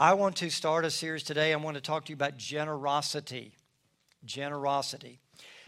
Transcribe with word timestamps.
I 0.00 0.14
want 0.14 0.36
to 0.36 0.48
start 0.48 0.86
a 0.86 0.90
series 0.90 1.24
today. 1.24 1.52
I 1.52 1.56
want 1.56 1.74
to 1.74 1.82
talk 1.82 2.06
to 2.06 2.08
you 2.10 2.14
about 2.14 2.38
generosity. 2.38 3.52
Generosity. 4.24 5.18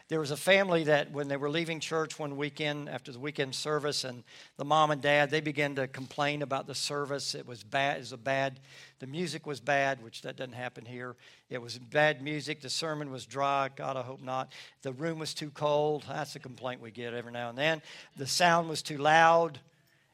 There 0.09 0.21
was 0.21 0.31
a 0.31 0.39
family 0.39 0.85
that, 0.85 1.13
when 1.13 1.29
they 1.29 1.37
were 1.37 1.51
leaving 1.51 1.81
church 1.81 2.19
one 2.19 2.39
weekend 2.39 2.89
after 2.89 3.13
the 3.13 3.19
weekend 3.19 3.55
service, 3.55 4.05
and 4.05 4.25
the 4.57 4.65
mom 4.65 4.91
and 4.91 5.03
dad, 5.03 5.29
they 5.29 5.43
began 5.43 5.75
to 5.75 5.87
complain 5.87 6.41
about 6.41 6.67
the 6.67 6.75
service. 6.75 7.35
It 7.35 7.47
was 7.47 7.63
bad. 7.63 7.97
It 7.97 8.01
was 8.01 8.13
a 8.13 8.17
bad. 8.17 8.61
The 9.01 9.07
music 9.07 9.47
was 9.47 9.61
bad, 9.61 10.03
which 10.03 10.23
that 10.23 10.37
doesn't 10.37 10.55
happen 10.55 10.87
here. 10.87 11.15
It 11.51 11.61
was 11.61 11.77
bad 11.77 12.23
music. 12.23 12.63
The 12.63 12.71
sermon 12.71 13.13
was 13.13 13.27
dry. 13.27 13.69
God, 13.77 13.99
I 13.99 14.03
hope 14.03 14.23
not. 14.23 14.51
The 14.81 14.95
room 14.95 15.19
was 15.19 15.35
too 15.35 15.51
cold. 15.51 16.07
That's 16.09 16.37
a 16.37 16.39
complaint 16.41 16.81
we 16.81 16.91
get 16.91 17.13
every 17.13 17.33
now 17.33 17.51
and 17.51 17.59
then. 17.59 17.83
The 18.17 18.27
sound 18.27 18.71
was 18.71 18.81
too 18.81 18.97
loud 18.97 19.61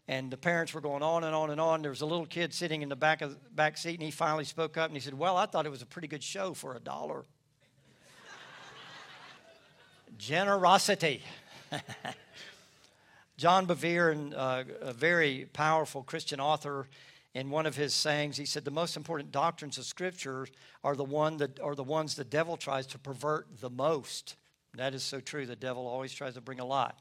and 0.08 0.30
the 0.30 0.38
parents 0.38 0.72
were 0.72 0.80
going 0.80 1.02
on 1.02 1.22
and 1.24 1.34
on 1.34 1.50
and 1.50 1.60
on. 1.60 1.82
There 1.82 1.90
was 1.90 2.00
a 2.00 2.06
little 2.06 2.26
kid 2.26 2.54
sitting 2.54 2.80
in 2.80 2.88
the 2.88 2.96
back 2.96 3.20
of 3.20 3.54
back 3.54 3.76
seat, 3.76 3.94
and 3.94 4.02
he 4.02 4.10
finally 4.10 4.44
spoke 4.44 4.76
up 4.78 4.86
and 4.86 4.96
he 4.96 5.00
said, 5.00 5.14
"Well, 5.14 5.36
I 5.36 5.46
thought 5.46 5.66
it 5.66 5.70
was 5.70 5.82
a 5.82 5.86
pretty 5.86 6.08
good 6.08 6.22
show 6.22 6.54
for 6.54 6.74
a 6.74 6.80
dollar." 6.80 7.24
Generosity. 10.18 11.22
John 13.36 13.66
Bevere, 13.66 14.32
uh, 14.34 14.64
a 14.80 14.92
very 14.92 15.48
powerful 15.52 16.02
Christian 16.02 16.40
author, 16.40 16.88
in 17.34 17.50
one 17.50 17.66
of 17.66 17.76
his 17.76 17.94
sayings, 17.94 18.38
he 18.38 18.46
said, 18.46 18.64
"The 18.64 18.70
most 18.70 18.96
important 18.96 19.30
doctrines 19.30 19.76
of 19.76 19.84
Scripture 19.84 20.48
are 20.82 20.96
the 20.96 21.04
one 21.04 21.36
that 21.36 21.60
are 21.60 21.74
the 21.74 21.84
ones 21.84 22.14
the 22.14 22.24
devil 22.24 22.56
tries 22.56 22.86
to 22.88 22.98
pervert 22.98 23.60
the 23.60 23.70
most." 23.70 24.36
That 24.74 24.94
is 24.94 25.02
so 25.02 25.20
true. 25.20 25.44
The 25.44 25.56
devil 25.56 25.86
always 25.86 26.12
tries 26.12 26.34
to 26.34 26.40
bring 26.40 26.60
a 26.60 26.64
lie. 26.64 26.92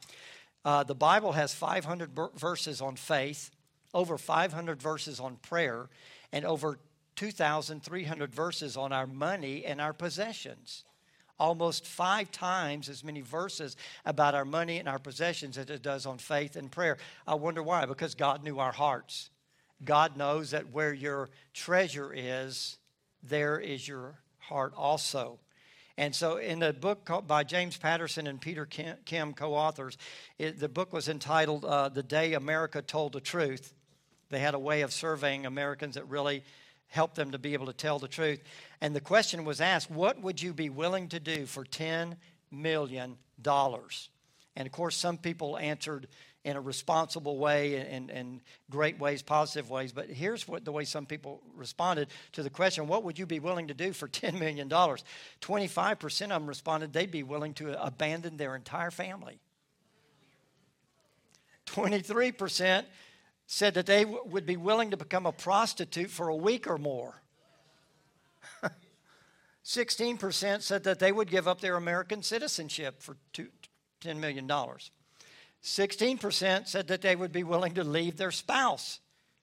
Uh, 0.66 0.84
the 0.84 0.96
Bible 0.96 1.32
has 1.34 1.54
500 1.54 2.12
verses 2.36 2.82
on 2.82 2.96
faith, 2.96 3.52
over 3.94 4.18
500 4.18 4.82
verses 4.82 5.20
on 5.20 5.38
prayer, 5.38 5.90
and 6.32 6.46
over 6.46 6.80
2,300 7.16 8.36
verses 8.36 8.78
on 8.78 8.92
our 8.92 9.08
money 9.08 9.66
and 9.66 9.80
our 9.82 9.94
possessions 9.94 10.84
almost 11.40 11.86
five 11.86 12.31
times 12.31 12.90
as 12.90 13.04
many 13.04 13.22
verses 13.22 13.78
about 14.06 14.36
our 14.36 14.46
money 14.46 14.80
and 14.80 14.88
our 14.88 15.00
possessions 15.00 15.58
as 15.58 15.70
it 15.70 15.81
does 15.81 16.06
on 16.06 16.18
faith 16.18 16.56
and 16.56 16.72
prayer. 16.72 16.98
I 17.28 17.36
wonder 17.36 17.62
why? 17.62 17.86
Because 17.86 18.16
God 18.16 18.44
knew 18.44 18.59
our 18.59 18.72
hearts. 18.72 19.30
God 19.84 20.18
knows 20.18 20.52
that 20.52 20.72
where 20.72 20.94
your 20.94 21.30
treasure 21.53 22.12
is, 22.16 22.78
there 23.22 23.59
is 23.59 23.88
your 23.88 24.20
heart 24.40 24.74
also. 24.76 25.40
And 25.98 26.16
so, 26.16 26.38
in 26.38 26.59
the 26.59 26.73
book 26.73 27.09
by 27.26 27.44
James 27.44 27.76
Patterson 27.76 28.28
and 28.28 28.40
Peter 28.40 28.67
Kim, 28.67 29.34
co 29.34 29.56
authors, 29.56 29.98
the 30.38 30.70
book 30.70 30.94
was 30.94 31.09
entitled 31.09 31.66
uh, 31.66 31.90
The 31.90 32.03
Day 32.03 32.34
America 32.34 32.84
Told 32.84 33.14
the 33.14 33.20
Truth. 33.20 33.73
They 34.30 34.40
had 34.40 34.53
a 34.53 34.59
way 34.59 34.81
of 34.81 34.94
surveying 34.94 35.45
Americans 35.45 35.95
that 35.95 36.08
really 36.08 36.44
helped 36.88 37.16
them 37.16 37.31
to 37.31 37.40
be 37.40 37.53
able 37.53 37.66
to 37.66 37.73
tell 37.73 38.00
the 38.00 38.08
truth. 38.08 38.42
And 38.80 38.95
the 38.95 39.02
question 39.02 39.44
was 39.44 39.59
asked, 39.59 39.90
what 39.90 40.22
would 40.22 40.42
you 40.42 40.53
be 40.53 40.70
willing 40.70 41.09
to 41.09 41.20
do 41.20 41.45
for 41.45 41.66
$10 41.66 42.16
million? 42.52 43.18
And 43.45 44.66
of 44.66 44.72
course, 44.72 44.95
some 44.95 45.18
people 45.18 45.58
answered 45.58 46.08
in 46.48 46.56
a 46.56 46.62
responsible 46.62 47.38
way 47.38 47.76
and, 47.76 48.09
and 48.09 48.40
great 48.72 48.98
ways, 48.98 49.22
positive 49.22 49.70
ways. 49.70 49.92
But 49.92 50.09
here's 50.09 50.48
what 50.48 50.64
the 50.64 50.72
way 50.72 50.86
some 50.86 51.06
people 51.06 51.42
responded 51.53 52.08
to 52.31 52.42
the 52.42 52.50
question 52.50 52.88
what 52.88 53.03
would 53.03 53.20
you 53.20 53.26
be 53.26 53.42
willing 53.42 53.67
to 53.67 53.73
do 53.73 53.92
for 53.92 54.08
$10 54.08 54.40
million? 54.40 54.70
25% 54.70 56.22
of 56.22 56.30
them 56.30 56.48
responded 56.48 56.94
they'd 56.94 57.12
be 57.12 57.23
willing 57.23 57.53
to 57.56 57.86
abandon 57.86 58.38
their 58.38 58.56
entire 58.56 58.92
family. 58.92 59.40
23% 61.66 62.86
said 63.45 63.73
that 63.73 63.86
they 63.86 64.06
w- 64.06 64.23
would 64.28 64.45
be 64.45 64.56
willing 64.56 64.92
to 64.92 64.98
become 64.98 65.25
a 65.25 65.34
prostitute 65.34 66.09
for 66.09 66.30
a 66.30 66.36
week 66.36 66.66
or 66.66 66.78
more. 66.78 67.22
16% 69.66 70.62
said 70.62 70.86
that 70.86 71.00
they 71.00 71.12
would 71.12 71.30
give 71.30 71.45
up 71.45 71.59
their 71.59 71.75
American 71.75 72.23
citizenship 72.23 73.02
for 73.02 73.18
two, 73.34 73.50
$10 74.02 74.16
million. 74.16 74.50
16% 75.67 76.67
said 76.67 76.88
that 76.88 77.01
they 77.01 77.16
would 77.16 77.31
be 77.31 77.44
willing 77.44 77.73
to 77.73 77.83
leave 77.83 78.17
their 78.17 78.31
spouse 78.31 79.00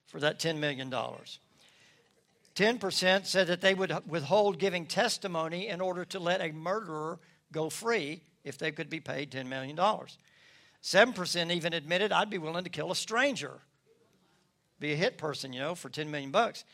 for 0.06 0.20
that 0.20 0.38
$10 0.38 0.58
million. 0.58 0.90
10% 0.90 3.26
said 3.26 3.46
that 3.46 3.60
they 3.60 3.74
would 3.74 3.94
withhold 4.06 4.58
giving 4.58 4.86
testimony 4.86 5.68
in 5.68 5.80
order 5.80 6.04
to 6.06 6.18
let 6.18 6.40
a 6.40 6.52
murderer 6.52 7.18
go 7.52 7.68
free 7.68 8.22
if 8.42 8.58
they 8.58 8.72
could 8.72 8.88
be 8.88 9.00
paid 9.00 9.30
$10 9.30 9.46
million. 9.46 9.76
7% 9.76 11.50
even 11.50 11.72
admitted, 11.72 12.10
I'd 12.10 12.30
be 12.30 12.38
willing 12.38 12.64
to 12.64 12.70
kill 12.70 12.90
a 12.90 12.96
stranger 12.96 13.60
be 14.84 14.92
a 14.92 14.96
hit 14.96 15.18
person, 15.18 15.52
you 15.52 15.60
know, 15.60 15.74
for 15.74 15.88
10 15.88 16.10
million 16.10 16.30
bucks. 16.30 16.64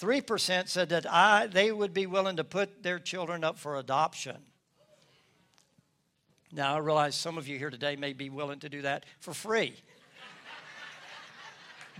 3% 0.00 0.68
said 0.68 0.88
that 0.90 1.10
I, 1.10 1.46
they 1.46 1.72
would 1.72 1.94
be 1.94 2.06
willing 2.06 2.36
to 2.36 2.44
put 2.44 2.82
their 2.82 2.98
children 2.98 3.44
up 3.44 3.58
for 3.58 3.76
adoption. 3.76 4.36
Now, 6.54 6.76
I 6.76 6.78
realize 6.78 7.16
some 7.16 7.36
of 7.36 7.48
you 7.48 7.58
here 7.58 7.68
today 7.68 7.96
may 7.96 8.12
be 8.12 8.30
willing 8.30 8.60
to 8.60 8.68
do 8.68 8.82
that 8.82 9.04
for 9.18 9.34
free. 9.34 9.74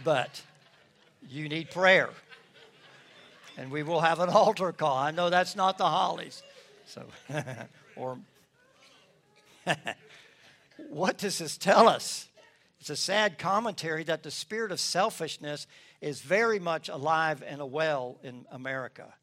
but 0.05 0.43
you 1.29 1.49
need 1.49 1.73
prayer. 1.73 2.11
And 3.57 3.73
we 3.73 3.83
will 3.83 4.01
have 4.01 4.21
an 4.21 4.29
altar 4.29 4.71
call. 4.71 4.97
I 4.97 5.11
know 5.11 5.29
that's 5.29 5.57
not 5.57 5.77
the 5.77 5.87
Hollies. 5.87 6.45
So, 6.87 7.03
or, 7.97 8.19
what 10.89 11.19
does 11.19 11.39
this 11.39 11.57
tell 11.57 11.89
us? 11.89 12.29
It's 12.79 12.91
a 12.91 12.97
sad 12.97 13.39
commentary 13.39 14.05
that 14.05 14.23
the 14.23 14.31
spirit 14.31 14.71
of 14.71 14.79
selfishness 14.79 15.67
is 16.01 16.21
very 16.21 16.61
much 16.61 16.89
alive 16.89 17.43
and 17.45 17.73
well 17.73 18.19
in 18.23 18.47
America. 18.53 19.15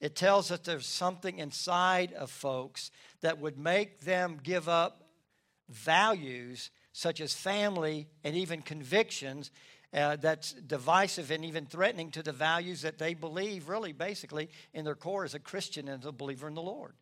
It 0.00 0.14
tells 0.14 0.50
us 0.50 0.60
there's 0.60 0.86
something 0.86 1.38
inside 1.38 2.12
of 2.12 2.30
folks 2.30 2.90
that 3.20 3.38
would 3.38 3.58
make 3.58 4.00
them 4.00 4.38
give 4.42 4.68
up 4.68 5.04
values 5.68 6.70
such 6.92 7.20
as 7.20 7.34
family 7.34 8.08
and 8.24 8.36
even 8.36 8.62
convictions 8.62 9.50
uh, 9.92 10.16
that's 10.16 10.52
divisive 10.52 11.30
and 11.30 11.44
even 11.44 11.66
threatening 11.66 12.10
to 12.10 12.22
the 12.22 12.32
values 12.32 12.82
that 12.82 12.98
they 12.98 13.14
believe, 13.14 13.68
really, 13.68 13.92
basically, 13.92 14.50
in 14.74 14.84
their 14.84 14.94
core 14.94 15.24
as 15.24 15.34
a 15.34 15.38
Christian 15.38 15.88
and 15.88 16.04
a 16.04 16.12
believer 16.12 16.46
in 16.46 16.54
the 16.54 16.62
Lord. 16.62 16.94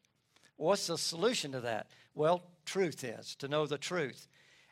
What's 0.57 0.87
the 0.87 0.97
solution 0.97 1.53
to 1.53 1.61
that? 1.61 1.91
Well, 2.15 2.43
truth 2.65 3.05
is 3.05 3.35
to 3.37 3.49
know 3.49 3.67
the 3.67 3.79
truth. 3.79 4.27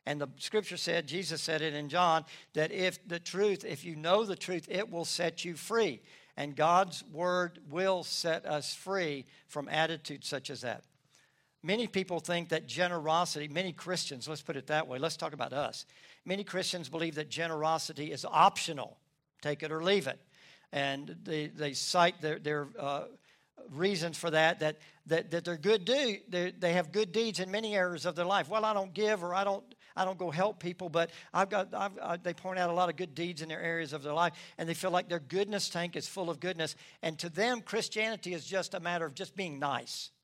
And 0.06 0.20
the 0.20 0.28
scripture 0.38 0.76
said, 0.76 1.06
Jesus 1.06 1.40
said 1.40 1.62
it 1.62 1.74
in 1.74 1.88
John, 1.88 2.24
that 2.52 2.72
if 2.72 3.06
the 3.06 3.18
truth, 3.18 3.64
if 3.64 3.84
you 3.84 3.96
know 3.96 4.24
the 4.24 4.36
truth, 4.36 4.66
it 4.70 4.90
will 4.90 5.04
set 5.04 5.44
you 5.44 5.54
free. 5.54 6.00
And 6.36 6.56
God's 6.56 7.04
word 7.12 7.60
will 7.70 8.02
set 8.02 8.44
us 8.44 8.74
free 8.74 9.24
from 9.46 9.68
attitudes 9.68 10.28
such 10.28 10.50
as 10.50 10.62
that. 10.62 10.84
Many 11.62 11.86
people 11.86 12.20
think 12.20 12.50
that 12.50 12.66
generosity, 12.66 13.48
many 13.48 13.72
Christians, 13.72 14.28
let's 14.28 14.42
put 14.42 14.56
it 14.56 14.66
that 14.66 14.86
way, 14.86 14.98
let's 14.98 15.16
talk 15.16 15.32
about 15.32 15.52
us. 15.52 15.86
Many 16.24 16.44
Christians 16.44 16.88
believe 16.88 17.14
that 17.14 17.30
generosity 17.30 18.12
is 18.12 18.24
optional, 18.24 18.98
take 19.40 19.62
it 19.62 19.72
or 19.72 19.82
leave 19.82 20.06
it. 20.06 20.18
And 20.72 21.16
they, 21.22 21.46
they 21.46 21.72
cite 21.72 22.20
their, 22.20 22.38
their 22.38 22.68
uh, 22.78 23.04
reasons 23.70 24.18
for 24.18 24.30
that, 24.30 24.60
that, 24.60 24.78
that, 25.06 25.30
that 25.30 25.44
they're 25.44 25.56
good 25.56 25.84
do, 25.84 26.16
they, 26.28 26.50
they 26.50 26.72
have 26.72 26.92
good 26.92 27.12
deeds 27.12 27.40
in 27.40 27.50
many 27.50 27.74
areas 27.74 28.06
of 28.06 28.16
their 28.16 28.24
life. 28.24 28.48
Well, 28.48 28.64
I 28.64 28.74
don't 28.74 28.92
give 28.92 29.22
or 29.22 29.34
I 29.34 29.44
don't 29.44 29.64
I 29.96 30.04
don't 30.04 30.18
go 30.18 30.30
help 30.30 30.58
people, 30.58 30.88
but 30.88 31.10
I've 31.32 31.48
got, 31.48 31.72
I've, 31.72 31.98
I, 32.02 32.16
they 32.16 32.34
point 32.34 32.58
out 32.58 32.70
a 32.70 32.72
lot 32.72 32.88
of 32.88 32.96
good 32.96 33.14
deeds 33.14 33.42
in 33.42 33.48
their 33.48 33.60
areas 33.60 33.92
of 33.92 34.02
their 34.02 34.12
life, 34.12 34.32
and 34.58 34.68
they 34.68 34.74
feel 34.74 34.90
like 34.90 35.08
their 35.08 35.20
goodness 35.20 35.68
tank 35.68 35.96
is 35.96 36.08
full 36.08 36.30
of 36.30 36.40
goodness. 36.40 36.74
And 37.02 37.18
to 37.20 37.28
them, 37.28 37.60
Christianity 37.60 38.34
is 38.34 38.44
just 38.44 38.74
a 38.74 38.80
matter 38.80 39.06
of 39.06 39.14
just 39.14 39.36
being 39.36 39.58
nice. 39.58 40.10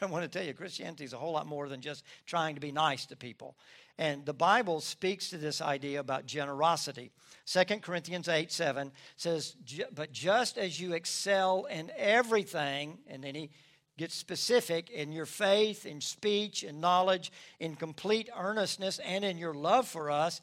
But 0.00 0.08
I 0.08 0.10
want 0.10 0.24
to 0.24 0.38
tell 0.38 0.46
you, 0.46 0.54
Christianity 0.54 1.04
is 1.04 1.12
a 1.12 1.18
whole 1.18 1.32
lot 1.32 1.46
more 1.46 1.68
than 1.68 1.82
just 1.82 2.02
trying 2.24 2.54
to 2.54 2.62
be 2.62 2.72
nice 2.72 3.04
to 3.06 3.16
people. 3.16 3.56
And 3.98 4.24
the 4.24 4.32
Bible 4.32 4.80
speaks 4.80 5.28
to 5.30 5.36
this 5.36 5.60
idea 5.60 6.00
about 6.00 6.24
generosity. 6.24 7.10
2 7.44 7.64
Corinthians 7.80 8.26
8 8.26 8.50
7 8.50 8.90
says, 9.16 9.54
But 9.94 10.10
just 10.10 10.56
as 10.56 10.80
you 10.80 10.94
excel 10.94 11.66
in 11.66 11.92
everything, 11.96 13.00
and 13.06 13.22
then 13.22 13.34
he 13.34 13.50
Get 13.98 14.10
specific 14.10 14.88
in 14.90 15.12
your 15.12 15.26
faith, 15.26 15.84
in 15.84 16.00
speech, 16.00 16.64
in 16.64 16.80
knowledge, 16.80 17.30
in 17.60 17.76
complete 17.76 18.30
earnestness, 18.36 18.98
and 19.00 19.24
in 19.24 19.36
your 19.36 19.54
love 19.54 19.86
for 19.86 20.10
us. 20.10 20.40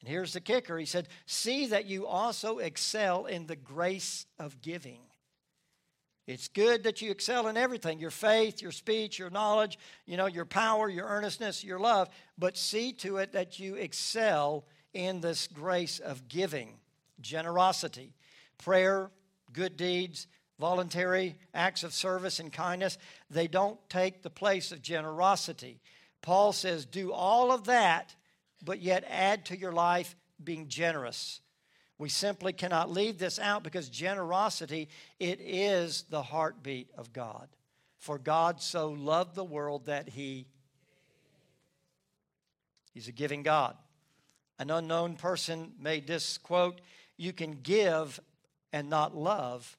And 0.00 0.08
here's 0.08 0.32
the 0.32 0.40
kicker 0.40 0.78
He 0.78 0.86
said, 0.86 1.08
See 1.26 1.66
that 1.66 1.86
you 1.86 2.06
also 2.06 2.58
excel 2.58 3.26
in 3.26 3.46
the 3.46 3.56
grace 3.56 4.26
of 4.38 4.60
giving. 4.60 5.00
It's 6.26 6.48
good 6.48 6.84
that 6.84 7.02
you 7.02 7.10
excel 7.10 7.48
in 7.48 7.56
everything 7.56 7.98
your 7.98 8.10
faith, 8.10 8.62
your 8.62 8.70
speech, 8.70 9.18
your 9.18 9.30
knowledge, 9.30 9.78
you 10.06 10.16
know, 10.16 10.26
your 10.26 10.44
power, 10.44 10.88
your 10.88 11.08
earnestness, 11.08 11.64
your 11.64 11.80
love. 11.80 12.08
But 12.38 12.56
see 12.56 12.92
to 12.94 13.16
it 13.16 13.32
that 13.32 13.58
you 13.58 13.74
excel 13.74 14.64
in 14.92 15.20
this 15.20 15.48
grace 15.48 15.98
of 15.98 16.28
giving, 16.28 16.74
generosity, 17.20 18.14
prayer, 18.58 19.10
good 19.52 19.76
deeds, 19.76 20.26
voluntary 20.60 21.36
acts 21.54 21.82
of 21.82 21.92
service 21.92 22.38
and 22.38 22.52
kindness, 22.52 22.98
they 23.30 23.48
don't 23.48 23.78
take 23.88 24.22
the 24.22 24.30
place 24.30 24.70
of 24.70 24.82
generosity. 24.82 25.80
Paul 26.22 26.52
says, 26.52 26.84
do 26.84 27.12
all 27.12 27.50
of 27.50 27.64
that, 27.64 28.14
but 28.62 28.80
yet 28.80 29.04
add 29.08 29.46
to 29.46 29.58
your 29.58 29.72
life 29.72 30.14
being 30.42 30.68
generous. 30.68 31.40
We 31.98 32.10
simply 32.10 32.52
cannot 32.52 32.90
leave 32.90 33.18
this 33.18 33.38
out 33.38 33.62
because 33.62 33.88
generosity, 33.88 34.88
it 35.18 35.40
is 35.40 36.04
the 36.10 36.22
heartbeat 36.22 36.90
of 36.96 37.12
God. 37.12 37.48
For 37.98 38.18
God 38.18 38.60
so 38.60 38.90
loved 38.90 39.34
the 39.34 39.44
world 39.44 39.86
that 39.86 40.10
he 40.10 40.46
He's 42.92 43.08
a 43.08 43.12
giving 43.12 43.42
God. 43.42 43.76
An 44.58 44.70
unknown 44.70 45.16
person 45.16 45.72
made 45.78 46.06
this 46.06 46.38
quote, 46.38 46.80
you 47.16 47.32
can 47.32 47.60
give 47.62 48.20
and 48.72 48.90
not 48.90 49.16
love, 49.16 49.76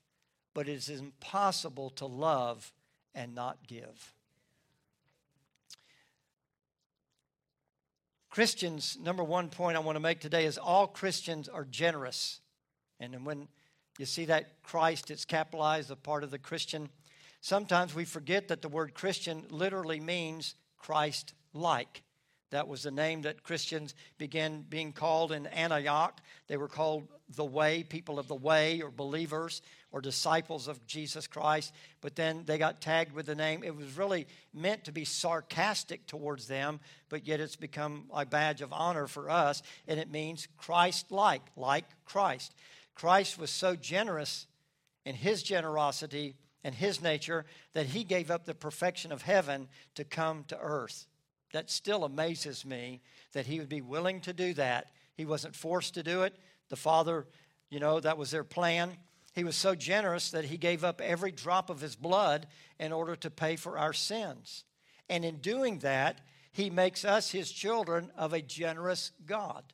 but 0.53 0.68
it 0.68 0.74
is 0.74 0.89
impossible 0.89 1.89
to 1.92 2.06
love 2.06 2.71
and 3.13 3.33
not 3.36 3.68
give. 3.68 4.13
Christians, 8.30 8.98
number 9.01 9.24
one 9.24 9.50
point 9.50 9.75
I 9.75 9.81
want 9.81 9.98
to 9.98 10.01
make 10.01 10.21
today 10.21 10.45
is 10.45 10.57
all 10.57 10.88
Christians 10.88 11.50
are 11.50 11.65
generous. 11.65 12.39
And 13.00 13.25
when 13.25 13.50
you 14.00 14.06
see 14.06 14.25
that 14.25 14.63
Christ, 14.63 15.12
it's 15.12 15.25
capitalized, 15.25 15.92
a 15.92 15.98
part 15.98 16.24
of 16.24 16.31
the 16.31 16.39
Christian. 16.39 16.89
Sometimes 17.42 17.94
we 17.94 18.06
forget 18.06 18.48
that 18.48 18.62
the 18.62 18.69
word 18.69 18.94
Christian 18.94 19.44
literally 19.50 20.00
means 20.00 20.56
Christ 20.77 21.33
like. 21.53 22.03
That 22.51 22.68
was 22.68 22.83
the 22.83 22.92
name 22.92 23.24
that 23.24 23.44
Christians 23.44 23.95
began 24.18 24.65
being 24.68 24.94
called 24.94 25.31
in 25.31 25.48
Antioch. 25.48 26.21
They 26.48 26.57
were 26.57 26.68
called 26.68 27.07
the 27.36 27.45
way, 27.45 27.83
people 27.83 28.19
of 28.19 28.28
the 28.28 28.36
way, 28.36 28.81
or 28.81 28.89
believers, 28.89 29.62
or 29.92 30.01
disciples 30.01 30.68
of 30.68 30.86
Jesus 30.86 31.28
Christ. 31.28 31.74
But 32.01 32.16
then 32.16 32.44
they 32.45 32.57
got 32.57 32.81
tagged 32.81 33.13
with 33.13 33.25
the 33.25 33.36
name. 33.36 33.63
It 33.63 33.75
was 33.75 33.98
really 33.98 34.28
meant 34.54 34.86
to 34.86 34.92
be 34.92 35.06
sarcastic 35.06 36.07
towards 36.07 36.48
them, 36.48 36.80
but 37.10 37.28
yet 37.28 37.39
it's 37.39 37.56
become 37.56 38.06
a 38.13 38.25
badge 38.25 38.62
of 38.62 38.74
honor 38.74 39.07
for 39.07 39.30
us, 39.30 39.62
and 39.88 40.00
it 40.00 40.12
means 40.12 40.48
Christ 40.57 41.12
like, 41.12 41.44
like 41.56 41.86
Christ. 42.06 42.54
Christ 42.95 43.39
was 43.39 43.50
so 43.50 43.75
generous 43.75 44.48
in 45.06 45.16
his 45.16 45.44
generosity 45.44 46.36
and 46.63 46.75
his 46.75 47.01
nature 47.01 47.45
that 47.74 47.88
he 47.88 48.04
gave 48.04 48.30
up 48.30 48.45
the 48.45 48.54
perfection 48.54 49.12
of 49.12 49.24
heaven 49.24 49.68
to 49.95 50.04
come 50.04 50.44
to 50.50 50.60
earth 50.60 51.07
that 51.51 51.69
still 51.69 52.04
amazes 52.04 52.66
me 52.66 53.01
that 53.34 53.45
he 53.45 53.60
would 53.60 53.69
be 53.69 53.81
willing 53.81 54.22
to 54.22 54.34
do 54.34 54.54
that. 54.54 54.88
He 55.16 55.25
wasn't 55.25 55.56
forced 55.56 55.94
to 55.95 56.04
do 56.04 56.24
it. 56.24 56.36
The 56.71 56.77
Father, 56.77 57.27
you 57.69 57.81
know, 57.81 58.00
that 58.00 58.18
was 58.18 58.31
their 58.31 58.45
plan. 58.45 58.95
He 59.35 59.44
was 59.44 59.57
so 59.57 59.75
generous 59.75 60.31
that 60.31 60.45
he 60.45 60.56
gave 60.56 60.85
up 60.85 61.01
every 61.01 61.31
drop 61.31 61.69
of 61.69 61.81
his 61.81 61.97
blood 61.97 62.47
in 62.79 62.94
order 62.94 63.18
to 63.18 63.29
pay 63.29 63.57
for 63.57 63.77
our 63.77 63.91
sins. 63.91 64.63
And 65.09 65.25
in 65.25 65.39
doing 65.39 65.79
that, 65.79 66.21
he 66.53 66.69
makes 66.69 67.03
us 67.03 67.29
his 67.31 67.51
children 67.51 68.09
of 68.15 68.31
a 68.31 68.41
generous 68.41 69.12
God. 69.25 69.65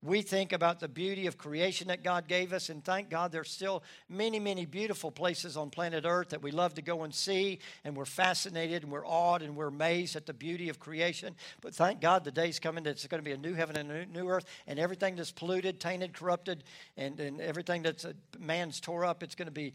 We 0.00 0.22
think 0.22 0.52
about 0.52 0.78
the 0.78 0.86
beauty 0.86 1.26
of 1.26 1.38
creation 1.38 1.88
that 1.88 2.04
God 2.04 2.28
gave 2.28 2.52
us, 2.52 2.68
and 2.68 2.84
thank 2.84 3.10
God 3.10 3.32
there's 3.32 3.50
still 3.50 3.82
many, 4.08 4.38
many 4.38 4.64
beautiful 4.64 5.10
places 5.10 5.56
on 5.56 5.70
planet 5.70 6.04
Earth 6.06 6.28
that 6.28 6.40
we 6.40 6.52
love 6.52 6.74
to 6.74 6.82
go 6.82 7.02
and 7.02 7.12
see, 7.12 7.58
and 7.82 7.96
we're 7.96 8.04
fascinated 8.04 8.84
and 8.84 8.92
we're 8.92 9.06
awed 9.06 9.42
and 9.42 9.56
we're 9.56 9.66
amazed 9.66 10.14
at 10.14 10.24
the 10.24 10.32
beauty 10.32 10.68
of 10.68 10.78
creation. 10.78 11.34
But 11.62 11.74
thank 11.74 12.00
God 12.00 12.22
the 12.22 12.30
day's 12.30 12.60
coming 12.60 12.84
that 12.84 12.90
it's 12.90 13.08
going 13.08 13.18
to 13.18 13.24
be 13.24 13.32
a 13.32 13.36
new 13.36 13.54
heaven 13.54 13.76
and 13.76 13.90
a 13.90 14.06
new 14.06 14.28
earth, 14.28 14.44
and 14.68 14.78
everything 14.78 15.16
that's 15.16 15.32
polluted, 15.32 15.80
tainted, 15.80 16.12
corrupted, 16.12 16.62
and, 16.96 17.18
and 17.18 17.40
everything 17.40 17.82
that's 17.82 18.04
uh, 18.04 18.12
man's 18.38 18.78
tore 18.78 19.04
up, 19.04 19.24
it's 19.24 19.34
going 19.34 19.46
to 19.46 19.52
be 19.52 19.74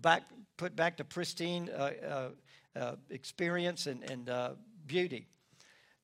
back, 0.00 0.22
put 0.56 0.76
back 0.76 0.98
to 0.98 1.04
pristine 1.04 1.68
uh, 1.76 1.90
uh, 2.06 2.78
uh 2.78 2.94
experience 3.10 3.88
and, 3.88 4.08
and 4.08 4.30
uh, 4.30 4.50
beauty. 4.86 5.26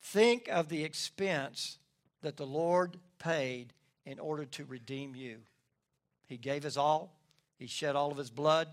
Think 0.03 0.49
of 0.49 0.69
the 0.69 0.83
expense 0.83 1.79
that 2.23 2.37
the 2.37 2.47
Lord 2.47 2.99
paid 3.19 3.73
in 4.05 4.19
order 4.19 4.45
to 4.45 4.65
redeem 4.65 5.15
you. 5.15 5.39
He 6.27 6.37
gave 6.37 6.63
his 6.63 6.77
all, 6.77 7.17
he 7.59 7.67
shed 7.67 7.97
all 7.97 8.11
of 8.11 8.19
his 8.19 8.31
blood. 8.31 8.69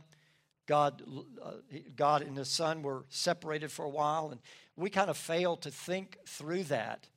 God, 0.68 1.02
uh, 1.42 1.52
God 1.96 2.22
and 2.22 2.38
his 2.38 2.50
son 2.50 2.84
were 2.84 3.06
separated 3.08 3.72
for 3.72 3.86
a 3.86 3.90
while, 3.90 4.32
and 4.32 4.42
we 4.76 4.90
kind 4.90 5.10
of 5.10 5.16
fail 5.16 5.56
to 5.58 5.72
think 5.72 6.18
through 6.28 6.64
that. 6.66 7.08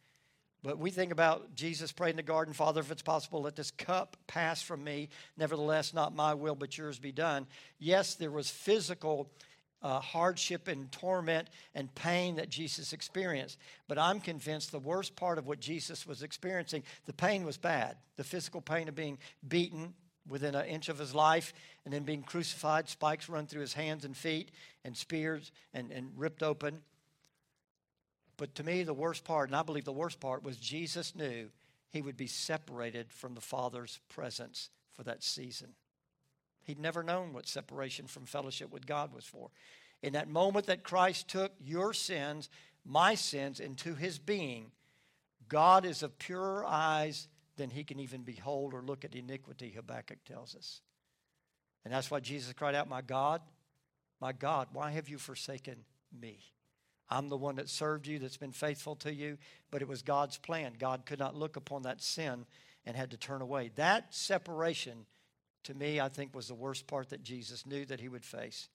But 0.62 0.79
we 0.79 0.91
think 0.91 1.11
about 1.11 1.55
Jesus 1.55 1.91
praying 1.91 2.12
in 2.12 2.17
the 2.17 2.23
garden, 2.23 2.53
Father, 2.55 2.81
if 2.81 2.91
it's 2.91 3.03
possible, 3.03 3.43
let 3.43 3.56
this 3.56 3.71
cup 3.71 4.17
pass 4.26 4.62
from 4.62 4.85
me. 4.85 5.09
Nevertheless, 5.37 5.94
not 5.94 6.15
my 6.15 6.35
will, 6.35 6.55
but 6.55 6.76
yours 6.76 6.99
be 6.99 7.12
done. 7.12 7.47
Yes, 7.79 8.15
there 8.15 8.31
was 8.31 8.50
physical 8.50 9.31
uh, 9.82 10.00
hardship 10.00 10.69
and 10.69 10.91
torment 10.93 11.49
and 11.75 11.94
pain 11.94 12.37
that 12.37 12.50
Jesus 12.50 12.93
experienced. 12.93 13.59
But 13.88 13.99
I'm 13.99 14.21
convinced 14.21 14.73
the 14.73 14.79
worst 14.79 15.17
part 15.17 15.38
of 15.38 15.47
what 15.47 15.61
Jesus 15.61 16.06
was 16.06 16.23
experiencing, 16.23 16.82
the 17.06 17.12
pain 17.12 17.44
was 17.44 17.56
bad. 17.56 17.97
The 18.17 18.25
physical 18.25 18.61
pain 18.61 18.88
of 18.88 18.94
being 18.94 19.19
beaten 19.47 19.94
within 20.29 20.55
an 20.55 20.67
inch 20.67 20.88
of 20.88 20.99
his 20.99 21.15
life 21.15 21.53
and 21.85 21.93
then 21.93 22.05
being 22.05 22.23
crucified, 22.23 22.88
spikes 22.88 23.29
run 23.29 23.47
through 23.47 23.62
his 23.62 23.73
hands 23.73 24.05
and 24.05 24.17
feet, 24.17 24.50
and 24.85 24.97
spears 24.97 25.50
and, 25.73 25.91
and 25.91 26.12
ripped 26.17 26.43
open. 26.43 26.83
But 28.37 28.55
to 28.56 28.65
me, 28.65 28.83
the 28.83 28.94
worst 28.94 29.25
part, 29.25 29.49
and 29.49 29.56
I 29.56 29.62
believe 29.62 29.85
the 29.85 29.93
worst 29.93 30.21
part, 30.21 30.43
was 30.43 30.56
Jesus 30.56 31.15
knew 31.15 31.49
he 31.91 32.00
would 32.00 32.17
be 32.17 32.26
separated 32.26 33.12
from 33.12 33.35
the 33.35 33.41
Father's 33.41 33.99
presence 34.09 34.71
for 34.93 35.03
that 35.03 35.23
season. 35.23 35.75
He'd 36.70 36.78
never 36.78 37.02
known 37.02 37.32
what 37.32 37.49
separation 37.49 38.06
from 38.06 38.26
fellowship 38.26 38.70
with 38.70 38.87
God 38.87 39.12
was 39.12 39.25
for. 39.25 39.50
In 40.05 40.12
that 40.12 40.28
moment 40.28 40.67
that 40.67 40.84
Christ 40.84 41.26
took 41.26 41.50
your 41.61 41.93
sins, 41.93 42.49
my 42.84 43.17
sins, 43.17 43.58
into 43.58 43.96
his 43.96 44.20
being, 44.20 44.70
God 45.49 45.84
is 45.84 46.05
of 46.05 46.17
purer 46.20 46.64
eyes 46.64 47.26
than 47.56 47.70
he 47.70 47.82
can 47.82 47.99
even 47.99 48.22
behold 48.22 48.72
or 48.72 48.82
look 48.82 49.05
at 49.05 49.17
iniquity, 49.17 49.72
Habakkuk 49.75 50.25
tells 50.25 50.55
us. 50.55 50.81
And 51.84 51.93
that's 51.93 52.08
why 52.08 52.20
Jesus 52.20 52.52
cried 52.52 52.76
out, 52.76 52.88
My 52.88 53.02
God, 53.02 53.43
my 54.20 54.32
God, 54.32 54.69
why 54.73 54.93
have 54.93 55.08
you 55.08 55.19
forsaken 55.19 55.75
me? 56.16 56.38
I'm 57.08 57.28
the 57.31 57.37
one 57.37 57.56
that 57.56 57.69
served 57.69 58.06
you, 58.06 58.20
that's 58.20 58.37
been 58.37 58.52
faithful 58.52 58.94
to 58.96 59.12
you, 59.12 59.38
but 59.73 59.82
it 59.82 59.88
was 59.88 60.02
God's 60.02 60.38
plan. 60.38 60.75
God 60.78 61.05
could 61.05 61.19
not 61.19 61.34
look 61.34 61.56
upon 61.56 61.82
that 61.82 62.00
sin 62.00 62.46
and 62.87 62.96
had 62.96 63.11
to 63.11 63.16
turn 63.16 63.43
away. 63.43 63.73
That 63.75 64.14
separation 64.14 65.06
to 65.65 65.75
me, 65.75 66.01
I 66.01 66.09
think 66.09 66.35
was 66.35 66.49
the 66.49 66.55
worst 66.55 66.87
part 66.87 67.11
that 67.11 67.23
Jesus 67.23 67.67
knew 67.67 67.85
that 67.87 68.01
he 68.01 68.09
would 68.09 68.25
face. 68.25 68.69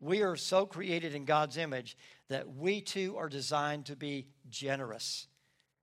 We 0.00 0.22
are 0.22 0.36
so 0.36 0.66
created 0.66 1.14
in 1.14 1.24
God's 1.24 1.56
image 1.56 1.96
that 2.28 2.54
we 2.54 2.80
too 2.80 3.16
are 3.16 3.28
designed 3.28 3.86
to 3.86 3.96
be 3.96 4.28
generous. 4.48 5.26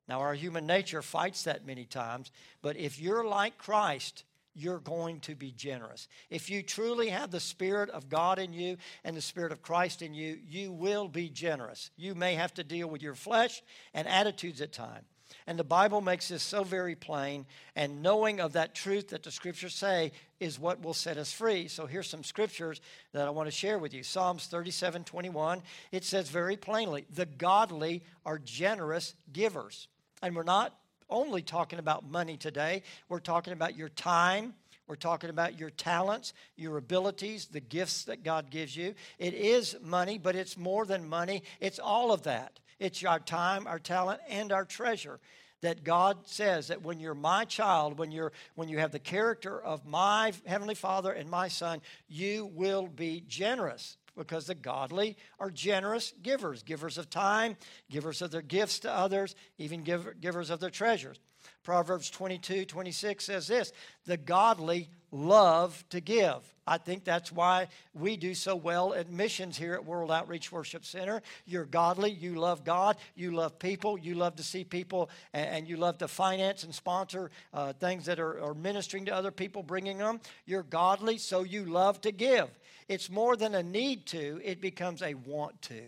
Now, 0.07 0.21
our 0.21 0.33
human 0.33 0.65
nature 0.65 1.01
fights 1.01 1.43
that 1.43 1.65
many 1.65 1.85
times, 1.85 2.31
but 2.61 2.77
if 2.77 2.99
you're 2.99 3.25
like 3.25 3.57
Christ, 3.57 4.23
you're 4.53 4.79
going 4.79 5.19
to 5.21 5.35
be 5.35 5.51
generous. 5.51 6.07
If 6.29 6.49
you 6.49 6.63
truly 6.63 7.09
have 7.09 7.29
the 7.29 7.39
Spirit 7.39 7.89
of 7.89 8.07
God 8.07 8.39
in 8.39 8.53
you 8.53 8.77
and 9.03 9.17
the 9.17 9.21
Spirit 9.21 9.51
of 9.51 9.61
Christ 9.61 10.01
in 10.01 10.13
you, 10.13 10.39
you 10.47 10.71
will 10.71 11.09
be 11.09 11.29
generous. 11.29 11.91
You 11.97 12.15
may 12.15 12.35
have 12.35 12.53
to 12.53 12.63
deal 12.63 12.87
with 12.87 13.01
your 13.01 13.15
flesh 13.15 13.61
and 13.93 14.07
attitudes 14.07 14.61
at 14.61 14.71
times. 14.71 15.05
And 15.47 15.59
the 15.59 15.63
Bible 15.63 16.01
makes 16.01 16.27
this 16.27 16.43
so 16.43 16.63
very 16.63 16.95
plain, 16.95 17.45
and 17.75 18.01
knowing 18.01 18.39
of 18.39 18.53
that 18.53 18.73
truth 18.75 19.09
that 19.09 19.23
the 19.23 19.31
scriptures 19.31 19.75
say 19.75 20.11
is 20.39 20.59
what 20.59 20.83
will 20.83 20.93
set 20.93 21.17
us 21.17 21.31
free. 21.31 21.67
So 21.67 21.85
here's 21.85 22.09
some 22.09 22.23
scriptures 22.23 22.81
that 23.13 23.27
I 23.27 23.31
want 23.31 23.47
to 23.47 23.51
share 23.51 23.77
with 23.77 23.93
you. 23.93 24.03
Psalms 24.03 24.47
37 24.47 25.03
21, 25.03 25.61
it 25.91 26.03
says 26.03 26.29
very 26.29 26.57
plainly, 26.57 27.05
the 27.13 27.25
godly 27.25 28.03
are 28.25 28.39
generous 28.39 29.15
givers. 29.31 29.87
And 30.21 30.35
we're 30.35 30.43
not 30.43 30.75
only 31.09 31.41
talking 31.41 31.79
about 31.79 32.09
money 32.09 32.37
today, 32.37 32.81
we're 33.09 33.19
talking 33.19 33.53
about 33.53 33.75
your 33.75 33.89
time. 33.89 34.53
We're 34.87 34.95
talking 34.95 35.31
about 35.31 35.59
your 35.59 35.71
talents, 35.71 36.33
your 36.55 36.77
abilities, 36.77 37.47
the 37.47 37.59
gifts 37.59 38.03
that 38.03 38.23
God 38.23 38.51
gives 38.51 38.77
you. 38.77 38.93
It 39.17 39.33
is 39.33 39.75
money, 39.81 40.19
but 40.19 40.35
it's 40.35 40.57
more 40.57 40.85
than 40.85 41.09
money. 41.09 41.41
It's 41.59 41.79
all 41.79 42.11
of 42.11 42.23
that. 42.23 42.59
It's 42.79 43.03
our 43.03 43.19
time, 43.19 43.67
our 43.67 43.79
talent, 43.79 44.21
and 44.29 44.51
our 44.51 44.65
treasure. 44.65 45.19
That 45.61 45.83
God 45.83 46.27
says 46.27 46.67
that 46.67 46.83
when 46.83 46.99
you're 46.99 47.15
my 47.15 47.45
child, 47.45 47.97
when 47.97 48.11
you're 48.11 48.33
when 48.53 48.69
you 48.69 48.77
have 48.79 48.91
the 48.91 48.99
character 48.99 49.59
of 49.59 49.85
my 49.85 50.31
heavenly 50.45 50.75
Father 50.75 51.11
and 51.11 51.29
my 51.29 51.47
Son, 51.47 51.81
you 52.07 52.45
will 52.53 52.87
be 52.87 53.23
generous 53.27 53.97
because 54.15 54.47
the 54.47 54.55
godly 54.55 55.17
are 55.39 55.49
generous 55.49 56.13
givers, 56.21 56.63
givers 56.63 56.97
of 56.97 57.09
time, 57.09 57.57
givers 57.89 58.21
of 58.21 58.31
their 58.31 58.41
gifts 58.41 58.79
to 58.79 58.91
others, 58.91 59.35
even 59.57 59.83
give, 59.83 60.19
givers 60.21 60.49
of 60.49 60.59
their 60.59 60.69
treasures. 60.69 61.19
Proverbs 61.65 62.11
22, 62.11 62.65
26 62.65 63.25
says 63.25 63.47
this 63.47 63.73
the 64.05 64.17
godly 64.17 64.87
love 65.11 65.83
to 65.89 65.99
give. 65.99 66.37
I 66.67 66.77
think 66.77 67.03
that's 67.03 67.31
why 67.31 67.67
we 67.93 68.17
do 68.17 68.33
so 68.33 68.55
well 68.55 68.93
at 68.93 69.11
missions 69.11 69.57
here 69.57 69.73
at 69.73 69.85
World 69.85 70.11
Outreach 70.11 70.51
Worship 70.51 70.85
Center. 70.85 71.21
You're 71.45 71.65
godly, 71.65 72.11
you 72.11 72.35
love 72.35 72.63
God, 72.63 72.97
you 73.15 73.31
love 73.31 73.59
people, 73.59 73.97
you 73.97 74.15
love 74.15 74.35
to 74.37 74.43
see 74.43 74.63
people, 74.63 75.09
and, 75.33 75.67
you 75.67 75.77
love 75.77 75.99
to 75.99 76.07
finance 76.07 76.63
and 76.63 76.73
sponsor 76.73 77.29
uh, 77.53 77.73
things 77.73 78.05
that 78.05 78.19
are, 78.19 78.41
are 78.43 78.55
ministering 78.55 79.05
to 79.05 79.15
other 79.15 79.31
people, 79.31 79.61
bringing 79.61 79.97
them. 79.97 80.19
You're 80.45 80.63
godly, 80.63 81.17
so 81.17 81.43
you 81.43 81.65
love 81.65 82.01
to 82.01 82.11
give. 82.11 82.49
It's 82.87 83.09
more 83.09 83.35
than 83.35 83.55
a 83.55 83.63
need 83.63 84.05
to, 84.07 84.39
it 84.43 84.61
becomes 84.61 85.01
a 85.01 85.13
want 85.13 85.61
to. 85.63 85.81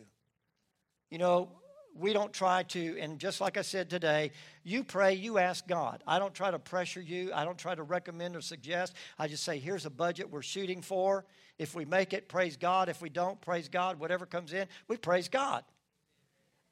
You 1.10 1.18
know, 1.18 1.50
we 2.00 2.14
don't 2.14 2.34
try 2.34 2.64
to, 2.64 2.98
and 3.00 3.20
just 3.20 3.42
like 3.42 3.58
I 3.58 3.62
said 3.62 3.90
today, 3.90 4.32
you 4.64 4.84
pray, 4.84 5.14
you 5.14 5.38
ask 5.38 5.68
God. 5.68 6.04
I 6.08 6.20
don't 6.20 6.34
try 6.34 6.52
to 6.52 6.60
pressure 6.60 7.02
you. 7.02 7.32
I 7.34 7.46
don't 7.46 7.58
try 7.58 7.76
to 7.76 7.84
recommend 7.84 8.36
or 8.36 8.42
suggest. 8.42 8.94
I 9.18 9.28
just 9.28 9.44
say, 9.44 9.60
here's 9.60 9.86
a 9.86 9.90
budget 9.90 10.30
we're 10.30 10.42
shooting 10.42 10.82
for. 10.82 11.26
If 11.58 11.74
we 11.76 11.86
make 11.86 12.14
it, 12.14 12.28
praise 12.28 12.58
God. 12.58 12.90
If 12.90 13.02
we 13.02 13.10
don't, 13.10 13.40
praise 13.42 13.68
God. 13.68 14.00
Whatever 14.00 14.26
comes 14.26 14.54
in, 14.54 14.68
we 14.88 14.98
praise 14.98 15.28
God. 15.28 15.64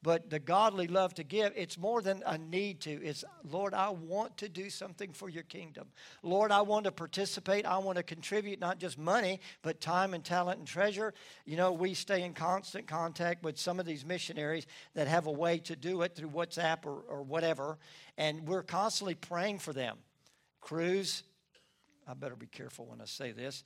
But 0.02 0.30
the 0.30 0.38
godly 0.38 0.86
love 0.86 1.14
to 1.14 1.24
give, 1.24 1.52
it's 1.56 1.78
more 1.78 2.00
than 2.00 2.22
a 2.26 2.38
need 2.38 2.80
to. 2.82 2.90
It's, 2.90 3.24
Lord, 3.50 3.74
I 3.74 3.88
want 3.88 4.36
to 4.38 4.48
do 4.48 4.70
something 4.70 5.12
for 5.12 5.28
your 5.28 5.42
kingdom. 5.42 5.88
Lord, 6.22 6.52
I 6.52 6.60
want 6.60 6.84
to 6.84 6.92
participate. 6.92 7.66
I 7.66 7.78
want 7.78 7.96
to 7.96 8.02
contribute 8.02 8.60
not 8.60 8.78
just 8.78 8.98
money, 8.98 9.40
but 9.62 9.80
time 9.80 10.14
and 10.14 10.24
talent 10.24 10.58
and 10.58 10.68
treasure. 10.68 11.12
You 11.44 11.56
know, 11.56 11.72
we 11.72 11.94
stay 11.94 12.22
in 12.22 12.34
constant 12.34 12.86
contact 12.86 13.42
with 13.42 13.58
some 13.58 13.80
of 13.80 13.86
these 13.86 14.04
missionaries 14.04 14.66
that 14.94 15.08
have 15.08 15.26
a 15.26 15.32
way 15.32 15.58
to 15.60 15.74
do 15.74 16.02
it 16.02 16.14
through 16.14 16.30
WhatsApp 16.30 16.86
or, 16.86 17.00
or 17.08 17.22
whatever. 17.22 17.78
And 18.16 18.46
we're 18.46 18.62
constantly 18.62 19.14
praying 19.14 19.58
for 19.58 19.72
them. 19.72 19.96
Cruz, 20.60 21.22
I 22.06 22.14
better 22.14 22.36
be 22.36 22.46
careful 22.46 22.86
when 22.86 23.00
I 23.00 23.06
say 23.06 23.32
this. 23.32 23.64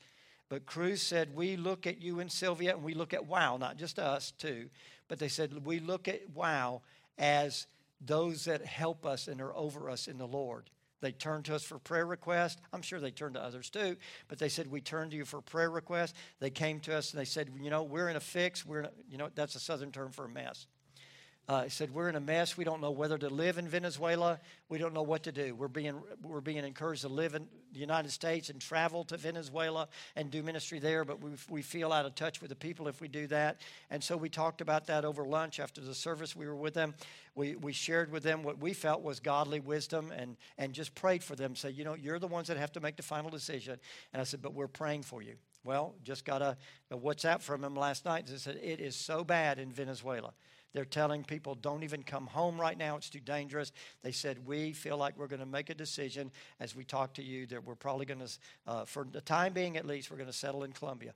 But 0.51 0.67
Cruz 0.67 1.01
said, 1.01 1.35
We 1.35 1.57
look 1.57 1.87
at 1.87 2.03
you 2.03 2.21
and 2.21 2.31
Sylvia, 2.31 2.75
and 2.75 2.83
we 2.83 2.93
look 2.93 3.15
at 3.15 3.27
WOW, 3.27 3.57
not 3.57 3.79
just 3.79 3.99
us, 3.99 4.33
too. 4.33 4.69
But 5.09 5.19
they 5.19 5.29
said, 5.29 5.65
We 5.65 5.79
look 5.79 6.09
at 6.09 6.29
WOW 6.35 6.83
as 7.17 7.67
those 8.01 8.45
that 8.45 8.67
help 8.67 9.07
us 9.07 9.29
and 9.29 9.41
are 9.41 9.57
over 9.57 9.89
us 9.89 10.09
in 10.09 10.19
the 10.19 10.27
Lord. 10.27 10.69
They 11.01 11.13
turn 11.13 11.43
to 11.45 11.55
us 11.55 11.63
for 11.63 11.79
prayer 11.79 12.05
requests. 12.05 12.61
I'm 12.73 12.83
sure 12.83 13.01
they 13.01 13.11
turn 13.11 13.33
to 13.35 13.43
others 13.43 13.71
too, 13.71 13.97
but 14.29 14.39
they 14.39 14.49
said, 14.49 14.71
We 14.71 14.81
turn 14.81 15.09
to 15.11 15.17
you 15.17 15.25
for 15.25 15.41
prayer 15.41 15.71
requests. 15.71 16.15
They 16.41 16.51
came 16.51 16.81
to 16.81 16.95
us 16.95 17.13
and 17.13 17.21
they 17.21 17.25
said, 17.25 17.51
You 17.63 17.71
know, 17.71 17.85
we're 17.85 18.09
in 18.09 18.17
a 18.17 18.21
fix. 18.21 18.67
We're, 18.67 18.83
a, 18.83 18.91
you 19.09 19.17
know, 19.19 19.31
that's 19.35 19.55
a 19.55 19.61
southern 19.61 19.93
term 19.93 20.11
for 20.11 20.25
a 20.25 20.29
mess. 20.29 20.67
Uh, 21.51 21.65
he 21.65 21.69
said, 21.69 21.93
We're 21.93 22.09
in 22.09 22.15
a 22.15 22.21
mess. 22.21 22.57
We 22.57 22.63
don't 22.63 22.81
know 22.81 22.93
whether 22.93 23.19
to 23.19 23.29
live 23.29 23.59
in 23.59 23.67
Venezuela. 23.67 24.39
We 24.69 24.79
don't 24.79 24.95
know 24.95 25.03
what 25.03 25.25
to 25.25 25.33
do. 25.33 25.53
We're 25.57 25.67
being, 25.67 26.01
we're 26.23 26.41
being 26.41 26.65
encouraged 26.65 27.03
to 27.03 27.09
live 27.09 27.35
in 27.35 27.49
the 27.73 27.81
United 27.81 28.13
States 28.13 28.51
and 28.51 28.61
travel 28.61 29.03
to 29.07 29.17
Venezuela 29.17 29.89
and 30.15 30.31
do 30.31 30.45
ministry 30.45 30.79
there, 30.79 31.05
but 31.05 31.21
we, 31.21 31.33
we 31.49 31.61
feel 31.61 31.93
out 31.93 32.07
of 32.07 32.15
touch 32.15 32.41
with 32.41 32.51
the 32.51 32.57
people 32.57 32.87
if 32.87 33.01
we 33.01 33.09
do 33.09 33.27
that. 33.27 33.63
And 33.91 34.01
so 34.01 34.17
we 34.17 34.29
talked 34.29 34.61
about 34.61 34.87
that 34.87 35.05
over 35.05 35.25
lunch 35.25 35.59
after 35.59 35.81
the 35.81 35.93
service. 35.93 36.37
We 36.37 36.47
were 36.47 36.55
with 36.55 36.75
them. 36.75 36.95
We, 37.35 37.57
we 37.57 37.73
shared 37.73 38.13
with 38.13 38.23
them 38.23 38.45
what 38.45 38.61
we 38.61 38.73
felt 38.73 39.03
was 39.03 39.19
godly 39.19 39.59
wisdom 39.59 40.13
and, 40.17 40.37
and 40.57 40.73
just 40.73 40.95
prayed 40.95 41.25
for 41.25 41.35
them. 41.35 41.57
Say, 41.57 41.71
you 41.71 41.83
know, 41.83 41.95
you're 41.95 42.21
the 42.21 42.29
ones 42.29 42.47
that 42.47 42.59
have 42.59 42.71
to 42.75 42.81
make 42.81 42.95
the 42.95 43.03
final 43.03 43.29
decision. 43.29 43.77
And 44.13 44.21
I 44.21 44.25
said, 44.25 44.41
But 44.41 44.55
we're 44.55 44.69
praying 44.69 45.03
for 45.03 45.21
you. 45.21 45.35
Well, 45.65 45.97
just 46.05 46.25
got 46.25 46.43
a, 46.43 46.57
a 46.93 46.97
WhatsApp 46.97 47.41
from 47.43 47.65
him 47.65 47.75
last 47.75 48.05
night. 48.05 48.29
They 48.29 48.37
said, 48.37 48.61
It 48.63 48.79
is 48.79 48.95
so 48.95 49.25
bad 49.25 49.59
in 49.59 49.73
Venezuela. 49.73 50.33
They're 50.73 50.85
telling 50.85 51.25
people, 51.25 51.55
don't 51.55 51.83
even 51.83 52.03
come 52.03 52.27
home 52.27 52.61
right 52.61 52.79
now. 52.79 52.97
It's 52.97 53.11
too 53.11 53.21
dangerous. 53.21 53.73
They 54.03 54.13
said, 54.13 54.47
we 54.47 54.73
feel 54.73 54.97
like 54.97 55.19
we're 55.19 55.27
going 55.27 55.41
to 55.41 55.47
make 55.47 55.71
a 55.71 55.75
decision 55.75 56.31
as 56.61 56.77
we 56.77 56.85
talk 56.85 57.15
to 57.15 57.23
you 57.23 57.47
that 57.47 57.65
we're 57.65 57.75
probably 57.75 58.07
going 58.07 58.21
to, 58.21 58.31
uh, 58.67 58.85
for 58.85 59.07
the 59.11 59.21
time 59.21 59.53
being 59.53 59.77
at 59.77 59.87
least, 59.87 60.11
we're 60.11 60.17
going 60.17 60.29
to 60.29 60.33
settle 60.33 60.63
in 60.65 60.73
Colombia. 60.73 61.13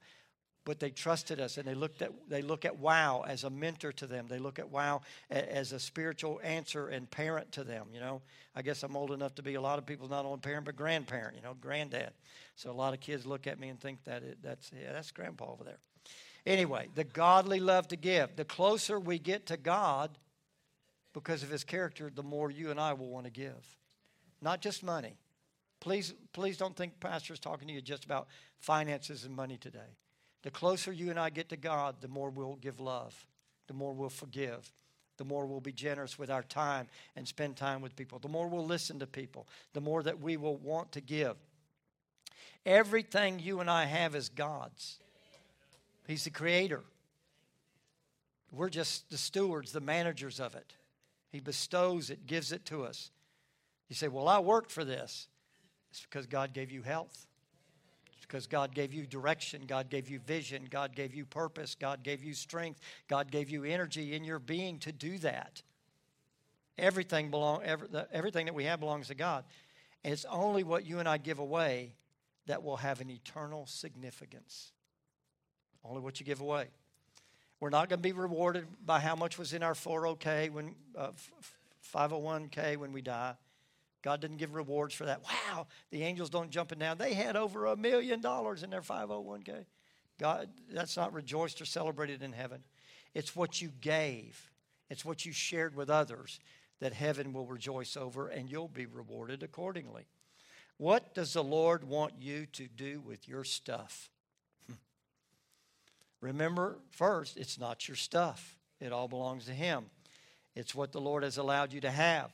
But 0.64 0.80
they 0.80 0.90
trusted 0.90 1.40
us 1.40 1.58
and 1.58 1.68
they 1.68 1.74
looked 1.74 2.00
at 2.00 2.10
they 2.26 2.40
look 2.40 2.64
at 2.64 2.78
WOW 2.78 3.22
as 3.28 3.44
a 3.44 3.50
mentor 3.50 3.92
to 3.92 4.06
them. 4.06 4.28
They 4.28 4.38
look 4.38 4.58
at 4.58 4.70
WOW 4.70 5.02
as 5.28 5.72
a 5.72 5.78
spiritual 5.78 6.40
answer 6.42 6.88
and 6.88 7.10
parent 7.10 7.52
to 7.52 7.64
them. 7.64 7.88
You 7.92 8.00
know, 8.00 8.22
I 8.56 8.62
guess 8.62 8.82
I'm 8.82 8.96
old 8.96 9.12
enough 9.12 9.34
to 9.34 9.42
be 9.42 9.56
a 9.56 9.60
lot 9.60 9.78
of 9.78 9.84
people 9.84 10.08
not 10.08 10.24
only 10.24 10.38
parent 10.38 10.64
but 10.64 10.74
grandparent. 10.74 11.36
You 11.36 11.42
know, 11.42 11.54
granddad. 11.60 12.12
So 12.56 12.70
a 12.70 12.72
lot 12.72 12.94
of 12.94 13.00
kids 13.00 13.26
look 13.26 13.46
at 13.46 13.60
me 13.60 13.68
and 13.68 13.78
think 13.78 14.04
that 14.04 14.22
it, 14.22 14.38
that's 14.42 14.70
yeah 14.74 14.94
that's 14.94 15.10
grandpa 15.10 15.52
over 15.52 15.64
there. 15.64 15.80
Anyway, 16.46 16.88
the 16.94 17.04
godly 17.04 17.60
love 17.60 17.88
to 17.88 17.96
give. 17.96 18.36
The 18.36 18.44
closer 18.44 19.00
we 19.00 19.18
get 19.18 19.46
to 19.46 19.56
God 19.56 20.18
because 21.14 21.42
of 21.42 21.48
his 21.48 21.64
character, 21.64 22.10
the 22.14 22.22
more 22.22 22.50
you 22.50 22.70
and 22.70 22.78
I 22.78 22.92
will 22.92 23.08
want 23.08 23.24
to 23.24 23.30
give. 23.30 23.76
Not 24.42 24.60
just 24.60 24.82
money. 24.82 25.16
Please, 25.80 26.12
please 26.32 26.58
don't 26.58 26.76
think 26.76 26.98
pastor's 27.00 27.38
talking 27.38 27.68
to 27.68 27.74
you 27.74 27.80
just 27.80 28.04
about 28.04 28.28
finances 28.58 29.24
and 29.24 29.34
money 29.34 29.56
today. 29.56 29.96
The 30.42 30.50
closer 30.50 30.92
you 30.92 31.10
and 31.10 31.18
I 31.18 31.30
get 31.30 31.48
to 31.50 31.56
God, 31.56 31.96
the 32.00 32.08
more 32.08 32.30
we'll 32.30 32.56
give 32.56 32.80
love, 32.80 33.26
the 33.68 33.74
more 33.74 33.94
we'll 33.94 34.10
forgive, 34.10 34.70
the 35.16 35.24
more 35.24 35.46
we'll 35.46 35.60
be 35.60 35.72
generous 35.72 36.18
with 36.18 36.30
our 36.30 36.42
time 36.42 36.88
and 37.16 37.26
spend 37.26 37.56
time 37.56 37.80
with 37.80 37.96
people, 37.96 38.18
the 38.18 38.28
more 38.28 38.48
we'll 38.48 38.66
listen 38.66 38.98
to 38.98 39.06
people, 39.06 39.46
the 39.72 39.80
more 39.80 40.02
that 40.02 40.20
we 40.20 40.36
will 40.36 40.56
want 40.56 40.92
to 40.92 41.00
give. 41.00 41.36
Everything 42.66 43.38
you 43.38 43.60
and 43.60 43.70
I 43.70 43.84
have 43.84 44.14
is 44.14 44.28
God's. 44.28 44.98
He's 46.06 46.24
the 46.24 46.30
creator. 46.30 46.82
We're 48.52 48.68
just 48.68 49.10
the 49.10 49.18
stewards, 49.18 49.72
the 49.72 49.80
managers 49.80 50.38
of 50.38 50.54
it. 50.54 50.74
He 51.30 51.40
bestows 51.40 52.10
it, 52.10 52.26
gives 52.26 52.52
it 52.52 52.64
to 52.66 52.84
us. 52.84 53.10
You 53.88 53.96
say, 53.96 54.08
Well, 54.08 54.28
I 54.28 54.38
worked 54.38 54.70
for 54.70 54.84
this. 54.84 55.28
It's 55.90 56.02
because 56.02 56.26
God 56.26 56.52
gave 56.52 56.70
you 56.70 56.82
health. 56.82 57.26
It's 58.16 58.26
because 58.26 58.46
God 58.46 58.74
gave 58.74 58.92
you 58.92 59.06
direction. 59.06 59.62
God 59.66 59.90
gave 59.90 60.08
you 60.08 60.18
vision. 60.18 60.66
God 60.68 60.94
gave 60.94 61.14
you 61.14 61.24
purpose. 61.24 61.74
God 61.74 62.02
gave 62.02 62.22
you 62.22 62.34
strength. 62.34 62.80
God 63.08 63.30
gave 63.30 63.50
you 63.50 63.64
energy 63.64 64.14
in 64.14 64.24
your 64.24 64.38
being 64.38 64.78
to 64.80 64.92
do 64.92 65.18
that. 65.18 65.62
Everything, 66.76 67.30
belong, 67.30 67.62
every, 67.62 67.88
everything 68.12 68.46
that 68.46 68.54
we 68.54 68.64
have 68.64 68.80
belongs 68.80 69.08
to 69.08 69.14
God. 69.14 69.44
And 70.02 70.12
it's 70.12 70.24
only 70.24 70.64
what 70.64 70.84
you 70.84 70.98
and 70.98 71.08
I 71.08 71.18
give 71.18 71.38
away 71.38 71.92
that 72.46 72.62
will 72.62 72.78
have 72.78 73.00
an 73.00 73.10
eternal 73.10 73.66
significance. 73.66 74.72
Only 75.84 76.00
what 76.00 76.20
you 76.20 76.26
give 76.26 76.40
away. 76.40 76.68
We're 77.60 77.70
not 77.70 77.88
going 77.88 77.98
to 78.00 78.02
be 78.02 78.12
rewarded 78.12 78.66
by 78.84 79.00
how 79.00 79.14
much 79.14 79.38
was 79.38 79.52
in 79.52 79.62
our 79.62 79.74
401k 79.74 80.50
when 80.50 80.74
uh, 80.96 81.10
501k 81.94 82.76
when 82.76 82.92
we 82.92 83.02
die. 83.02 83.34
God 84.02 84.20
didn't 84.20 84.36
give 84.36 84.54
rewards 84.54 84.94
for 84.94 85.06
that. 85.06 85.22
Wow, 85.22 85.66
the 85.90 86.02
angels 86.02 86.28
don't 86.28 86.50
jump 86.50 86.72
in 86.72 86.78
now. 86.78 86.94
They 86.94 87.14
had 87.14 87.36
over 87.36 87.66
a 87.66 87.76
million 87.76 88.20
dollars 88.20 88.62
in 88.62 88.70
their 88.70 88.82
501k. 88.82 89.64
God, 90.18 90.48
that's 90.70 90.96
not 90.96 91.12
rejoiced 91.12 91.60
or 91.60 91.64
celebrated 91.64 92.22
in 92.22 92.32
heaven. 92.32 92.62
It's 93.14 93.34
what 93.34 93.62
you 93.62 93.70
gave. 93.80 94.50
It's 94.90 95.04
what 95.04 95.24
you 95.24 95.32
shared 95.32 95.74
with 95.74 95.88
others 95.88 96.38
that 96.80 96.92
heaven 96.92 97.32
will 97.32 97.46
rejoice 97.46 97.96
over 97.96 98.28
and 98.28 98.50
you'll 98.50 98.68
be 98.68 98.86
rewarded 98.86 99.42
accordingly. 99.42 100.06
What 100.76 101.14
does 101.14 101.32
the 101.32 101.44
Lord 101.44 101.84
want 101.84 102.14
you 102.18 102.46
to 102.52 102.66
do 102.66 103.00
with 103.00 103.26
your 103.28 103.44
stuff? 103.44 104.10
Remember, 106.24 106.78
first, 106.88 107.36
it's 107.36 107.60
not 107.60 107.86
your 107.86 107.98
stuff, 107.98 108.56
it 108.80 108.92
all 108.92 109.08
belongs 109.08 109.44
to 109.44 109.52
Him. 109.52 109.84
It's 110.56 110.74
what 110.74 110.90
the 110.90 111.00
Lord 111.00 111.22
has 111.22 111.36
allowed 111.36 111.74
you 111.74 111.82
to 111.82 111.90
have. 111.90 112.30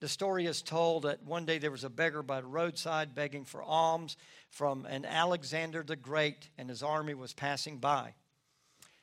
The 0.00 0.08
story 0.08 0.44
is 0.44 0.60
told 0.60 1.04
that 1.04 1.24
one 1.24 1.46
day 1.46 1.56
there 1.56 1.70
was 1.70 1.84
a 1.84 1.88
beggar 1.88 2.22
by 2.22 2.42
the 2.42 2.46
roadside 2.46 3.14
begging 3.14 3.46
for 3.46 3.62
alms 3.62 4.18
from 4.50 4.84
an 4.84 5.06
Alexander 5.06 5.82
the 5.82 5.96
Great, 5.96 6.50
and 6.58 6.68
his 6.68 6.82
army 6.82 7.14
was 7.14 7.32
passing 7.32 7.78
by. 7.78 8.12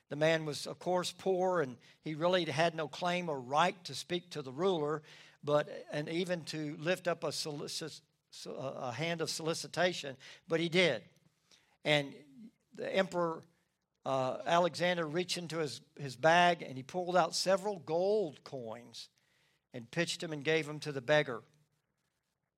The 0.09 0.15
man 0.15 0.45
was, 0.45 0.67
of 0.67 0.77
course, 0.77 1.11
poor, 1.11 1.61
and 1.61 1.75
he 2.03 2.13
really 2.13 2.45
had 2.45 2.75
no 2.75 2.87
claim 2.87 3.27
or 3.27 3.39
right 3.39 3.83
to 3.85 3.95
speak 3.95 4.29
to 4.29 4.43
the 4.43 4.51
ruler, 4.51 5.01
but 5.43 5.67
and 5.91 6.07
even 6.09 6.43
to 6.43 6.77
lift 6.79 7.07
up 7.07 7.23
a, 7.23 7.33
a 8.45 8.91
hand 8.91 9.21
of 9.21 9.31
solicitation. 9.31 10.15
But 10.47 10.59
he 10.59 10.69
did, 10.69 11.01
and 11.83 12.13
the 12.75 12.95
emperor 12.95 13.41
uh, 14.05 14.37
Alexander 14.45 15.05
reached 15.05 15.37
into 15.37 15.57
his, 15.57 15.81
his 15.97 16.15
bag 16.15 16.61
and 16.61 16.77
he 16.77 16.83
pulled 16.83 17.17
out 17.17 17.33
several 17.33 17.79
gold 17.79 18.43
coins 18.43 19.09
and 19.73 19.89
pitched 19.89 20.21
them 20.21 20.31
and 20.31 20.43
gave 20.43 20.67
them 20.67 20.79
to 20.79 20.91
the 20.91 21.01
beggar. 21.01 21.41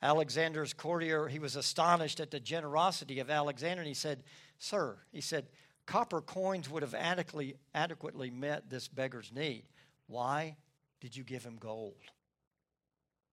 Alexander's 0.02 0.74
courtier, 0.74 1.28
he 1.28 1.40
was 1.40 1.56
astonished 1.56 2.20
at 2.20 2.32
the 2.32 2.40
generosity 2.40 3.20
of 3.20 3.30
Alexander 3.30 3.82
and 3.82 3.88
he 3.88 3.94
said, 3.94 4.24
Sir, 4.60 4.98
he 5.12 5.22
said, 5.22 5.48
copper 5.86 6.22
coins 6.22 6.70
would 6.70 6.84
have 6.84 6.94
adequately, 6.94 7.56
adequately 7.74 8.30
met 8.30 8.70
this 8.70 8.88
beggar's 8.88 9.32
need. 9.34 9.64
Why 10.08 10.58
did 11.00 11.16
you 11.16 11.24
give 11.24 11.44
him 11.44 11.58
gold? 11.60 11.96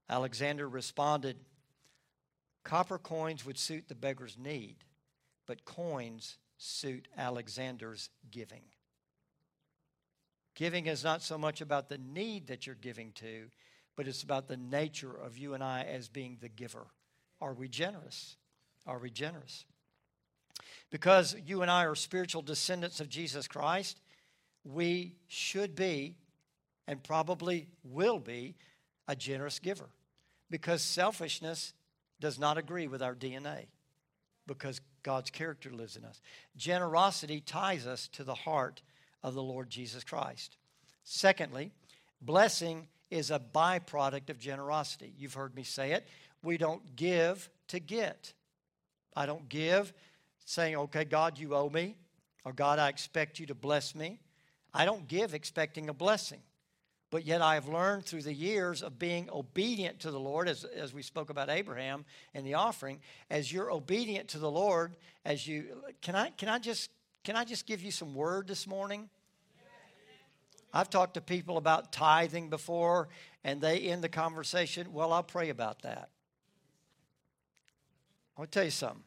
Alexander 0.09 0.69
responded, 0.69 1.37
Copper 2.63 2.99
coins 2.99 3.45
would 3.45 3.59
suit 3.59 3.89
the 3.89 3.95
beggar's 3.95 4.39
need, 4.39 4.77
but 5.47 5.65
coins 5.67 6.39
suit 6.65 7.09
Alexander's 7.17 8.09
giving. 8.31 8.63
Giving 10.55 10.87
is 10.87 11.05
not 11.05 11.23
so 11.23 11.37
much 11.37 11.61
about 11.61 11.89
the 11.89 11.99
need 11.99 12.47
that 12.47 12.67
you're 12.67 12.75
giving 12.75 13.13
to, 13.13 13.51
but 13.97 14.09
it's 14.09 14.23
about 14.23 14.49
the 14.49 14.57
nature 14.57 15.13
of 15.13 15.37
you 15.37 15.55
and 15.55 15.63
I 15.63 15.83
as 15.83 16.09
being 16.09 16.39
the 16.41 16.49
giver. 16.49 16.87
Are 17.41 17.53
we 17.53 17.69
generous? 17.69 18.37
Are 18.87 18.99
we 18.99 19.11
generous? 19.11 19.67
Because 20.91 21.37
you 21.45 21.63
and 21.63 21.71
I 21.71 21.85
are 21.85 21.95
spiritual 21.95 22.43
descendants 22.43 23.01
of 23.01 23.09
Jesus 23.09 23.47
Christ, 23.47 24.01
we 24.65 25.17
should 25.27 25.75
be 25.75 26.17
and 26.87 27.03
probably 27.03 27.69
will 27.83 28.19
be 28.19 28.55
a 29.07 29.17
generous 29.17 29.59
giver. 29.59 29.91
Because 30.51 30.83
selfishness 30.83 31.75
does 32.21 32.39
not 32.39 32.57
agree 32.57 32.87
with 32.87 33.03
our 33.03 33.15
DNA. 33.15 33.67
Because 34.47 34.81
God's 35.05 35.31
character 35.31 35.71
lives 35.71 35.97
in 35.97 36.05
us. 36.05 36.21
Generosity 36.57 37.41
ties 37.41 37.87
us 37.87 38.09
to 38.09 38.25
the 38.25 38.35
heart 38.35 38.83
of 39.23 39.35
the 39.35 39.43
Lord 39.43 39.71
Jesus 39.71 40.03
Christ. 40.03 40.57
Secondly, 41.05 41.71
Blessing 42.25 42.89
is 43.11 43.31
a 43.31 43.39
byproduct 43.39 44.31
of 44.31 44.39
generosity. 44.39 45.13
You've 45.19 45.35
heard 45.35 45.55
me 45.55 45.63
say 45.63 45.93
it. 45.93 46.07
We 46.43 46.57
don't 46.57 46.97
give 46.97 47.51
to 47.69 47.79
get. 47.79 48.33
I 49.15 49.27
don't 49.27 49.49
give 49.49 49.93
saying, 50.47 50.77
okay, 50.77 51.05
God, 51.05 51.39
you 51.39 51.55
owe 51.55 51.69
me, 51.69 51.97
or 52.45 52.53
God, 52.53 52.79
I 52.79 52.89
expect 52.89 53.39
you 53.39 53.47
to 53.47 53.55
bless 53.55 53.95
me. 53.95 54.21
I 54.73 54.85
don't 54.85 55.07
give 55.07 55.35
expecting 55.35 55.89
a 55.89 55.95
blessing. 55.95 56.41
But 57.11 57.25
yet 57.25 57.43
I 57.43 57.55
have 57.55 57.69
learned 57.69 58.07
through 58.07 58.23
the 58.23 58.35
years 58.35 58.83
of 58.83 58.99
being 58.99 59.29
obedient 59.31 60.01
to 60.01 60.11
the 60.11 60.19
Lord, 60.19 60.49
as, 60.49 60.65
as 60.65 60.93
we 60.93 61.03
spoke 61.03 61.31
about 61.31 61.49
Abraham 61.49 62.05
and 62.35 62.45
the 62.47 62.55
offering, 62.55 63.01
as 63.31 63.53
you're 63.53 63.71
obedient 63.71 64.29
to 64.31 64.39
the 64.39 64.51
Lord, 64.51 64.97
as 65.25 65.47
you 65.47 65.67
can 66.03 66.17
I 66.17 66.31
can 66.31 66.49
I 66.49 66.59
just 66.59 66.91
can 67.23 67.37
I 67.37 67.45
just 67.45 67.67
give 67.67 67.83
you 67.83 67.91
some 67.91 68.15
word 68.15 68.49
this 68.49 68.67
morning? 68.67 69.09
I've 70.73 70.91
talked 70.91 71.15
to 71.15 71.21
people 71.21 71.57
about 71.57 71.93
tithing 71.93 72.51
before, 72.51 73.09
and 73.45 73.61
they 73.61 73.79
end 73.79 74.03
the 74.03 74.09
conversation, 74.09 74.93
well, 74.93 75.13
I'll 75.13 75.23
pray 75.23 75.51
about 75.51 75.83
that. 75.83 76.11
I'll 78.37 78.47
tell 78.47 78.65
you 78.65 78.71
something. 78.71 79.05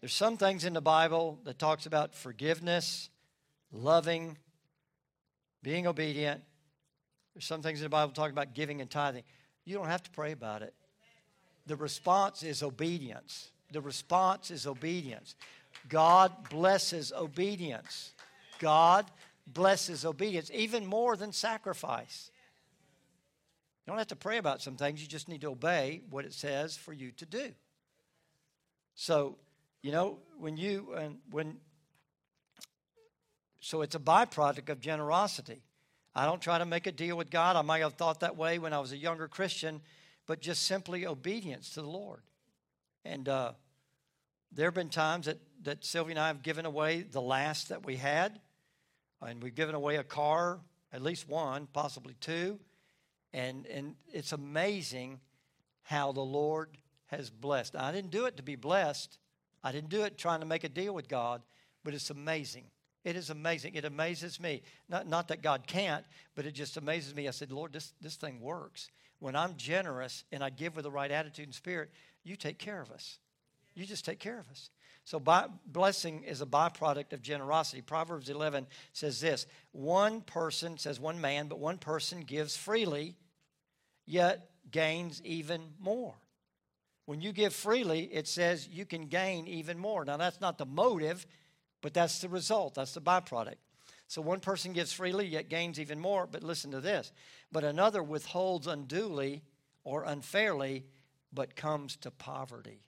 There's 0.00 0.12
some 0.12 0.36
things 0.36 0.64
in 0.64 0.72
the 0.72 0.80
Bible 0.80 1.38
that 1.44 1.60
talks 1.60 1.86
about 1.86 2.12
forgiveness, 2.12 3.08
loving, 3.70 4.36
being 5.62 5.86
obedient. 5.86 6.42
There's 7.34 7.44
some 7.44 7.62
things 7.62 7.80
in 7.80 7.84
the 7.84 7.90
Bible 7.90 8.12
talking 8.12 8.32
about 8.32 8.54
giving 8.54 8.80
and 8.80 8.90
tithing. 8.90 9.24
You 9.64 9.76
don't 9.76 9.88
have 9.88 10.02
to 10.04 10.10
pray 10.10 10.32
about 10.32 10.62
it. 10.62 10.74
The 11.66 11.76
response 11.76 12.42
is 12.42 12.62
obedience. 12.62 13.50
The 13.72 13.80
response 13.80 14.50
is 14.50 14.66
obedience. 14.66 15.34
God 15.88 16.48
blesses 16.48 17.12
obedience. 17.12 18.12
God 18.58 19.10
blesses 19.46 20.04
obedience, 20.04 20.50
even 20.54 20.86
more 20.86 21.16
than 21.16 21.32
sacrifice. 21.32 22.30
You 23.84 23.90
don't 23.90 23.98
have 23.98 24.08
to 24.08 24.16
pray 24.16 24.38
about 24.38 24.62
some 24.62 24.76
things, 24.76 25.02
you 25.02 25.08
just 25.08 25.28
need 25.28 25.42
to 25.42 25.48
obey 25.48 26.02
what 26.08 26.24
it 26.24 26.32
says 26.32 26.76
for 26.76 26.92
you 26.92 27.10
to 27.12 27.26
do. 27.26 27.50
So, 28.94 29.36
you 29.82 29.92
know, 29.92 30.18
when 30.38 30.56
you, 30.56 30.94
and 30.96 31.18
when, 31.30 31.56
so 33.60 33.82
it's 33.82 33.94
a 33.94 33.98
byproduct 33.98 34.68
of 34.70 34.80
generosity. 34.80 35.62
I 36.14 36.26
don't 36.26 36.40
try 36.40 36.58
to 36.58 36.64
make 36.64 36.86
a 36.86 36.92
deal 36.92 37.16
with 37.16 37.30
God. 37.30 37.56
I 37.56 37.62
might 37.62 37.80
have 37.80 37.94
thought 37.94 38.20
that 38.20 38.36
way 38.36 38.58
when 38.58 38.72
I 38.72 38.78
was 38.78 38.92
a 38.92 38.96
younger 38.96 39.26
Christian, 39.26 39.80
but 40.26 40.40
just 40.40 40.64
simply 40.64 41.06
obedience 41.06 41.70
to 41.70 41.82
the 41.82 41.88
Lord. 41.88 42.22
And 43.04 43.28
uh, 43.28 43.52
there 44.52 44.66
have 44.66 44.74
been 44.74 44.90
times 44.90 45.26
that, 45.26 45.38
that 45.62 45.84
Sylvia 45.84 46.12
and 46.12 46.20
I 46.20 46.28
have 46.28 46.42
given 46.42 46.66
away 46.66 47.02
the 47.02 47.20
last 47.20 47.68
that 47.70 47.84
we 47.84 47.96
had 47.96 48.40
and 49.20 49.42
we've 49.42 49.54
given 49.54 49.74
away 49.74 49.96
a 49.96 50.04
car, 50.04 50.60
at 50.92 51.02
least 51.02 51.28
one, 51.28 51.66
possibly 51.72 52.14
two. 52.20 52.58
And, 53.32 53.66
and 53.66 53.96
it's 54.12 54.32
amazing 54.32 55.20
how 55.82 56.12
the 56.12 56.20
Lord 56.20 56.76
has 57.06 57.30
blessed. 57.30 57.74
I 57.76 57.92
didn't 57.92 58.10
do 58.10 58.26
it 58.26 58.36
to 58.36 58.42
be 58.42 58.56
blessed. 58.56 59.18
I 59.62 59.72
didn't 59.72 59.90
do 59.90 60.02
it 60.02 60.18
trying 60.18 60.40
to 60.40 60.46
make 60.46 60.64
a 60.64 60.68
deal 60.68 60.94
with 60.94 61.08
God, 61.08 61.42
but 61.82 61.94
it's 61.94 62.10
amazing. 62.10 62.64
It 63.04 63.16
is 63.16 63.30
amazing. 63.30 63.74
It 63.74 63.84
amazes 63.84 64.40
me. 64.40 64.62
Not, 64.88 65.06
not 65.06 65.28
that 65.28 65.42
God 65.42 65.66
can't, 65.66 66.04
but 66.34 66.46
it 66.46 66.52
just 66.52 66.76
amazes 66.76 67.14
me. 67.14 67.28
I 67.28 67.32
said, 67.32 67.52
Lord, 67.52 67.72
this, 67.72 67.92
this 68.00 68.16
thing 68.16 68.40
works. 68.40 68.88
When 69.18 69.36
I'm 69.36 69.56
generous 69.56 70.24
and 70.32 70.42
I 70.42 70.50
give 70.50 70.74
with 70.74 70.84
the 70.84 70.90
right 70.90 71.10
attitude 71.10 71.46
and 71.46 71.54
spirit, 71.54 71.90
you 72.24 72.36
take 72.36 72.58
care 72.58 72.80
of 72.80 72.90
us. 72.90 73.18
You 73.74 73.84
just 73.84 74.04
take 74.04 74.20
care 74.20 74.38
of 74.38 74.48
us. 74.50 74.70
So, 75.06 75.20
by, 75.20 75.48
blessing 75.66 76.22
is 76.22 76.40
a 76.40 76.46
byproduct 76.46 77.12
of 77.12 77.20
generosity. 77.20 77.82
Proverbs 77.82 78.30
11 78.30 78.66
says 78.94 79.20
this 79.20 79.46
one 79.72 80.22
person, 80.22 80.78
says 80.78 80.98
one 80.98 81.20
man, 81.20 81.48
but 81.48 81.58
one 81.58 81.76
person 81.76 82.20
gives 82.22 82.56
freely, 82.56 83.16
yet 84.06 84.48
gains 84.70 85.20
even 85.24 85.60
more. 85.78 86.14
When 87.04 87.20
you 87.20 87.32
give 87.32 87.52
freely, 87.52 88.04
it 88.04 88.26
says 88.26 88.66
you 88.66 88.86
can 88.86 89.08
gain 89.08 89.46
even 89.46 89.78
more. 89.78 90.06
Now, 90.06 90.16
that's 90.16 90.40
not 90.40 90.56
the 90.56 90.64
motive, 90.64 91.26
but 91.84 91.92
that's 91.92 92.20
the 92.20 92.30
result, 92.30 92.76
that's 92.76 92.94
the 92.94 93.00
byproduct. 93.02 93.56
So, 94.08 94.22
one 94.22 94.40
person 94.40 94.72
gives 94.72 94.90
freely, 94.90 95.26
yet 95.26 95.50
gains 95.50 95.78
even 95.78 96.00
more. 96.00 96.26
But 96.26 96.42
listen 96.42 96.70
to 96.70 96.80
this. 96.80 97.12
But 97.52 97.62
another 97.62 98.02
withholds 98.02 98.66
unduly 98.66 99.42
or 99.84 100.04
unfairly, 100.04 100.86
but 101.30 101.56
comes 101.56 101.96
to 101.96 102.10
poverty. 102.10 102.80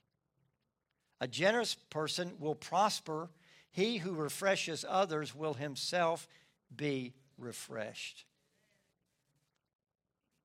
A 1.21 1.27
generous 1.27 1.75
person 1.91 2.31
will 2.39 2.55
prosper. 2.55 3.29
He 3.69 3.97
who 3.97 4.15
refreshes 4.15 4.83
others 4.89 5.35
will 5.35 5.53
himself 5.53 6.27
be 6.75 7.13
refreshed. 7.37 8.25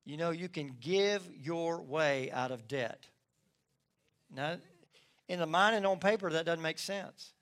You 0.05 0.17
know, 0.17 0.29
you 0.29 0.47
can 0.47 0.75
give 0.79 1.27
your 1.35 1.81
way 1.81 2.29
out 2.31 2.51
of 2.51 2.67
debt. 2.67 3.07
Now, 4.31 4.57
in 5.27 5.39
the 5.39 5.47
mind 5.47 5.75
and 5.75 5.87
on 5.87 5.97
paper, 5.97 6.29
that 6.29 6.45
doesn't 6.45 6.61
make 6.61 6.77
sense. 6.77 7.33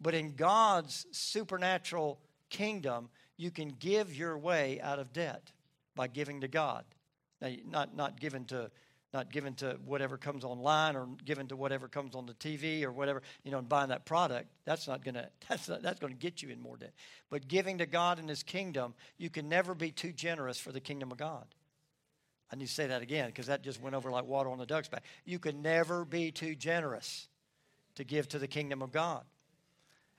But 0.00 0.14
in 0.14 0.34
God's 0.34 1.06
supernatural 1.10 2.20
kingdom, 2.50 3.08
you 3.36 3.50
can 3.50 3.68
give 3.78 4.14
your 4.14 4.38
way 4.38 4.80
out 4.80 4.98
of 4.98 5.12
debt 5.12 5.52
by 5.94 6.06
giving 6.06 6.40
to 6.42 6.48
God. 6.48 6.84
Now, 7.40 7.50
not, 7.68 7.96
not 7.96 8.20
given 8.20 8.44
to 8.46 8.70
not 9.14 9.32
given 9.32 9.54
to 9.54 9.78
whatever 9.86 10.18
comes 10.18 10.44
online 10.44 10.94
or 10.94 11.08
given 11.24 11.46
to 11.48 11.56
whatever 11.56 11.88
comes 11.88 12.14
on 12.14 12.26
the 12.26 12.34
TV 12.34 12.84
or 12.84 12.92
whatever, 12.92 13.22
you 13.42 13.50
know, 13.50 13.58
and 13.58 13.68
buying 13.68 13.88
that 13.88 14.04
product. 14.04 14.48
That's 14.66 14.86
not 14.86 15.02
to 15.04 15.12
that's 15.48 15.68
not, 15.68 15.82
that's 15.82 15.98
to 15.98 16.08
get 16.08 16.42
you 16.42 16.50
in 16.50 16.60
more 16.60 16.76
debt. 16.76 16.92
But 17.30 17.48
giving 17.48 17.78
to 17.78 17.86
God 17.86 18.18
and 18.18 18.28
his 18.28 18.42
kingdom, 18.42 18.94
you 19.16 19.30
can 19.30 19.48
never 19.48 19.74
be 19.74 19.90
too 19.90 20.12
generous 20.12 20.58
for 20.58 20.72
the 20.72 20.80
kingdom 20.80 21.10
of 21.10 21.16
God. 21.16 21.46
I 22.52 22.56
need 22.56 22.66
to 22.66 22.72
say 22.72 22.86
that 22.86 23.02
again 23.02 23.28
because 23.28 23.46
that 23.46 23.62
just 23.62 23.80
went 23.80 23.94
over 23.94 24.10
like 24.10 24.26
water 24.26 24.50
on 24.50 24.58
the 24.58 24.66
duck's 24.66 24.88
back. 24.88 25.04
You 25.24 25.38
can 25.38 25.62
never 25.62 26.04
be 26.04 26.30
too 26.30 26.54
generous 26.54 27.28
to 27.94 28.04
give 28.04 28.28
to 28.28 28.38
the 28.38 28.48
kingdom 28.48 28.82
of 28.82 28.92
God. 28.92 29.24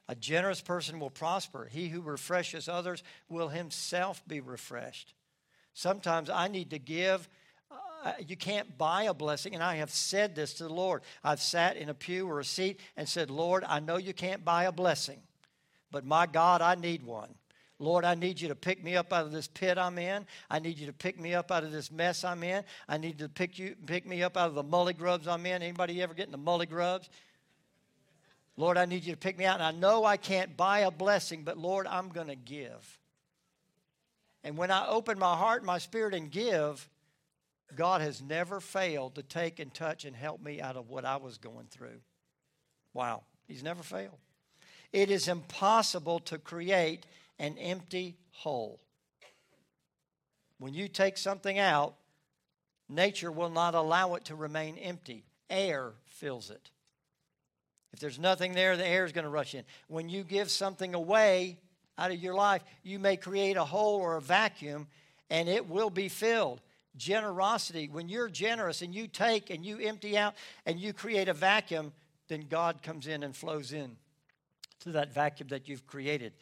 A 0.10 0.15
generous 0.15 0.60
person 0.60 1.00
will 1.00 1.12
prosper. 1.12 1.69
He 1.72 1.88
who 1.88 2.02
refreshes 2.02 2.67
others 2.67 3.04
will 3.30 3.50
himself 3.50 4.24
be 4.28 4.41
refreshed. 4.41 5.13
Sometimes 5.76 6.32
I 6.32 6.48
need 6.48 6.72
to 6.72 6.80
give 6.80 7.30
uh, 8.04 8.13
you 8.26 8.36
can't 8.36 8.76
buy 8.78 9.04
a 9.04 9.13
blessing. 9.13 9.54
And 9.54 9.63
I 9.63 9.76
have 9.76 9.91
said 9.91 10.36
this 10.36 10.56
to 10.56 10.63
the 10.63 10.74
Lord. 10.74 11.04
I've 11.24 11.41
sat 11.41 11.78
in 11.78 11.89
a 11.89 11.93
pew 11.93 12.28
or 12.28 12.39
a 12.39 12.45
seat 12.45 12.80
and 12.98 13.08
said, 13.08 13.30
Lord, 13.30 13.63
I 13.67 13.80
know 13.80 13.98
you 13.98 14.13
can't 14.13 14.43
buy 14.43 14.63
a 14.63 14.72
blessing, 14.72 15.19
but 15.91 16.06
my 16.06 16.26
God, 16.26 16.62
I 16.62 16.76
need 16.76 17.04
one. 17.04 17.30
Lord, 17.78 18.04
I 18.04 18.15
need 18.15 18.41
you 18.41 18.50
to 18.50 18.56
pick 18.56 18.84
me 18.84 18.98
up 18.98 19.13
out 19.13 19.26
of 19.26 19.32
this 19.32 19.48
pit 19.48 19.78
I'm 19.78 19.98
in. 19.98 20.26
I 20.50 20.60
need 20.60 20.80
you 20.80 20.88
to 20.88 20.93
pick 20.93 21.19
me 21.19 21.34
up 21.34 21.52
out 21.52 21.63
of 21.63 21.72
this 21.72 21.91
mess 21.91 22.24
I'm 22.26 22.43
in. 22.43 22.63
I 22.89 22.98
need 22.98 23.19
to 23.19 23.30
pick 23.30 23.60
you 23.60 23.76
pick 23.86 24.06
me 24.08 24.24
up 24.24 24.36
out 24.36 24.50
of 24.50 24.56
the 24.56 24.63
mully 24.63 24.98
grubs 24.98 25.28
I'm 25.28 25.45
in. 25.45 25.62
Anybody 25.62 26.02
ever 26.02 26.13
get 26.13 26.26
in 26.26 26.32
the 26.32 26.38
mully 26.38 26.67
grubs? 26.67 27.10
Lord, 28.60 28.78
I 28.78 28.84
need 28.84 29.06
you 29.06 29.13
to 29.13 29.17
pick 29.17 29.38
me 29.38 29.45
out. 29.45 29.62
And 29.62 29.63
I 29.63 29.72
know 29.72 30.04
I 30.04 30.17
can't 30.17 30.58
buy 30.58 30.80
a 30.80 30.91
blessing, 30.91 31.43
but 31.45 31.58
Lord, 31.58 31.88
I'm 31.88 32.10
going 32.10 32.28
to 32.28 32.36
give. 32.36 33.00
And 34.43 34.58
when 34.58 34.69
I 34.69 34.86
open 34.89 35.17
my 35.17 35.34
heart 35.38 35.63
my 35.63 35.78
spirit 35.78 36.13
and 36.13 36.30
give, 36.30 36.89
God 37.74 38.02
has 38.02 38.22
never 38.22 38.60
failed 38.60 39.15
to 39.15 39.24
take 39.24 39.60
and 39.60 39.74
touch 39.74 40.04
and 40.04 40.13
help 40.13 40.43
me 40.43 40.60
out 40.60 40.76
of 40.76 40.89
what 40.89 41.06
I 41.06 41.15
was 41.15 41.38
going 41.38 41.67
through. 41.69 42.02
Wow, 42.93 43.24
He's 43.48 43.63
never 43.63 43.82
failed. 43.82 44.17
It 44.91 45.10
is 45.10 45.30
impossible 45.30 46.19
to 46.19 46.38
create 46.38 47.06
an 47.39 47.58
empty 47.58 48.17
hole. 48.32 48.82
When 50.58 50.74
you 50.74 50.89
take 50.89 51.17
something 51.17 51.58
out, 51.58 51.95
nature 52.89 53.32
will 53.32 53.52
not 53.52 53.74
allow 53.74 54.15
it 54.15 54.26
to 54.26 54.36
remain 54.36 54.78
empty. 54.78 55.24
Air 55.50 55.93
fills 56.08 56.50
it. 56.50 56.72
If 57.93 57.99
there's 57.99 58.19
nothing 58.19 58.54
there, 58.54 58.78
the 58.78 58.88
air 58.88 59.06
is 59.06 59.12
going 59.12 59.23
to 59.23 59.30
rush 59.30 59.56
in. 59.56 59.63
When 59.88 60.10
you 60.10 60.23
give 60.23 60.52
something 60.52 60.93
away 60.93 61.58
out 61.97 62.12
of 62.12 62.17
your 62.17 62.36
life, 62.36 62.63
you 62.84 62.99
may 62.99 63.17
create 63.17 63.58
a 63.58 63.65
hole 63.65 63.99
or 63.99 64.15
a 64.15 64.21
vacuum 64.21 64.88
and 65.30 65.49
it 65.49 65.67
will 65.67 65.89
be 65.89 66.10
filled 66.10 66.62
generosity, 66.99 67.89
when 67.89 68.10
you're 68.10 68.30
generous 68.30 68.82
and 68.82 68.93
you 68.93 69.08
take 69.08 69.49
and 69.49 69.65
you 69.65 69.80
empty 69.80 70.17
out 70.17 70.36
and 70.65 70.80
you 70.80 70.93
create 70.93 71.30
a 71.30 71.34
vacuum, 71.34 71.93
then 72.28 72.41
God 72.41 72.84
comes 72.84 73.08
in 73.08 73.23
and 73.23 73.36
flows 73.36 73.73
in 73.73 73.95
to 74.82 74.91
that 74.91 75.13
vacuum 75.13 75.49
that 75.49 75.67
you've 75.67 75.88
created. 75.88 76.34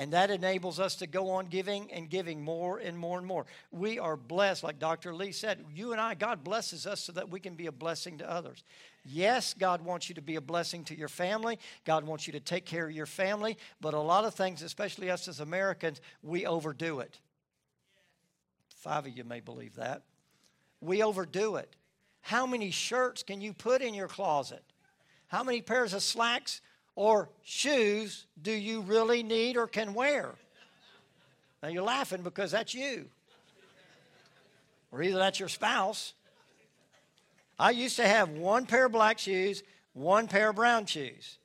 And 0.00 0.14
that 0.14 0.30
enables 0.30 0.80
us 0.80 0.94
to 0.96 1.06
go 1.06 1.28
on 1.28 1.48
giving 1.48 1.92
and 1.92 2.08
giving 2.08 2.42
more 2.42 2.78
and 2.78 2.96
more 2.98 3.18
and 3.18 3.26
more. 3.26 3.44
We 3.70 3.98
are 3.98 4.16
blessed, 4.16 4.64
like 4.64 4.78
Dr. 4.78 5.14
Lee 5.14 5.30
said. 5.30 5.62
You 5.74 5.92
and 5.92 6.00
I, 6.00 6.14
God 6.14 6.42
blesses 6.42 6.86
us 6.86 7.00
so 7.00 7.12
that 7.12 7.28
we 7.28 7.38
can 7.38 7.54
be 7.54 7.66
a 7.66 7.72
blessing 7.72 8.16
to 8.16 8.30
others. 8.30 8.64
Yes, 9.04 9.52
God 9.52 9.82
wants 9.82 10.08
you 10.08 10.14
to 10.14 10.22
be 10.22 10.36
a 10.36 10.40
blessing 10.40 10.84
to 10.84 10.96
your 10.96 11.10
family. 11.10 11.58
God 11.84 12.04
wants 12.04 12.26
you 12.26 12.32
to 12.32 12.40
take 12.40 12.64
care 12.64 12.86
of 12.86 12.92
your 12.92 13.04
family. 13.04 13.58
But 13.82 13.92
a 13.92 14.00
lot 14.00 14.24
of 14.24 14.32
things, 14.32 14.62
especially 14.62 15.10
us 15.10 15.28
as 15.28 15.38
Americans, 15.38 16.00
we 16.22 16.46
overdo 16.46 17.00
it. 17.00 17.20
Five 18.76 19.04
of 19.04 19.14
you 19.14 19.24
may 19.24 19.40
believe 19.40 19.74
that. 19.74 20.04
We 20.80 21.02
overdo 21.02 21.56
it. 21.56 21.76
How 22.22 22.46
many 22.46 22.70
shirts 22.70 23.22
can 23.22 23.42
you 23.42 23.52
put 23.52 23.82
in 23.82 23.92
your 23.92 24.08
closet? 24.08 24.64
How 25.26 25.44
many 25.44 25.60
pairs 25.60 25.92
of 25.92 26.02
slacks 26.02 26.62
or 26.94 27.28
shoes 27.42 28.26
do 28.40 28.52
you 28.52 28.82
really 28.82 29.22
need 29.22 29.56
or 29.56 29.66
can 29.66 29.94
wear? 29.94 30.34
Now 31.62 31.68
you're 31.68 31.82
laughing 31.82 32.22
because 32.22 32.50
that's 32.50 32.74
you. 32.74 33.06
or 34.90 35.02
either 35.02 35.18
that's 35.18 35.38
your 35.38 35.48
spouse. 35.48 36.14
I 37.58 37.70
used 37.70 37.96
to 37.96 38.08
have 38.08 38.30
one 38.30 38.64
pair 38.64 38.86
of 38.86 38.92
black 38.92 39.18
shoes, 39.18 39.62
one 39.92 40.28
pair 40.28 40.50
of 40.50 40.56
brown 40.56 40.86
shoes. 40.86 41.38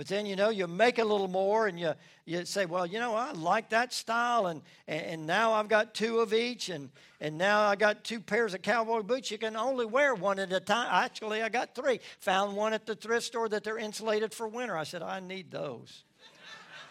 But 0.00 0.06
then, 0.06 0.24
you 0.24 0.34
know, 0.34 0.48
you 0.48 0.66
make 0.66 0.98
a 0.98 1.04
little 1.04 1.28
more 1.28 1.66
and 1.66 1.78
you, 1.78 1.92
you 2.24 2.46
say, 2.46 2.64
well, 2.64 2.86
you 2.86 2.98
know, 2.98 3.14
I 3.14 3.32
like 3.32 3.68
that 3.68 3.92
style. 3.92 4.46
And, 4.46 4.62
and, 4.88 5.26
now 5.26 5.52
I've 5.52 5.68
got 5.68 5.92
two 5.92 6.20
of 6.20 6.32
each. 6.32 6.70
And, 6.70 6.88
and 7.20 7.36
now 7.36 7.60
I 7.60 7.76
got 7.76 8.02
two 8.02 8.18
pairs 8.18 8.54
of 8.54 8.62
cowboy 8.62 9.02
boots. 9.02 9.30
You 9.30 9.36
can 9.36 9.56
only 9.56 9.84
wear 9.84 10.14
one 10.14 10.38
at 10.38 10.50
a 10.54 10.60
time. 10.60 10.88
Actually, 10.90 11.42
I 11.42 11.50
got 11.50 11.74
three. 11.74 12.00
Found 12.20 12.56
one 12.56 12.72
at 12.72 12.86
the 12.86 12.94
thrift 12.94 13.26
store 13.26 13.46
that 13.50 13.62
they're 13.62 13.76
insulated 13.76 14.32
for 14.32 14.48
winter. 14.48 14.74
I 14.74 14.84
said, 14.84 15.02
I 15.02 15.20
need 15.20 15.50
those. 15.50 16.02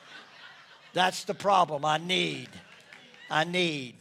That's 0.93 1.23
the 1.23 1.33
problem. 1.33 1.85
I 1.85 1.97
need. 1.97 2.49
I 3.27 3.43
need. 3.43 3.95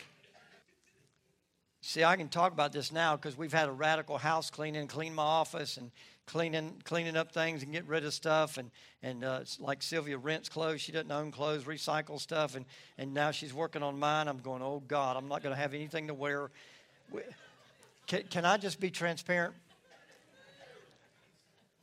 See, 1.80 2.04
I 2.04 2.16
can 2.16 2.28
talk 2.28 2.52
about 2.52 2.74
this 2.74 2.92
now 2.92 3.16
because 3.16 3.38
we've 3.38 3.54
had 3.54 3.70
a 3.70 3.72
radical 3.72 4.18
house 4.18 4.50
cleaning, 4.50 4.86
clean 4.86 5.14
my 5.14 5.22
office, 5.22 5.78
and 5.78 5.92
cleaning 6.28 6.74
cleaning 6.84 7.16
up 7.16 7.32
things 7.32 7.62
and 7.62 7.72
getting 7.72 7.88
rid 7.88 8.04
of 8.04 8.14
stuff. 8.14 8.58
And 8.58 8.70
and 9.02 9.24
uh, 9.24 9.40
like 9.58 9.82
Sylvia 9.82 10.18
rents 10.18 10.48
clothes. 10.48 10.80
She 10.80 10.92
doesn't 10.92 11.10
own 11.10 11.32
clothes 11.32 11.64
recycle 11.64 12.20
stuff. 12.20 12.54
And 12.54 12.66
and 12.98 13.12
now 13.12 13.32
she's 13.32 13.52
working 13.52 13.82
on 13.82 13.98
mine. 13.98 14.28
I'm 14.28 14.38
going 14.38 14.62
oh 14.62 14.82
God 14.86 15.16
I'm 15.16 15.26
not 15.26 15.42
going 15.42 15.54
to 15.54 15.60
have 15.60 15.74
anything 15.74 16.06
to 16.08 16.14
wear. 16.14 16.50
Can, 18.06 18.22
can 18.24 18.44
I 18.44 18.58
just 18.58 18.78
be 18.78 18.90
transparent? 18.90 19.54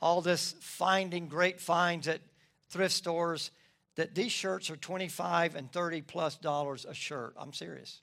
All 0.00 0.20
this 0.20 0.54
finding 0.60 1.26
great 1.28 1.60
finds 1.60 2.06
at 2.06 2.20
thrift 2.68 2.94
stores 2.94 3.50
that 3.96 4.14
these 4.14 4.30
shirts 4.30 4.70
are 4.70 4.76
25 4.76 5.56
and 5.56 5.72
30 5.72 6.02
plus 6.02 6.36
dollars 6.36 6.84
a 6.88 6.94
shirt. 6.94 7.34
I'm 7.38 7.52
serious. 7.52 8.00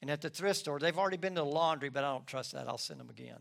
And 0.00 0.10
at 0.10 0.22
the 0.22 0.30
thrift 0.30 0.60
store 0.60 0.78
they've 0.78 0.98
already 0.98 1.18
been 1.18 1.34
to 1.34 1.42
the 1.42 1.46
laundry 1.46 1.90
but 1.90 2.04
I 2.04 2.12
don't 2.12 2.26
trust 2.26 2.52
that. 2.52 2.68
I'll 2.68 2.78
send 2.78 2.98
them 2.98 3.10
again 3.10 3.40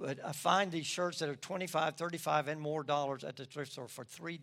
but 0.00 0.18
I 0.24 0.32
find 0.32 0.72
these 0.72 0.86
shirts 0.86 1.20
that 1.20 1.28
are 1.28 1.36
25, 1.36 1.96
35 1.96 2.48
and 2.48 2.60
more 2.60 2.82
dollars 2.82 3.24
at 3.24 3.36
the 3.36 3.44
thrift 3.44 3.72
store 3.72 3.88
for 3.88 4.04
$3. 4.04 4.40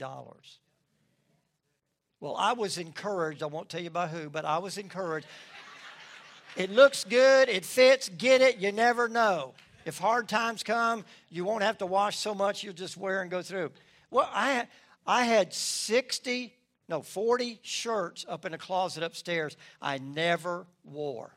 Well, 2.20 2.36
I 2.38 2.54
was 2.54 2.78
encouraged. 2.78 3.44
I 3.44 3.48
won't 3.48 3.68
tell 3.68 3.82
you 3.82 3.90
by 3.90 4.08
who, 4.08 4.30
but 4.30 4.46
I 4.46 4.60
was 4.60 4.78
encouraged. 4.78 5.28
It 6.56 6.70
looks 6.70 7.04
good, 7.04 7.50
it 7.50 7.66
fits, 7.66 8.10
get 8.10 8.42
it, 8.42 8.58
you 8.58 8.72
never 8.72 9.08
know. 9.08 9.54
If 9.86 9.98
hard 9.98 10.28
times 10.28 10.64
come, 10.64 11.06
you 11.30 11.46
won't 11.46 11.64
have 11.64 11.78
to 11.80 11.86
wash 11.86 12.18
so 12.18 12.36
much, 12.36 12.64
you'll 12.64 12.74
just 12.74 12.98
wear 12.98 13.22
and 13.22 13.32
go 13.32 13.42
through. 13.42 13.72
Well, 14.10 14.30
I, 14.32 14.68
I 15.08 15.24
had 15.24 15.54
60, 15.54 16.54
no, 16.90 17.02
40 17.02 17.60
shirts 17.64 18.26
up 18.28 18.46
in 18.46 18.54
a 18.54 18.58
closet 18.58 19.02
upstairs 19.02 19.56
I 19.82 19.98
never 19.98 20.68
wore. 20.84 21.34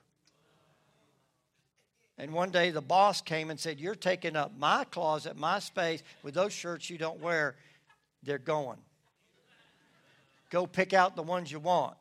And 2.16 2.33
one 2.33 2.50
day 2.50 2.70
the 2.70 2.81
boss 2.81 3.20
came 3.20 3.50
and 3.50 3.59
said, 3.59 3.81
You're 3.81 3.94
taking 3.94 4.37
up 4.37 4.53
my 4.59 4.85
closet, 4.85 5.37
my 5.37 5.59
space 5.59 6.03
with 6.22 6.35
those 6.35 6.53
shirts 6.53 6.88
you 6.88 6.98
don't 6.98 7.20
wear. 7.20 7.57
They're 8.22 8.38
going. 8.38 8.79
Go 10.50 10.66
pick 10.66 10.92
out 10.92 11.16
the 11.16 11.22
ones 11.22 11.50
you 11.50 11.59
want. 11.59 11.96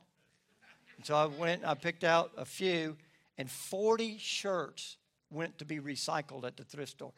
And 0.98 1.06
so 1.06 1.16
I 1.16 1.26
went, 1.26 1.66
I 1.66 1.74
picked 1.74 2.04
out 2.04 2.32
a 2.38 2.46
few, 2.46 2.96
and 3.38 3.50
40 3.50 4.18
shirts 4.20 4.98
went 5.32 5.58
to 5.58 5.66
be 5.66 5.80
recycled 5.80 6.46
at 6.46 6.56
the 6.56 6.64
thrift 6.64 6.92
store. 6.92 7.14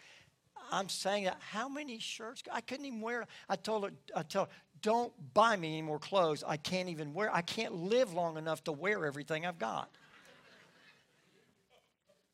I'm 0.72 0.90
saying 0.90 1.26
that 1.26 1.38
how 1.52 1.68
many 1.68 2.00
shirts? 2.00 2.42
I 2.52 2.62
couldn't 2.62 2.86
even 2.86 3.02
wear. 3.02 3.28
I 3.50 3.56
told 3.58 3.84
her, 3.84 3.92
I 4.16 4.24
told 4.24 4.48
her, 4.48 4.54
don't 4.82 5.12
buy 5.34 5.56
me 5.56 5.74
any 5.74 5.82
more 5.82 6.00
clothes. 6.00 6.44
I 6.46 6.58
can't 6.58 6.90
even 6.90 7.14
wear. 7.14 7.34
I 7.34 7.42
can't 7.42 7.74
live 7.74 8.14
long 8.14 8.38
enough 8.38 8.64
to 8.64 8.72
wear 8.72 9.06
everything 9.06 9.46
I've 9.46 9.60
got. 9.60 9.90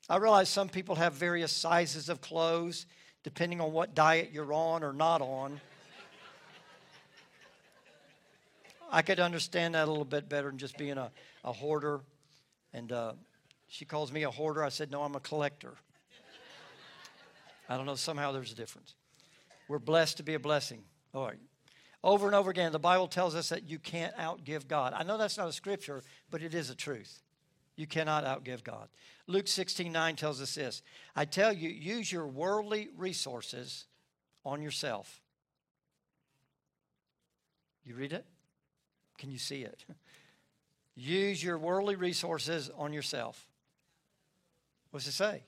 I 0.10 0.18
realize 0.18 0.50
some 0.50 0.70
people 0.70 0.96
have 0.96 1.14
various 1.14 1.52
sizes 1.52 2.10
of 2.10 2.22
clothes 2.22 2.86
depending 3.24 3.62
on 3.62 3.72
what 3.72 3.94
diet 3.94 4.32
you're 4.34 4.54
on 4.54 4.84
or 4.84 4.94
not 4.94 5.22
on. 5.22 5.62
I 8.92 9.02
could 9.02 9.20
understand 9.20 9.76
that 9.76 9.88
a 9.88 9.92
little 9.92 10.04
bit 10.04 10.28
better 10.28 10.50
than 10.50 10.58
just 10.58 10.78
being 10.78 10.98
a, 10.98 11.12
a 11.46 11.54
hoarder. 11.54 12.02
And 12.74 12.92
uh, 12.92 13.14
she 13.70 13.86
calls 13.86 14.12
me 14.12 14.24
a 14.24 14.32
hoarder. 14.32 14.64
I 14.64 14.70
said, 14.70 14.92
No, 14.92 15.04
I'm 15.04 15.16
a 15.16 15.20
collector. 15.22 15.76
I 17.70 17.78
don't 17.78 17.86
know, 17.86 17.96
somehow 17.96 18.34
there's 18.34 18.52
a 18.52 18.56
difference. 18.56 18.96
We're 19.70 19.80
blessed 19.80 20.18
to 20.18 20.24
be 20.24 20.34
a 20.34 20.40
blessing. 20.40 20.84
All 21.14 21.26
right. 21.26 21.40
Over 22.04 22.26
and 22.26 22.36
over 22.36 22.50
again, 22.50 22.74
the 22.74 22.80
Bible 22.80 23.08
tells 23.08 23.34
us 23.34 23.50
that 23.50 23.70
you 23.70 23.80
can't 23.80 24.16
outgive 24.18 24.68
God. 24.68 24.94
I 24.94 25.04
know 25.04 25.18
that's 25.18 25.38
not 25.38 25.48
a 25.48 25.54
scripture, 25.54 26.04
but 26.30 26.42
it 26.42 26.54
is 26.54 26.70
a 26.70 26.76
truth. 26.76 27.22
You 27.76 27.88
cannot 27.88 28.26
outgive 28.26 28.64
God. 28.64 28.90
Luke 29.28 29.48
16 29.48 29.92
9 29.92 30.16
tells 30.16 30.42
us 30.42 30.56
this 30.56 30.82
I 31.16 31.26
tell 31.26 31.54
you, 31.54 31.70
use 31.70 32.12
your 32.12 32.28
worldly 32.28 32.90
resources 32.98 33.86
on 34.46 34.62
yourself. 34.62 35.22
You 37.84 37.96
read 37.96 38.14
it? 38.14 38.26
Can 39.18 39.32
you 39.32 39.38
see 39.38 39.64
it? 39.64 39.86
use 40.96 41.44
your 41.44 41.58
worldly 41.58 41.96
resources 41.96 42.70
on 42.78 42.94
yourself. 42.94 43.48
What's 44.92 45.08
it 45.08 45.14
say? 45.14 45.44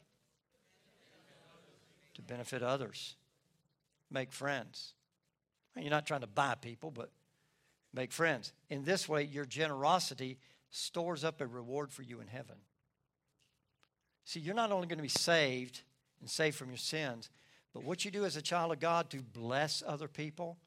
To 2.16 2.22
benefit 2.22 2.64
others, 2.64 3.16
make 4.10 4.32
friends. 4.32 4.94
You're 5.76 5.90
not 5.90 6.06
trying 6.06 6.22
to 6.22 6.28
buy 6.28 6.56
people, 6.56 6.92
but 6.92 7.10
make 7.94 8.12
friends. 8.12 8.54
In 8.70 8.84
this 8.84 9.10
way, 9.10 9.24
your 9.24 9.46
generosity 9.46 10.38
stores 10.74 11.24
up 11.24 11.40
a 11.40 11.46
reward 11.46 11.92
for 11.92 12.02
you 12.02 12.20
in 12.20 12.28
heaven. 12.28 12.56
See, 14.26 14.40
you're 14.40 14.56
not 14.56 14.72
only 14.72 14.88
going 14.88 14.98
to 14.98 15.04
be 15.04 15.08
saved 15.08 15.82
and 16.20 16.30
saved 16.30 16.58
from 16.58 16.70
your 16.70 16.78
sins, 16.78 17.30
but 17.74 17.84
what 17.84 18.04
you 18.04 18.12
do 18.12 18.26
as 18.26 18.36
a 18.36 18.42
child 18.42 18.72
of 18.72 18.80
God 18.80 19.10
to 19.12 19.18
bless 19.18 19.84
other 19.86 20.08
people, 20.08 20.58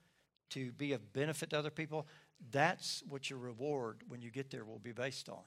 to 0.51 0.71
be 0.73 0.93
of 0.93 1.13
benefit 1.13 1.51
to 1.51 1.59
other 1.59 1.71
people, 1.71 2.07
that's 2.53 3.03
what 3.09 3.29
your 3.29 3.39
reward 3.41 4.03
when 4.09 4.23
you 4.23 4.31
get 4.31 4.51
there 4.51 4.65
will 4.65 4.79
be 4.79 4.93
based 4.93 5.29
on. 5.29 5.43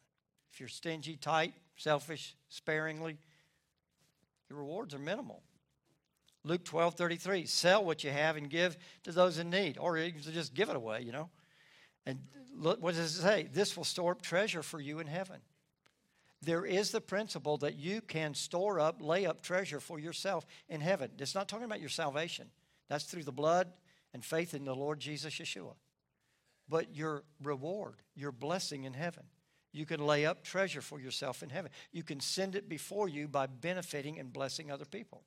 If 0.52 0.60
you're 0.60 0.68
stingy, 0.70 1.16
tight, 1.16 1.54
selfish, 1.78 2.36
sparingly, 2.50 3.18
your 4.50 4.60
rewards 4.60 4.94
are 4.94 5.00
minimal. 5.00 5.42
Luke 6.44 6.66
12 6.66 6.96
33, 6.96 7.46
sell 7.46 7.86
what 7.86 8.04
you 8.04 8.10
have 8.10 8.36
and 8.36 8.50
give 8.50 8.78
to 9.04 9.12
those 9.12 9.38
in 9.38 9.50
need, 9.50 9.78
or 9.78 9.98
just 10.10 10.54
give 10.54 10.70
it 10.70 10.76
away, 10.76 11.02
you 11.02 11.12
know. 11.12 11.30
And 12.10 12.20
look, 12.58 12.82
what 12.82 12.96
does 12.96 13.18
it 13.18 13.22
say? 13.22 13.48
This 13.54 13.78
will 13.78 13.84
store 13.84 14.14
up 14.14 14.22
treasure 14.22 14.64
for 14.64 14.82
you 14.82 15.00
in 15.00 15.06
heaven. 15.06 15.38
There 16.42 16.66
is 16.66 16.90
the 16.90 17.02
principle 17.02 17.58
that 17.58 17.76
you 17.76 18.02
can 18.02 18.34
store 18.34 18.80
up, 18.80 19.02
lay 19.02 19.26
up 19.26 19.42
treasure 19.42 19.80
for 19.80 20.00
yourself 20.00 20.46
in 20.70 20.82
heaven. 20.82 21.12
It's 21.20 21.36
not 21.36 21.48
talking 21.48 21.66
about 21.66 21.82
your 21.82 21.90
salvation, 21.90 22.48
that's 22.88 23.04
through 23.04 23.26
the 23.26 23.32
blood 23.32 23.68
and 24.14 24.26
faith 24.26 24.56
in 24.56 24.66
the 24.66 24.74
Lord 24.74 25.00
Jesus 25.00 25.36
Yeshua. 25.36 25.74
But 26.68 26.96
your 26.96 27.24
reward, 27.44 27.96
your 28.16 28.32
blessing 28.32 28.86
in 28.86 28.94
heaven. 28.94 29.24
You 29.72 29.86
can 29.86 30.04
lay 30.04 30.26
up 30.26 30.44
treasure 30.44 30.82
for 30.82 31.00
yourself 31.00 31.44
in 31.44 31.50
heaven. 31.50 31.70
You 31.92 32.02
can 32.02 32.20
send 32.20 32.56
it 32.56 32.68
before 32.68 33.08
you 33.08 33.28
by 33.28 33.46
benefiting 33.46 34.18
and 34.18 34.34
blessing 34.34 34.72
other 34.72 34.86
people. 34.86 35.22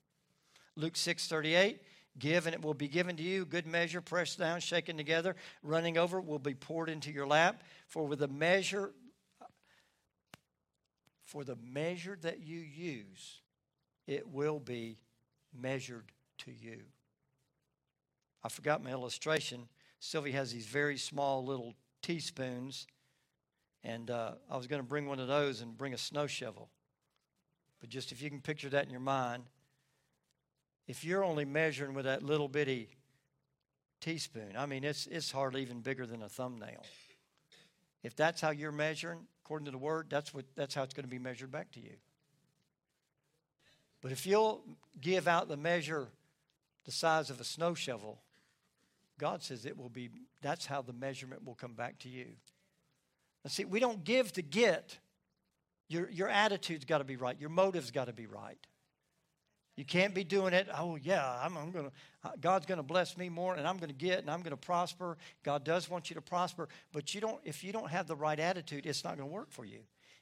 Luke 0.74 0.96
6 0.96 1.28
38, 1.28 1.80
Give, 2.18 2.46
and 2.46 2.54
it 2.54 2.62
will 2.62 2.74
be 2.74 2.88
given 2.88 3.16
to 3.16 3.22
you. 3.22 3.44
Good 3.44 3.66
measure, 3.66 4.00
pressed 4.00 4.38
down, 4.38 4.60
shaken 4.60 4.96
together, 4.96 5.34
running 5.62 5.96
over, 5.96 6.20
will 6.20 6.38
be 6.38 6.54
poured 6.54 6.90
into 6.90 7.10
your 7.10 7.26
lap. 7.26 7.62
For 7.86 8.06
with 8.06 8.18
the 8.18 8.28
measure, 8.28 8.92
for 11.24 11.42
the 11.42 11.56
measure 11.56 12.18
that 12.20 12.40
you 12.40 12.60
use, 12.60 13.40
it 14.06 14.28
will 14.28 14.60
be 14.60 14.98
measured 15.58 16.12
to 16.38 16.50
you. 16.50 16.82
I 18.44 18.48
forgot 18.48 18.82
my 18.82 18.90
illustration. 18.90 19.68
Sylvie 20.00 20.32
has 20.32 20.52
these 20.52 20.66
very 20.66 20.98
small 20.98 21.44
little 21.44 21.74
teaspoons, 22.02 22.86
and 23.84 24.10
uh, 24.10 24.32
I 24.50 24.56
was 24.56 24.66
going 24.66 24.82
to 24.82 24.86
bring 24.88 25.06
one 25.06 25.20
of 25.20 25.28
those 25.28 25.60
and 25.60 25.78
bring 25.78 25.94
a 25.94 25.98
snow 25.98 26.26
shovel. 26.26 26.68
But 27.80 27.88
just 27.88 28.12
if 28.12 28.20
you 28.20 28.28
can 28.28 28.40
picture 28.40 28.68
that 28.68 28.84
in 28.84 28.90
your 28.90 29.00
mind, 29.00 29.44
if 30.86 31.04
you're 31.04 31.24
only 31.24 31.44
measuring 31.44 31.94
with 31.94 32.04
that 32.04 32.22
little 32.22 32.48
bitty 32.48 32.88
teaspoon, 34.00 34.54
I 34.56 34.66
mean, 34.66 34.84
it's, 34.84 35.06
it's 35.06 35.30
hardly 35.30 35.62
even 35.62 35.80
bigger 35.80 36.06
than 36.06 36.22
a 36.22 36.28
thumbnail. 36.28 36.84
If 38.02 38.16
that's 38.16 38.40
how 38.40 38.50
you're 38.50 38.72
measuring, 38.72 39.20
according 39.44 39.66
to 39.66 39.70
the 39.70 39.78
word, 39.78 40.08
that's, 40.10 40.34
what, 40.34 40.44
that's 40.56 40.74
how 40.74 40.82
it's 40.82 40.94
going 40.94 41.04
to 41.04 41.10
be 41.10 41.18
measured 41.18 41.52
back 41.52 41.70
to 41.72 41.80
you. 41.80 41.94
But 44.00 44.10
if 44.10 44.26
you'll 44.26 44.64
give 45.00 45.28
out 45.28 45.48
the 45.48 45.56
measure 45.56 46.08
the 46.84 46.90
size 46.90 47.30
of 47.30 47.40
a 47.40 47.44
snow 47.44 47.74
shovel, 47.74 48.20
God 49.18 49.42
says 49.42 49.64
it 49.64 49.78
will 49.78 49.88
be, 49.88 50.10
that's 50.40 50.66
how 50.66 50.82
the 50.82 50.92
measurement 50.92 51.46
will 51.46 51.54
come 51.54 51.74
back 51.74 52.00
to 52.00 52.08
you. 52.08 52.26
Now, 53.44 53.50
see, 53.50 53.64
we 53.64 53.78
don't 53.78 54.02
give 54.02 54.32
to 54.32 54.42
get. 54.42 54.98
Your, 55.88 56.10
your 56.10 56.28
attitude's 56.28 56.84
got 56.84 56.98
to 56.98 57.04
be 57.04 57.16
right, 57.16 57.38
your 57.38 57.50
motive's 57.50 57.92
got 57.92 58.06
to 58.06 58.12
be 58.12 58.26
right. 58.26 58.58
You 59.76 59.84
can't 59.86 60.14
be 60.14 60.22
doing 60.22 60.52
it, 60.52 60.68
oh, 60.76 60.96
yeah, 60.96 61.38
I'm, 61.42 61.56
I'm 61.56 61.70
going 61.70 61.86
to, 61.86 62.38
God's 62.40 62.66
going 62.66 62.76
to 62.76 62.82
bless 62.82 63.16
me 63.16 63.30
more 63.30 63.54
and 63.54 63.66
I'm 63.66 63.78
going 63.78 63.88
to 63.88 63.94
get 63.94 64.18
and 64.18 64.30
I'm 64.30 64.40
going 64.40 64.50
to 64.50 64.56
prosper. 64.56 65.16
God 65.42 65.64
does 65.64 65.88
want 65.88 66.10
you 66.10 66.14
to 66.14 66.20
prosper, 66.20 66.68
but 66.92 67.14
you 67.14 67.22
don't, 67.22 67.40
if 67.44 67.64
you 67.64 67.72
don't 67.72 67.90
have 67.90 68.06
the 68.06 68.16
right 68.16 68.38
attitude, 68.38 68.84
it's 68.84 69.02
not 69.02 69.16
going 69.16 69.28
to 69.28 69.34
work 69.34 69.50
for 69.50 69.64
you. 69.64 69.78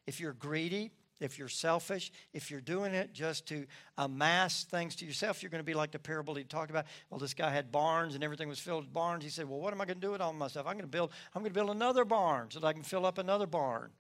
If 0.07 0.21
you're 0.21 0.35
greedy, 0.35 0.93
if 1.21 1.37
you're 1.39 1.49
selfish, 1.49 2.13
if 2.33 2.51
you're 2.51 2.61
doing 2.61 2.95
it 2.95 3.13
just 3.13 3.47
to 3.49 3.67
amass 3.99 4.65
things 4.65 4.95
to 4.97 5.05
yourself, 5.05 5.43
you're 5.43 5.51
going 5.51 5.61
to 5.61 5.67
be 5.67 5.75
like 5.75 5.91
the 5.91 5.99
parable 5.99 6.35
he 6.35 6.45
talked 6.45 6.71
about. 6.71 6.87
Well, 7.11 7.19
this 7.19 7.35
guy 7.35 7.51
had 7.51 7.73
barns 7.73 8.15
and 8.15 8.23
everything 8.23 8.49
was 8.49 8.61
filled 8.61 8.85
with 8.85 8.93
barns. 8.93 9.25
He 9.25 9.31
said, 9.31 9.49
Well, 9.49 9.61
what 9.61 9.75
am 9.75 9.81
I 9.81 9.85
going 9.85 10.01
to 10.01 10.07
do 10.07 10.13
with 10.13 10.21
all 10.21 10.33
my 10.33 10.49
stuff? 10.49 10.67
I'm 10.67 10.75
going 10.75 10.83
to 10.83 10.89
build, 10.89 11.11
I'm 11.35 11.43
going 11.43 11.53
to 11.53 11.55
build 11.55 11.71
another 11.71 12.05
barn 12.05 12.51
so 12.51 12.61
that 12.61 12.67
I 12.67 12.73
can 12.73 12.83
fill 12.83 13.05
up 13.05 13.19
another 13.19 13.47
barn. 13.47 13.91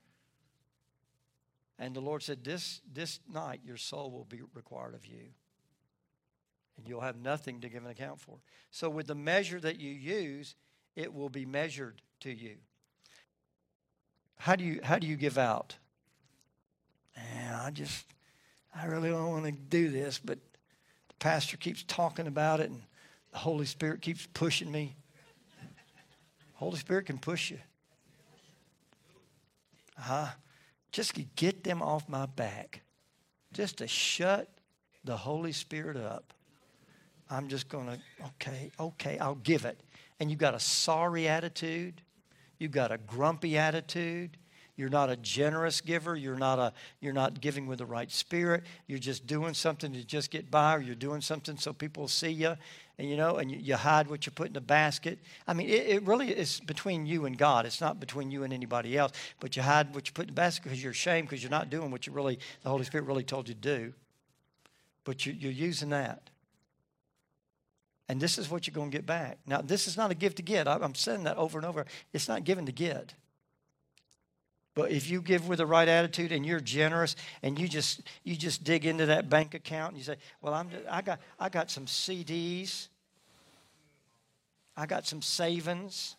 And 1.78 1.94
the 1.94 2.00
Lord 2.00 2.22
said, 2.22 2.44
This 2.44 2.80
this 2.90 3.20
night 3.32 3.60
your 3.64 3.76
soul 3.76 4.10
will 4.10 4.24
be 4.24 4.40
required 4.54 4.94
of 4.94 5.06
you. 5.06 5.32
And 6.80 6.88
you'll 6.88 7.02
have 7.02 7.16
nothing 7.16 7.60
to 7.60 7.68
give 7.68 7.84
an 7.84 7.90
account 7.90 8.20
for. 8.20 8.38
So 8.70 8.88
with 8.88 9.08
the 9.08 9.14
measure 9.14 9.60
that 9.60 9.78
you 9.78 9.90
use, 9.90 10.54
it 10.96 11.12
will 11.12 11.28
be 11.28 11.44
measured 11.44 12.00
to 12.20 12.30
you. 12.30 12.56
How 14.38 14.56
do 14.56 14.64
you 14.64 14.80
how 14.82 14.98
do 14.98 15.06
you 15.06 15.16
give 15.16 15.36
out? 15.36 15.76
And 17.14 17.54
I 17.54 17.70
just, 17.70 18.06
I 18.74 18.86
really 18.86 19.10
don't 19.10 19.30
want 19.30 19.44
to 19.44 19.52
do 19.52 19.90
this, 19.90 20.18
but 20.18 20.38
the 21.08 21.14
pastor 21.18 21.58
keeps 21.58 21.82
talking 21.82 22.26
about 22.26 22.60
it 22.60 22.70
and 22.70 22.82
the 23.32 23.38
Holy 23.38 23.66
Spirit 23.66 24.00
keeps 24.00 24.26
pushing 24.32 24.72
me. 24.72 24.96
Holy 26.54 26.78
Spirit 26.78 27.06
can 27.06 27.18
push 27.18 27.50
you. 27.50 27.58
Uh-huh. 29.98 30.28
Just 30.92 31.14
to 31.16 31.22
get 31.36 31.62
them 31.62 31.82
off 31.82 32.08
my 32.08 32.24
back. 32.24 32.80
Just 33.52 33.78
to 33.78 33.86
shut 33.86 34.48
the 35.04 35.18
Holy 35.18 35.52
Spirit 35.52 35.98
up. 35.98 36.32
I'm 37.30 37.48
just 37.48 37.68
going 37.68 37.86
to, 37.86 37.98
okay, 38.26 38.70
okay, 38.78 39.18
I'll 39.18 39.36
give 39.36 39.64
it. 39.64 39.80
And 40.18 40.30
you've 40.30 40.40
got 40.40 40.54
a 40.54 40.60
sorry 40.60 41.28
attitude. 41.28 42.02
You've 42.58 42.72
got 42.72 42.90
a 42.92 42.98
grumpy 42.98 43.56
attitude. 43.56 44.36
You're 44.76 44.88
not 44.88 45.10
a 45.10 45.16
generous 45.16 45.80
giver. 45.80 46.16
You're 46.16 46.38
not, 46.38 46.58
a, 46.58 46.72
you're 47.00 47.12
not 47.12 47.40
giving 47.40 47.66
with 47.66 47.78
the 47.78 47.86
right 47.86 48.10
spirit. 48.10 48.64
You're 48.86 48.98
just 48.98 49.26
doing 49.26 49.52
something 49.52 49.92
to 49.92 50.02
just 50.02 50.30
get 50.30 50.50
by, 50.50 50.76
or 50.76 50.80
you're 50.80 50.94
doing 50.94 51.20
something 51.20 51.58
so 51.58 51.74
people 51.74 52.08
see 52.08 52.30
you, 52.30 52.56
and 52.98 53.08
you 53.08 53.16
know, 53.16 53.36
and 53.36 53.50
you, 53.50 53.58
you 53.58 53.76
hide 53.76 54.08
what 54.08 54.24
you 54.24 54.32
put 54.32 54.46
in 54.46 54.52
the 54.54 54.60
basket. 54.62 55.18
I 55.46 55.52
mean, 55.52 55.68
it, 55.68 55.86
it, 55.86 56.02
really 56.04 56.30
is 56.30 56.60
between 56.60 57.04
you 57.04 57.26
and 57.26 57.36
God. 57.36 57.66
It's 57.66 57.82
not 57.82 58.00
between 58.00 58.30
you 58.30 58.42
and 58.42 58.54
anybody 58.54 58.96
else. 58.96 59.12
But 59.38 59.54
you 59.54 59.60
hide 59.60 59.94
what 59.94 60.06
you 60.06 60.14
put 60.14 60.22
in 60.22 60.28
the 60.28 60.32
basket 60.32 60.64
because 60.64 60.82
you're 60.82 60.92
ashamed 60.92 61.28
because 61.28 61.42
you're 61.42 61.50
not 61.50 61.68
doing 61.68 61.90
what 61.90 62.06
you 62.06 62.14
really, 62.14 62.38
the 62.62 62.70
Holy 62.70 62.84
Spirit 62.84 63.06
really 63.06 63.24
told 63.24 63.48
you 63.48 63.54
to 63.54 63.60
do. 63.60 63.92
But 65.04 65.26
you, 65.26 65.34
you're 65.34 65.52
using 65.52 65.90
that. 65.90 66.29
And 68.10 68.20
this 68.20 68.38
is 68.38 68.50
what 68.50 68.66
you're 68.66 68.74
going 68.74 68.90
to 68.90 68.96
get 68.96 69.06
back. 69.06 69.38
Now, 69.46 69.60
this 69.60 69.86
is 69.86 69.96
not 69.96 70.10
a 70.10 70.16
gift 70.16 70.38
to 70.38 70.42
get. 70.42 70.66
I'm 70.66 70.96
saying 70.96 71.22
that 71.24 71.36
over 71.36 71.58
and 71.58 71.64
over. 71.64 71.86
It's 72.12 72.26
not 72.26 72.42
given 72.42 72.66
to 72.66 72.72
get. 72.72 73.14
But 74.74 74.90
if 74.90 75.08
you 75.08 75.22
give 75.22 75.46
with 75.46 75.58
the 75.58 75.66
right 75.66 75.86
attitude 75.86 76.32
and 76.32 76.44
you're 76.44 76.58
generous 76.58 77.14
and 77.40 77.56
you 77.56 77.68
just 77.68 78.02
you 78.24 78.34
just 78.34 78.64
dig 78.64 78.84
into 78.84 79.06
that 79.06 79.28
bank 79.28 79.54
account 79.54 79.90
and 79.90 79.98
you 79.98 80.02
say, 80.02 80.16
"Well, 80.42 80.54
I'm 80.54 80.70
I 80.90 81.02
got 81.02 81.20
I 81.38 81.50
got 81.50 81.70
some 81.70 81.86
CDs. 81.86 82.88
I 84.76 84.86
got 84.86 85.06
some 85.06 85.22
savings. 85.22 86.16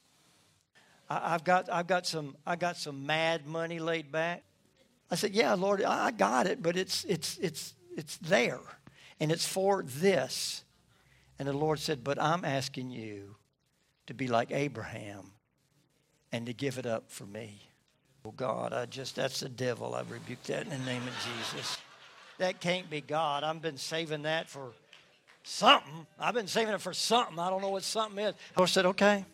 I, 1.10 1.32
have 1.32 1.44
got 1.44 1.70
I've 1.70 1.88
got 1.88 2.08
some 2.08 2.38
I 2.48 2.56
got 2.56 2.78
some 2.78 3.06
mad 3.06 3.46
money 3.48 3.80
laid 3.80 4.14
back." 4.14 4.44
I 5.10 5.16
said, 5.16 5.34
"Yeah, 5.34 5.56
Lord, 5.56 5.84
I 5.84 6.12
got 6.12 6.48
it, 6.48 6.64
but 6.64 6.78
it's 6.78 7.04
it's 7.04 7.38
it's 7.40 7.74
it's 7.98 8.16
there, 8.20 8.62
and 9.20 9.30
it's 9.30 9.46
for 9.46 9.84
this." 9.84 10.64
And 11.42 11.50
the 11.50 11.54
Lord 11.54 11.80
said, 11.80 12.04
"But 12.04 12.22
I'm 12.22 12.46
asking 12.46 12.92
you 12.92 13.36
to 14.06 14.14
be 14.14 14.28
like 14.28 14.52
Abraham 14.52 15.32
and 16.32 16.46
to 16.46 16.54
give 16.54 16.78
it 16.78 16.86
up 16.86 17.10
for 17.10 17.26
me." 17.26 17.68
Oh 18.24 18.30
God, 18.30 18.74
I 18.74 18.86
just, 18.86 19.16
that's 19.16 19.40
the 19.40 19.50
devil. 19.50 19.96
I 19.96 20.02
rebuke 20.02 20.44
that 20.44 20.66
in 20.66 20.70
the 20.70 20.78
name 20.78 21.02
of 21.02 21.16
Jesus. 21.26 21.80
That 22.38 22.62
can't 22.62 22.92
be 22.92 23.02
God. 23.02 23.44
I've 23.44 23.60
been 23.60 23.78
saving 23.78 24.22
that 24.22 24.52
for 24.52 24.72
something. 25.42 26.06
I've 26.20 26.36
been 26.36 26.46
saving 26.46 26.76
it 26.76 26.82
for 26.82 26.94
something. 26.94 27.40
I 27.40 27.50
don't 27.50 27.64
know 27.64 27.70
what 27.70 27.82
something 27.82 28.24
is. 28.24 28.36
The 28.54 28.60
Lord 28.60 28.70
said, 28.70 28.86
okay, 28.86 29.26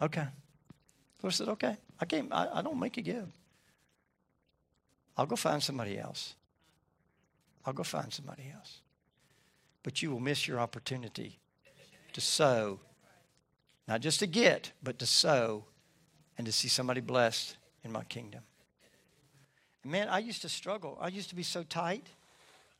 okay. 0.00 0.28
The 1.16 1.26
Lord 1.26 1.34
said, 1.34 1.48
okay. 1.48 1.76
I 1.98 2.04
can't, 2.04 2.28
I, 2.30 2.50
I 2.54 2.62
don't 2.62 2.78
make 2.78 2.96
you 2.96 3.02
give. 3.02 3.26
I'll 5.16 5.26
go 5.26 5.34
find 5.34 5.60
somebody 5.60 5.98
else. 5.98 6.36
I'll 7.66 7.72
go 7.72 7.82
find 7.82 8.12
somebody 8.12 8.44
else. 8.54 8.81
But 9.82 10.02
you 10.02 10.10
will 10.10 10.20
miss 10.20 10.46
your 10.46 10.60
opportunity 10.60 11.38
to 12.12 12.20
sow, 12.20 12.80
not 13.88 14.00
just 14.00 14.20
to 14.20 14.26
get, 14.26 14.72
but 14.82 14.98
to 14.98 15.06
sow 15.06 15.64
and 16.38 16.46
to 16.46 16.52
see 16.52 16.68
somebody 16.68 17.00
blessed 17.00 17.56
in 17.84 17.92
my 17.92 18.04
kingdom. 18.04 18.42
man, 19.84 20.08
I 20.08 20.18
used 20.18 20.42
to 20.42 20.48
struggle. 20.48 20.96
I 21.00 21.08
used 21.08 21.28
to 21.30 21.34
be 21.34 21.42
so 21.42 21.62
tight. 21.64 22.06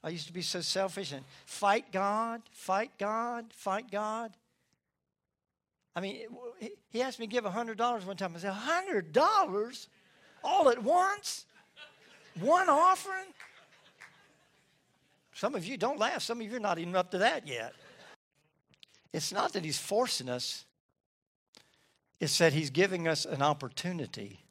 I 0.05 0.11
used 0.11 0.27
to 0.27 0.33
be 0.33 0.43
so 0.43 0.61
selfish 0.61 1.13
and 1.13 1.25
fight 1.47 1.93
God, 1.93 2.43
fight 2.53 2.91
God, 2.99 3.47
fight 3.53 3.91
God. 3.91 4.33
I 5.95 6.01
mean, 6.01 6.23
he 6.91 7.03
asked 7.03 7.21
me 7.21 7.27
to 7.27 7.31
give 7.31 7.45
$100 7.45 8.07
one 8.07 8.17
time. 8.17 8.33
I 8.35 8.39
said, 8.39 8.53
$100 8.53 9.87
all 10.43 10.69
at 10.71 10.83
once? 10.83 11.47
One 12.41 12.69
offering? 12.69 13.27
Some 15.35 15.55
of 15.55 15.65
you 15.65 15.77
don't 15.77 15.99
laugh. 15.99 16.23
Some 16.23 16.41
of 16.41 16.47
you 16.47 16.57
are 16.57 16.61
not 16.61 16.79
even 16.79 16.95
up 16.95 17.11
to 17.13 17.19
that 17.19 17.47
yet. 17.47 17.73
It's 19.13 19.33
not 19.33 19.53
that 19.53 19.65
he's 19.65 19.79
forcing 19.79 20.29
us, 20.29 20.65
it's 22.21 22.39
that 22.39 22.53
he's 22.53 22.71
giving 22.71 23.09
us 23.09 23.25
an 23.25 23.43
opportunity 23.43 24.45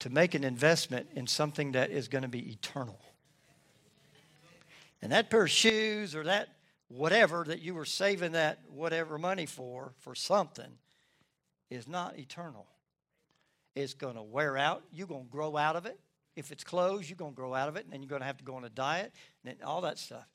to 0.00 0.10
make 0.10 0.34
an 0.34 0.42
investment 0.42 1.08
in 1.14 1.26
something 1.26 1.72
that 1.72 1.90
is 1.90 2.08
going 2.08 2.22
to 2.22 2.28
be 2.28 2.50
eternal. 2.50 2.98
And 5.00 5.12
that 5.12 5.30
pair 5.30 5.44
of 5.44 5.50
shoes 5.50 6.14
or 6.14 6.24
that 6.24 6.48
whatever 6.88 7.44
that 7.46 7.60
you 7.60 7.74
were 7.74 7.84
saving 7.84 8.32
that 8.32 8.58
whatever 8.68 9.18
money 9.18 9.46
for, 9.46 9.92
for 9.98 10.14
something, 10.14 10.78
is 11.70 11.88
not 11.88 12.18
eternal. 12.18 12.66
It's 13.74 13.94
going 13.94 14.16
to 14.16 14.22
wear 14.22 14.58
out. 14.58 14.82
You're 14.92 15.06
going 15.06 15.24
to 15.24 15.30
grow 15.30 15.56
out 15.56 15.76
of 15.76 15.86
it. 15.86 15.98
If 16.36 16.52
it's 16.52 16.64
clothes, 16.64 17.08
you're 17.08 17.16
going 17.16 17.32
to 17.32 17.36
grow 17.36 17.54
out 17.54 17.68
of 17.68 17.76
it, 17.76 17.84
and 17.84 17.92
then 17.92 18.02
you're 18.02 18.08
going 18.08 18.20
to 18.20 18.26
have 18.26 18.38
to 18.38 18.44
go 18.44 18.54
on 18.54 18.64
a 18.64 18.70
diet, 18.70 19.12
and 19.44 19.56
all 19.62 19.82
that 19.82 19.98
stuff. 19.98 20.26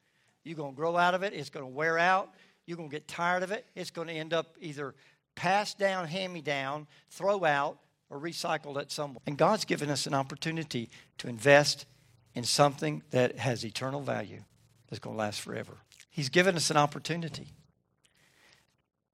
You're 0.44 0.56
going 0.56 0.74
to 0.74 0.76
grow 0.76 0.96
out 0.96 1.14
of 1.14 1.24
it. 1.24 1.34
It's 1.34 1.50
going 1.50 1.66
to 1.66 1.72
wear 1.72 1.98
out. 1.98 2.34
You're 2.66 2.78
going 2.78 2.90
to 2.90 2.96
get 2.96 3.08
tired 3.08 3.44
of 3.44 3.52
it. 3.52 3.66
It's 3.76 3.92
going 3.92 4.08
to 4.08 4.14
end 4.14 4.34
up 4.34 4.56
either 4.60 4.94
passed 5.36 5.78
down, 5.78 6.08
hand 6.08 6.34
me 6.34 6.42
down, 6.42 6.88
throw 7.10 7.44
out, 7.44 7.80
or 8.10 8.20
recycled 8.20 8.80
at 8.80 8.92
some 8.92 9.18
And 9.26 9.38
God's 9.38 9.66
given 9.66 9.90
us 9.90 10.08
an 10.08 10.14
opportunity 10.14 10.90
to 11.18 11.28
invest 11.28 11.86
in 12.34 12.44
something 12.44 13.04
that 13.12 13.38
has 13.38 13.66
eternal 13.66 14.02
value 14.02 14.44
that's 14.90 15.00
going 15.00 15.16
to 15.16 15.20
last 15.20 15.42
forever. 15.42 15.78
He's 16.10 16.30
given 16.30 16.56
us 16.56 16.70
an 16.70 16.78
opportunity. 16.78 17.48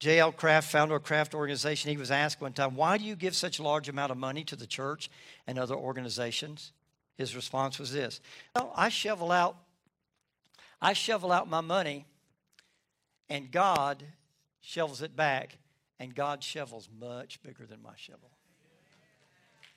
J.L. 0.03 0.33
Kraft, 0.33 0.69
founder 0.69 0.97
of 0.97 1.03
Kraft 1.03 1.33
Organization, 1.33 1.89
he 1.89 1.95
was 1.95 2.11
asked 2.11 2.41
one 2.41 2.51
time, 2.51 2.75
Why 2.75 2.97
do 2.97 3.05
you 3.05 3.15
give 3.15 3.33
such 3.33 3.59
a 3.59 3.63
large 3.63 3.87
amount 3.87 4.11
of 4.11 4.17
money 4.17 4.43
to 4.43 4.57
the 4.57 4.67
church 4.67 5.09
and 5.47 5.57
other 5.57 5.75
organizations? 5.75 6.73
His 7.15 7.37
response 7.37 7.79
was 7.79 7.93
this 7.93 8.19
Well, 8.53 8.73
I 8.75 8.89
shovel 8.89 9.31
out, 9.31 9.55
I 10.81 10.91
shovel 10.91 11.31
out 11.31 11.49
my 11.49 11.61
money, 11.61 12.05
and 13.29 13.49
God 13.49 14.03
shovels 14.59 15.01
it 15.01 15.15
back, 15.15 15.57
and 16.01 16.13
God 16.13 16.43
shovels 16.43 16.89
much 16.99 17.41
bigger 17.41 17.65
than 17.65 17.81
my 17.81 17.93
shovel. 17.95 18.29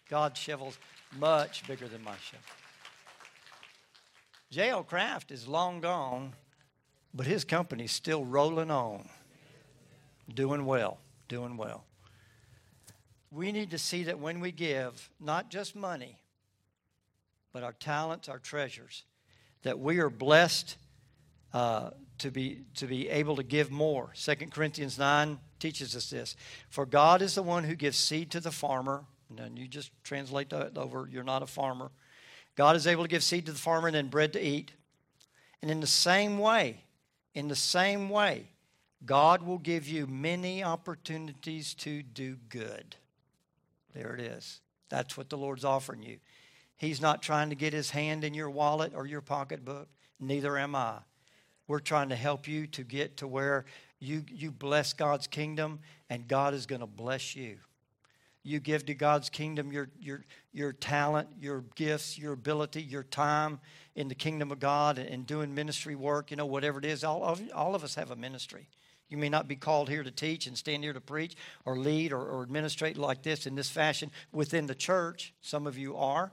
God's 0.08 0.40
shovel's 0.40 0.76
much 1.16 1.64
bigger 1.68 1.86
than 1.86 2.02
my 2.02 2.16
shovel. 2.16 2.44
J.L. 4.50 4.82
Kraft 4.82 5.30
is 5.30 5.46
long 5.46 5.80
gone, 5.80 6.32
but 7.14 7.26
his 7.26 7.44
company's 7.44 7.92
still 7.92 8.24
rolling 8.24 8.72
on, 8.72 9.08
doing 10.32 10.64
well, 10.64 10.98
doing 11.28 11.56
well. 11.56 11.84
We 13.30 13.52
need 13.52 13.70
to 13.70 13.78
see 13.78 14.04
that 14.04 14.18
when 14.18 14.40
we 14.40 14.52
give, 14.52 15.10
not 15.20 15.50
just 15.50 15.76
money, 15.76 16.18
but 17.52 17.62
our 17.62 17.72
talents, 17.72 18.28
our 18.28 18.38
treasures, 18.38 19.04
that 19.62 19.78
we 19.78 19.98
are 19.98 20.10
blessed 20.10 20.76
uh, 21.52 21.90
to, 22.18 22.30
be, 22.30 22.62
to 22.76 22.86
be 22.86 23.08
able 23.08 23.36
to 23.36 23.42
give 23.42 23.70
more. 23.70 24.12
2 24.14 24.34
Corinthians 24.50 24.98
9 24.98 25.38
teaches 25.58 25.96
us 25.96 26.10
this. 26.10 26.36
For 26.68 26.86
God 26.86 27.22
is 27.22 27.34
the 27.34 27.42
one 27.42 27.64
who 27.64 27.74
gives 27.74 27.96
seed 27.96 28.30
to 28.32 28.40
the 28.40 28.52
farmer 28.52 29.04
and 29.36 29.58
you 29.58 29.66
just 29.66 29.90
translate 30.04 30.50
that 30.50 30.78
over. 30.78 31.08
You're 31.10 31.24
not 31.24 31.42
a 31.42 31.46
farmer. 31.46 31.90
God 32.54 32.76
is 32.76 32.86
able 32.86 33.04
to 33.04 33.08
give 33.08 33.22
seed 33.22 33.46
to 33.46 33.52
the 33.52 33.58
farmer 33.58 33.88
and 33.88 33.94
then 33.94 34.08
bread 34.08 34.32
to 34.34 34.40
eat. 34.40 34.72
And 35.62 35.70
in 35.70 35.80
the 35.80 35.86
same 35.86 36.38
way, 36.38 36.84
in 37.34 37.48
the 37.48 37.56
same 37.56 38.08
way, 38.08 38.48
God 39.06 39.42
will 39.42 39.58
give 39.58 39.88
you 39.88 40.06
many 40.06 40.62
opportunities 40.62 41.74
to 41.74 42.02
do 42.02 42.36
good. 42.48 42.96
There 43.94 44.14
it 44.14 44.20
is. 44.20 44.60
That's 44.88 45.16
what 45.16 45.30
the 45.30 45.38
Lord's 45.38 45.64
offering 45.64 46.02
you. 46.02 46.18
He's 46.76 47.00
not 47.00 47.22
trying 47.22 47.48
to 47.48 47.56
get 47.56 47.72
his 47.72 47.90
hand 47.90 48.24
in 48.24 48.34
your 48.34 48.50
wallet 48.50 48.92
or 48.94 49.06
your 49.06 49.22
pocketbook. 49.22 49.88
Neither 50.20 50.58
am 50.58 50.74
I. 50.74 50.98
We're 51.68 51.80
trying 51.80 52.10
to 52.10 52.16
help 52.16 52.46
you 52.46 52.66
to 52.68 52.82
get 52.82 53.16
to 53.18 53.26
where 53.26 53.64
you, 53.98 54.24
you 54.30 54.50
bless 54.50 54.92
God's 54.92 55.26
kingdom 55.26 55.80
and 56.10 56.28
God 56.28 56.52
is 56.52 56.66
going 56.66 56.82
to 56.82 56.86
bless 56.86 57.34
you. 57.34 57.56
you 58.46 58.60
give 58.60 58.86
to 58.86 58.94
God's 58.94 59.28
kingdom 59.28 59.72
your, 59.72 59.88
your, 59.98 60.24
your 60.52 60.72
talent, 60.72 61.28
your 61.40 61.64
gifts, 61.74 62.16
your 62.16 62.32
ability, 62.32 62.80
your 62.80 63.02
time 63.02 63.58
in 63.96 64.06
the 64.06 64.14
kingdom 64.14 64.52
of 64.52 64.60
God 64.60 64.98
and 64.98 65.26
doing 65.26 65.52
ministry 65.52 65.96
work, 65.96 66.30
you 66.30 66.36
know, 66.36 66.46
whatever 66.46 66.78
it 66.78 66.84
is. 66.84 67.02
All 67.02 67.24
of, 67.24 67.42
all 67.52 67.74
of 67.74 67.82
us 67.82 67.96
have 67.96 68.12
a 68.12 68.16
ministry. 68.16 68.68
You 69.08 69.18
may 69.18 69.28
not 69.28 69.48
be 69.48 69.56
called 69.56 69.88
here 69.88 70.02
to 70.02 70.10
teach 70.10 70.46
and 70.46 70.56
stand 70.56 70.82
here 70.82 70.92
to 70.92 71.00
preach 71.00 71.36
or 71.64 71.78
lead 71.78 72.12
or, 72.12 72.20
or 72.20 72.42
administrate 72.42 72.96
like 72.96 73.22
this 73.22 73.46
in 73.46 73.54
this 73.54 73.70
fashion 73.70 74.10
within 74.32 74.66
the 74.66 74.74
church. 74.74 75.32
Some 75.40 75.66
of 75.66 75.78
you 75.78 75.96
are. 75.96 76.32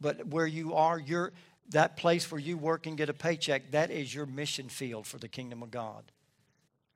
But 0.00 0.26
where 0.28 0.46
you 0.46 0.74
are, 0.74 0.98
you're, 0.98 1.32
that 1.70 1.96
place 1.96 2.30
where 2.30 2.40
you 2.40 2.56
work 2.56 2.86
and 2.86 2.96
get 2.96 3.08
a 3.10 3.14
paycheck, 3.14 3.72
that 3.72 3.90
is 3.90 4.14
your 4.14 4.26
mission 4.26 4.68
field 4.68 5.06
for 5.06 5.18
the 5.18 5.28
kingdom 5.28 5.62
of 5.62 5.70
God. 5.70 6.04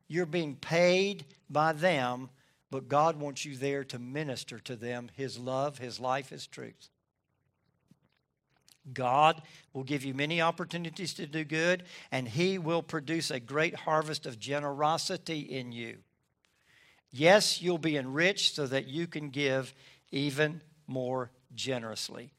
You're 0.08 0.26
being 0.26 0.56
paid 0.56 1.26
by 1.50 1.72
them 1.72 2.30
but 2.72 2.88
God 2.88 3.20
wants 3.20 3.44
you 3.44 3.54
there 3.54 3.84
to 3.84 3.98
minister 3.98 4.58
to 4.60 4.76
them 4.76 5.10
His 5.14 5.38
love, 5.38 5.76
His 5.76 6.00
life, 6.00 6.30
His 6.30 6.46
truth. 6.46 6.88
God 8.92 9.42
will 9.72 9.84
give 9.84 10.04
you 10.04 10.14
many 10.14 10.40
opportunities 10.40 11.14
to 11.14 11.26
do 11.26 11.44
good, 11.44 11.84
and 12.10 12.26
He 12.26 12.58
will 12.58 12.82
produce 12.82 13.30
a 13.30 13.40
great 13.40 13.74
harvest 13.74 14.26
of 14.26 14.38
generosity 14.38 15.40
in 15.40 15.72
you. 15.72 15.98
Yes, 17.10 17.60
you'll 17.62 17.78
be 17.78 17.96
enriched 17.96 18.56
so 18.56 18.66
that 18.66 18.88
you 18.88 19.06
can 19.06 19.30
give 19.30 19.74
even 20.10 20.60
more 20.86 21.30
generously. 21.54 22.32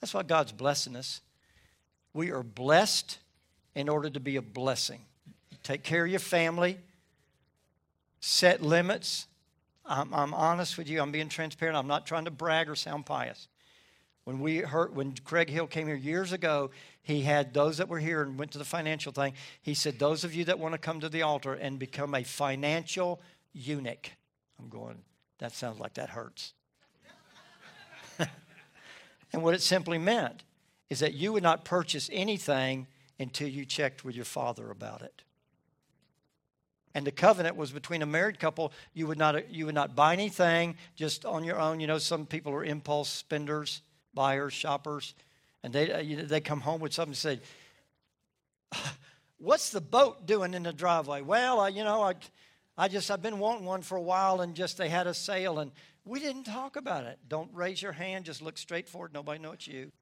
That's 0.00 0.14
why 0.14 0.22
God's 0.22 0.52
blessing 0.52 0.96
us. 0.96 1.20
We 2.12 2.30
are 2.30 2.42
blessed 2.42 3.18
in 3.74 3.88
order 3.88 4.10
to 4.10 4.20
be 4.20 4.36
a 4.36 4.42
blessing. 4.42 5.00
Take 5.62 5.82
care 5.82 6.04
of 6.04 6.10
your 6.10 6.20
family, 6.20 6.78
set 8.20 8.62
limits, 8.62 9.26
I'm, 9.88 10.12
I'm 10.12 10.34
honest 10.34 10.76
with 10.76 10.88
you. 10.88 11.00
I'm 11.00 11.10
being 11.10 11.28
transparent. 11.28 11.76
I'm 11.76 11.86
not 11.86 12.06
trying 12.06 12.26
to 12.26 12.30
brag 12.30 12.68
or 12.68 12.76
sound 12.76 13.06
pious. 13.06 13.48
When 14.28 14.40
we 14.40 14.58
heard, 14.58 14.94
when 14.94 15.14
Craig 15.24 15.48
Hill 15.48 15.66
came 15.66 15.86
here 15.86 15.96
years 15.96 16.32
ago, 16.32 16.70
he 17.00 17.22
had 17.22 17.54
those 17.54 17.78
that 17.78 17.88
were 17.88 17.98
here 17.98 18.20
and 18.20 18.38
went 18.38 18.50
to 18.50 18.58
the 18.58 18.64
financial 18.66 19.10
thing. 19.10 19.32
He 19.62 19.72
said, 19.72 19.98
"Those 19.98 20.22
of 20.22 20.34
you 20.34 20.44
that 20.44 20.58
want 20.58 20.74
to 20.74 20.78
come 20.78 21.00
to 21.00 21.08
the 21.08 21.22
altar 21.22 21.54
and 21.54 21.78
become 21.78 22.14
a 22.14 22.22
financial 22.22 23.22
eunuch." 23.54 24.10
I'm 24.58 24.68
going. 24.68 25.02
That 25.38 25.52
sounds 25.52 25.80
like 25.80 25.94
that 25.94 26.10
hurts. 26.10 26.52
and 29.32 29.42
what 29.42 29.54
it 29.54 29.62
simply 29.62 29.96
meant 29.96 30.44
is 30.90 30.98
that 30.98 31.14
you 31.14 31.32
would 31.32 31.42
not 31.42 31.64
purchase 31.64 32.10
anything 32.12 32.86
until 33.18 33.48
you 33.48 33.64
checked 33.64 34.04
with 34.04 34.14
your 34.14 34.26
father 34.26 34.70
about 34.70 35.00
it 35.00 35.22
and 36.94 37.06
the 37.06 37.12
covenant 37.12 37.56
was 37.56 37.70
between 37.70 38.02
a 38.02 38.06
married 38.06 38.38
couple 38.38 38.72
you 38.92 39.06
would 39.06 39.18
not 39.18 39.50
you 39.50 39.66
would 39.66 39.74
not 39.74 39.94
buy 39.94 40.12
anything 40.12 40.76
just 40.96 41.24
on 41.24 41.44
your 41.44 41.58
own 41.58 41.80
you 41.80 41.86
know 41.86 41.98
some 41.98 42.26
people 42.26 42.52
are 42.52 42.64
impulse 42.64 43.08
spenders 43.08 43.82
buyers 44.18 44.52
shoppers 44.52 45.14
and 45.62 45.72
they 45.72 45.92
uh, 45.92 46.26
they 46.26 46.40
come 46.40 46.60
home 46.60 46.80
with 46.80 46.92
something 46.92 47.10
and 47.10 47.16
say 47.16 48.80
what's 49.38 49.70
the 49.70 49.80
boat 49.80 50.26
doing 50.26 50.54
in 50.54 50.64
the 50.64 50.72
driveway? 50.72 51.22
Well 51.22 51.60
I, 51.60 51.68
you 51.68 51.84
know 51.84 52.02
I, 52.02 52.14
I 52.76 52.88
just 52.88 53.12
i've 53.12 53.22
been 53.22 53.38
wanting 53.38 53.64
one 53.64 53.82
for 53.82 53.96
a 53.96 54.02
while 54.02 54.40
and 54.40 54.56
just 54.56 54.76
they 54.76 54.88
had 54.88 55.06
a 55.06 55.14
sale 55.14 55.60
and 55.60 55.70
we 56.04 56.18
didn't 56.18 56.44
talk 56.44 56.74
about 56.74 57.04
it. 57.04 57.20
Don't 57.28 57.48
raise 57.54 57.80
your 57.80 57.92
hand 57.92 58.24
just 58.24 58.42
look 58.42 58.58
straight 58.58 58.88
forward 58.88 59.14
nobody 59.14 59.38
knows 59.38 59.54
it's 59.54 59.68
you. 59.68 59.92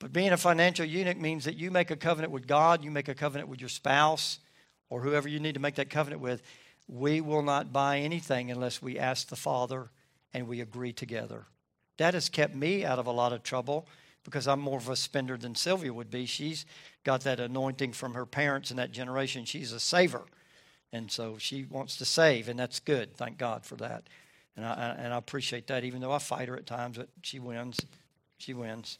But 0.00 0.12
being 0.12 0.32
a 0.32 0.36
financial 0.36 0.84
eunuch 0.84 1.20
means 1.20 1.44
that 1.44 1.54
you 1.54 1.70
make 1.70 1.92
a 1.92 1.96
covenant 1.96 2.32
with 2.32 2.48
god 2.48 2.82
you 2.82 2.90
make 2.90 3.08
a 3.08 3.14
covenant 3.14 3.48
with 3.48 3.60
your 3.60 3.68
spouse 3.68 4.40
or 4.90 5.00
whoever 5.00 5.28
you 5.28 5.38
need 5.38 5.54
to 5.54 5.60
make 5.60 5.76
that 5.76 5.90
covenant 5.90 6.20
with, 6.20 6.42
we 6.88 7.20
will 7.20 7.42
not 7.42 7.72
buy 7.72 8.00
anything 8.00 8.50
unless 8.50 8.82
we 8.82 8.98
ask 8.98 9.28
the 9.28 9.36
Father 9.36 9.90
and 10.32 10.48
we 10.48 10.60
agree 10.60 10.92
together. 10.92 11.46
That 11.98 12.14
has 12.14 12.28
kept 12.28 12.54
me 12.54 12.84
out 12.84 12.98
of 12.98 13.06
a 13.06 13.12
lot 13.12 13.32
of 13.32 13.42
trouble 13.42 13.86
because 14.24 14.48
I'm 14.48 14.60
more 14.60 14.78
of 14.78 14.88
a 14.88 14.96
spender 14.96 15.36
than 15.36 15.54
Sylvia 15.54 15.92
would 15.92 16.10
be. 16.10 16.26
She's 16.26 16.64
got 17.04 17.20
that 17.22 17.40
anointing 17.40 17.92
from 17.92 18.14
her 18.14 18.26
parents 18.26 18.70
in 18.70 18.78
that 18.78 18.90
generation. 18.90 19.44
She's 19.44 19.72
a 19.72 19.80
saver. 19.80 20.22
And 20.92 21.10
so 21.10 21.36
she 21.38 21.64
wants 21.64 21.96
to 21.98 22.04
save, 22.04 22.48
and 22.48 22.58
that's 22.58 22.80
good. 22.80 23.16
Thank 23.16 23.36
God 23.36 23.64
for 23.64 23.76
that. 23.76 24.04
And 24.56 24.64
I, 24.64 24.94
and 24.98 25.12
I 25.12 25.16
appreciate 25.16 25.66
that, 25.66 25.84
even 25.84 26.00
though 26.00 26.12
I 26.12 26.18
fight 26.18 26.48
her 26.48 26.56
at 26.56 26.66
times, 26.66 26.96
but 26.96 27.08
she 27.22 27.38
wins. 27.38 27.80
She 28.38 28.54
wins 28.54 28.98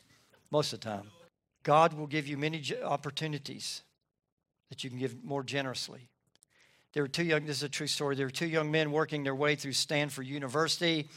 most 0.51 0.73
of 0.73 0.81
the 0.81 0.87
time. 0.87 1.11
God 1.63 1.95
will 1.95 2.07
give 2.07 2.27
you 2.27 2.37
many 2.37 2.63
opportunities 2.85 3.83
that 4.69 4.85
you 4.85 4.91
can 4.91 4.99
give 4.99 5.25
more 5.25 5.43
generously. 5.43 6.09
There 6.93 7.03
were 7.03 7.09
two 7.09 7.25
young, 7.25 7.47
this 7.47 7.59
is 7.59 7.63
a 7.63 7.69
true 7.69 7.87
story. 7.87 8.17
There 8.17 8.27
were 8.27 8.31
two 8.31 8.47
young 8.47 8.71
men 8.71 8.93
working 8.93 9.25
their 9.25 9.35
way 9.35 9.55
through 9.57 9.73
Stanford 9.73 10.27
University. 10.27 11.09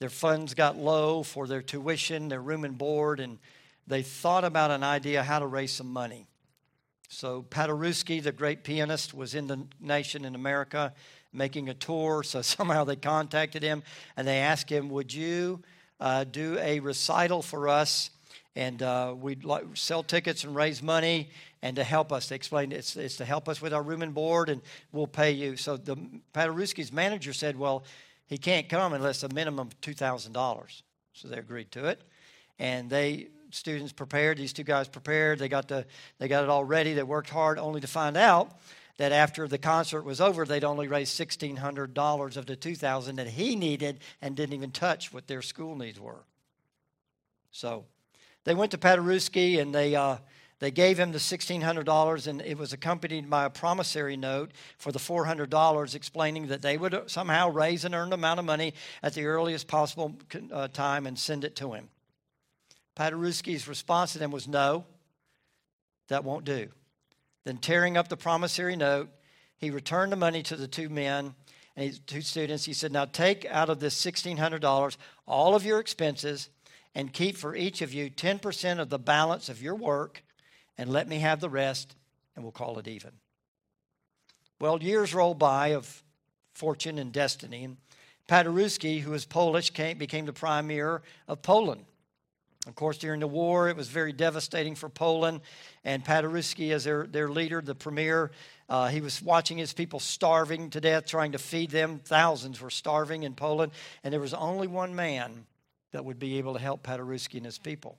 Their 0.00 0.08
funds 0.08 0.54
got 0.54 0.76
low 0.78 1.22
for 1.22 1.46
their 1.46 1.60
tuition, 1.60 2.28
their 2.28 2.40
room 2.40 2.64
and 2.64 2.76
board, 2.76 3.20
and 3.20 3.38
they 3.86 4.02
thought 4.02 4.44
about 4.44 4.70
an 4.70 4.82
idea 4.82 5.22
how 5.22 5.38
to 5.38 5.46
raise 5.46 5.72
some 5.72 5.92
money. 5.92 6.26
So 7.08 7.42
Paderewski, 7.42 8.22
the 8.22 8.32
great 8.32 8.64
pianist, 8.64 9.12
was 9.12 9.34
in 9.34 9.46
the 9.46 9.66
nation 9.78 10.24
in 10.24 10.34
America 10.34 10.94
making 11.34 11.68
a 11.68 11.74
tour. 11.74 12.22
So 12.22 12.40
somehow 12.42 12.84
they 12.84 12.96
contacted 12.96 13.62
him 13.62 13.82
and 14.16 14.26
they 14.26 14.38
asked 14.38 14.70
him, 14.70 14.88
Would 14.88 15.12
you 15.12 15.60
uh, 16.00 16.24
do 16.24 16.56
a 16.58 16.80
recital 16.80 17.42
for 17.42 17.68
us? 17.68 18.08
And 18.56 18.82
uh, 18.82 19.14
we'd 19.16 19.44
like, 19.44 19.64
sell 19.74 20.02
tickets 20.02 20.44
and 20.44 20.56
raise 20.56 20.82
money 20.82 21.28
and 21.62 21.76
to 21.76 21.84
help 21.84 22.10
us. 22.10 22.30
They 22.30 22.36
explained 22.36 22.72
it's, 22.72 22.96
it's 22.96 23.16
to 23.18 23.24
help 23.26 23.50
us 23.50 23.60
with 23.60 23.74
our 23.74 23.82
room 23.82 24.02
and 24.02 24.14
board, 24.14 24.48
and 24.48 24.62
we'll 24.92 25.06
pay 25.06 25.32
you. 25.32 25.56
So 25.56 25.76
the 25.76 25.96
Paderewski's 26.34 26.90
manager 26.90 27.32
said, 27.32 27.56
well, 27.58 27.84
he 28.30 28.38
can't 28.38 28.68
come 28.68 28.92
unless 28.92 29.24
a 29.24 29.28
minimum 29.28 29.66
of 29.66 29.80
$2,000. 29.80 30.82
So 31.12 31.28
they 31.28 31.36
agreed 31.36 31.72
to 31.72 31.86
it. 31.86 32.00
And 32.60 32.88
they, 32.88 33.26
students 33.50 33.92
prepared, 33.92 34.38
these 34.38 34.52
two 34.52 34.62
guys 34.62 34.86
prepared, 34.86 35.40
they 35.40 35.48
got, 35.48 35.66
the, 35.66 35.84
they 36.18 36.28
got 36.28 36.44
it 36.44 36.48
all 36.48 36.64
ready, 36.64 36.94
they 36.94 37.02
worked 37.02 37.30
hard, 37.30 37.58
only 37.58 37.80
to 37.80 37.88
find 37.88 38.16
out 38.16 38.60
that 38.98 39.10
after 39.10 39.48
the 39.48 39.58
concert 39.58 40.02
was 40.02 40.20
over, 40.20 40.44
they'd 40.44 40.62
only 40.62 40.86
raised 40.86 41.18
$1,600 41.18 42.36
of 42.36 42.46
the 42.46 42.54
2000 42.54 43.16
that 43.16 43.26
he 43.26 43.56
needed 43.56 43.98
and 44.22 44.36
didn't 44.36 44.54
even 44.54 44.70
touch 44.70 45.12
what 45.12 45.26
their 45.26 45.42
school 45.42 45.74
needs 45.74 45.98
were. 45.98 46.22
So 47.50 47.84
they 48.44 48.54
went 48.54 48.70
to 48.70 48.78
Paderewski 48.78 49.60
and 49.60 49.74
they, 49.74 49.96
uh, 49.96 50.18
they 50.60 50.70
gave 50.70 51.00
him 51.00 51.12
the 51.12 51.18
$1,600, 51.18 52.26
and 52.26 52.42
it 52.42 52.58
was 52.58 52.74
accompanied 52.74 53.30
by 53.30 53.46
a 53.46 53.50
promissory 53.50 54.16
note 54.16 54.52
for 54.76 54.92
the 54.92 54.98
$400, 54.98 55.94
explaining 55.94 56.48
that 56.48 56.60
they 56.60 56.76
would 56.76 57.10
somehow 57.10 57.48
raise 57.48 57.86
an 57.86 57.94
earned 57.94 58.12
amount 58.12 58.38
of 58.38 58.44
money 58.44 58.74
at 59.02 59.14
the 59.14 59.24
earliest 59.24 59.68
possible 59.68 60.14
uh, 60.52 60.68
time 60.68 61.06
and 61.06 61.18
send 61.18 61.44
it 61.44 61.56
to 61.56 61.72
him. 61.72 61.88
Paderewski's 62.94 63.66
response 63.66 64.12
to 64.12 64.18
them 64.18 64.30
was, 64.30 64.46
No, 64.46 64.84
that 66.08 66.24
won't 66.24 66.44
do. 66.44 66.68
Then, 67.44 67.56
tearing 67.56 67.96
up 67.96 68.08
the 68.08 68.18
promissory 68.18 68.76
note, 68.76 69.08
he 69.56 69.70
returned 69.70 70.12
the 70.12 70.16
money 70.16 70.42
to 70.42 70.56
the 70.56 70.68
two 70.68 70.90
men 70.90 71.34
and 71.74 72.06
two 72.06 72.20
students. 72.20 72.66
He 72.66 72.74
said, 72.74 72.92
Now 72.92 73.06
take 73.06 73.46
out 73.46 73.70
of 73.70 73.80
this 73.80 73.98
$1,600 74.04 74.96
all 75.26 75.54
of 75.54 75.64
your 75.64 75.80
expenses 75.80 76.50
and 76.94 77.14
keep 77.14 77.38
for 77.38 77.56
each 77.56 77.80
of 77.80 77.94
you 77.94 78.10
10% 78.10 78.78
of 78.78 78.90
the 78.90 78.98
balance 78.98 79.48
of 79.48 79.62
your 79.62 79.74
work 79.74 80.22
and 80.80 80.90
let 80.90 81.06
me 81.06 81.18
have 81.18 81.40
the 81.40 81.50
rest, 81.50 81.94
and 82.34 82.42
we'll 82.42 82.52
call 82.52 82.78
it 82.78 82.88
even. 82.88 83.10
Well, 84.58 84.82
years 84.82 85.12
rolled 85.12 85.38
by 85.38 85.68
of 85.74 86.02
fortune 86.54 86.98
and 86.98 87.12
destiny, 87.12 87.64
and 87.64 87.76
Paderewski, 88.26 89.00
who 89.00 89.10
was 89.10 89.26
Polish, 89.26 89.68
came, 89.70 89.98
became 89.98 90.24
the 90.24 90.32
premier 90.32 91.02
of 91.28 91.42
Poland. 91.42 91.84
Of 92.66 92.76
course, 92.76 92.96
during 92.96 93.20
the 93.20 93.26
war, 93.26 93.68
it 93.68 93.76
was 93.76 93.88
very 93.88 94.14
devastating 94.14 94.74
for 94.74 94.88
Poland, 94.88 95.42
and 95.84 96.02
Paderewski, 96.02 96.72
as 96.72 96.84
their, 96.84 97.06
their 97.06 97.28
leader, 97.28 97.60
the 97.60 97.74
premier, 97.74 98.30
uh, 98.70 98.88
he 98.88 99.02
was 99.02 99.20
watching 99.20 99.58
his 99.58 99.74
people 99.74 100.00
starving 100.00 100.70
to 100.70 100.80
death, 100.80 101.04
trying 101.04 101.32
to 101.32 101.38
feed 101.38 101.70
them. 101.70 102.00
Thousands 102.02 102.58
were 102.58 102.70
starving 102.70 103.24
in 103.24 103.34
Poland, 103.34 103.72
and 104.02 104.14
there 104.14 104.20
was 104.20 104.32
only 104.32 104.66
one 104.66 104.94
man 104.94 105.44
that 105.92 106.06
would 106.06 106.18
be 106.18 106.38
able 106.38 106.54
to 106.54 106.58
help 106.58 106.82
Paderewski 106.82 107.34
and 107.34 107.44
his 107.44 107.58
people. 107.58 107.98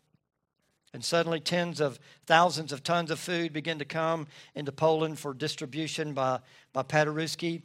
And 0.93 1.03
suddenly, 1.03 1.39
tens 1.39 1.79
of 1.79 1.99
thousands 2.25 2.73
of 2.73 2.83
tons 2.83 3.11
of 3.11 3.19
food 3.19 3.53
began 3.53 3.79
to 3.79 3.85
come 3.85 4.27
into 4.55 4.71
Poland 4.71 5.19
for 5.19 5.33
distribution 5.33 6.13
by, 6.13 6.39
by 6.73 6.83
Paderewski. 6.83 7.61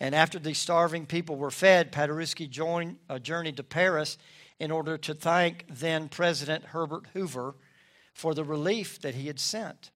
And 0.00 0.14
after 0.14 0.38
these 0.38 0.58
starving 0.58 1.06
people 1.06 1.36
were 1.36 1.50
fed, 1.50 1.92
Paderewski 1.92 2.48
joined, 2.48 2.96
uh, 3.08 3.18
journeyed 3.18 3.58
to 3.58 3.62
Paris 3.62 4.16
in 4.58 4.70
order 4.70 4.96
to 4.98 5.14
thank 5.14 5.66
then 5.68 6.08
President 6.08 6.64
Herbert 6.64 7.06
Hoover 7.12 7.54
for 8.14 8.34
the 8.34 8.44
relief 8.44 9.00
that 9.02 9.14
he 9.14 9.26
had 9.26 9.40
sent. 9.40 9.90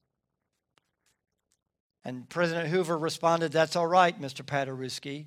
And 2.04 2.28
President 2.28 2.68
Hoover 2.68 2.98
responded, 2.98 3.52
That's 3.52 3.76
all 3.76 3.86
right, 3.86 4.20
Mr. 4.20 4.44
Paderewski. 4.44 5.26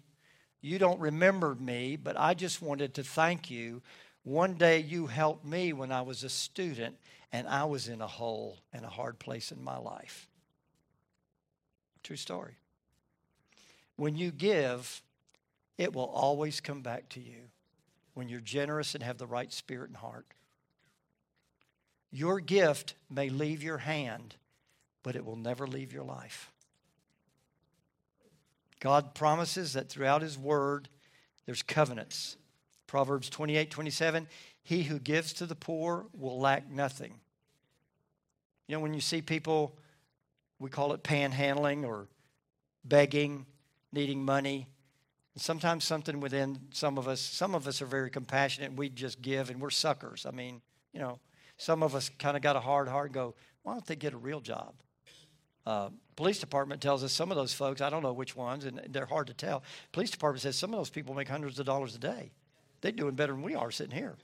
You 0.61 0.77
don't 0.77 0.99
remember 0.99 1.55
me, 1.55 1.95
but 1.95 2.19
I 2.19 2.33
just 2.33 2.61
wanted 2.61 2.93
to 2.95 3.03
thank 3.03 3.49
you. 3.49 3.81
One 4.23 4.53
day 4.53 4.79
you 4.79 5.07
helped 5.07 5.45
me 5.45 5.73
when 5.73 5.91
I 5.91 6.01
was 6.01 6.23
a 6.23 6.29
student, 6.29 6.95
and 7.31 7.47
I 7.47 7.65
was 7.65 7.87
in 7.87 8.01
a 8.01 8.07
hole 8.07 8.59
and 8.71 8.85
a 8.85 8.89
hard 8.89 9.17
place 9.19 9.51
in 9.51 9.63
my 9.63 9.77
life. 9.77 10.27
True 12.03 12.15
story. 12.17 12.57
When 13.95 14.15
you 14.15 14.31
give, 14.31 15.01
it 15.77 15.93
will 15.93 16.05
always 16.05 16.59
come 16.61 16.81
back 16.81 17.09
to 17.09 17.19
you. 17.19 17.49
when 18.13 18.29
you're 18.29 18.39
generous 18.41 18.93
and 18.93 19.03
have 19.03 19.17
the 19.17 19.25
right 19.25 19.51
spirit 19.51 19.89
and 19.89 19.97
heart. 19.97 20.25
Your 22.11 22.39
gift 22.39 22.95
may 23.09 23.29
leave 23.29 23.63
your 23.63 23.77
hand, 23.77 24.35
but 25.01 25.15
it 25.15 25.25
will 25.25 25.37
never 25.37 25.65
leave 25.65 25.93
your 25.93 26.03
life. 26.03 26.51
God 28.79 29.15
promises 29.15 29.73
that 29.73 29.89
throughout 29.89 30.21
His 30.21 30.37
Word, 30.37 30.89
there's 31.45 31.61
covenants. 31.61 32.35
Proverbs 32.91 33.29
28 33.29 33.71
27, 33.71 34.27
he 34.63 34.83
who 34.83 34.99
gives 34.99 35.31
to 35.31 35.45
the 35.45 35.55
poor 35.55 36.07
will 36.11 36.37
lack 36.41 36.69
nothing. 36.69 37.13
You 38.67 38.75
know, 38.75 38.81
when 38.81 38.93
you 38.93 38.99
see 38.99 39.21
people, 39.21 39.77
we 40.59 40.69
call 40.69 40.91
it 40.91 41.01
panhandling 41.01 41.87
or 41.87 42.09
begging, 42.83 43.45
needing 43.93 44.25
money. 44.25 44.67
Sometimes 45.37 45.85
something 45.85 46.19
within 46.19 46.59
some 46.73 46.97
of 46.97 47.07
us, 47.07 47.21
some 47.21 47.55
of 47.55 47.65
us 47.65 47.81
are 47.81 47.85
very 47.85 48.09
compassionate 48.09 48.73
we 48.73 48.89
just 48.89 49.21
give 49.21 49.49
and 49.49 49.61
we're 49.61 49.69
suckers. 49.69 50.25
I 50.25 50.31
mean, 50.31 50.61
you 50.91 50.99
know, 50.99 51.17
some 51.55 51.83
of 51.83 51.95
us 51.95 52.09
kind 52.19 52.35
of 52.35 52.43
got 52.43 52.57
a 52.57 52.59
hard 52.59 52.89
heart 52.89 53.05
and 53.05 53.13
go, 53.13 53.35
why 53.63 53.71
don't 53.71 53.85
they 53.85 53.95
get 53.95 54.11
a 54.11 54.17
real 54.17 54.41
job? 54.41 54.73
Uh, 55.65 55.91
police 56.17 56.39
department 56.39 56.81
tells 56.81 57.05
us 57.05 57.13
some 57.13 57.31
of 57.31 57.37
those 57.37 57.53
folks, 57.53 57.79
I 57.79 57.89
don't 57.89 58.03
know 58.03 58.11
which 58.11 58.35
ones, 58.35 58.65
and 58.65 58.81
they're 58.89 59.05
hard 59.05 59.27
to 59.27 59.33
tell. 59.33 59.63
Police 59.93 60.11
department 60.11 60.41
says 60.41 60.57
some 60.57 60.73
of 60.73 60.77
those 60.77 60.89
people 60.89 61.15
make 61.15 61.29
hundreds 61.29 61.57
of 61.57 61.65
dollars 61.65 61.95
a 61.95 61.99
day. 61.99 62.31
They're 62.81 62.91
doing 62.91 63.15
better 63.15 63.33
than 63.33 63.43
we 63.43 63.55
are 63.55 63.71
sitting 63.71 63.95
here. 63.95 64.17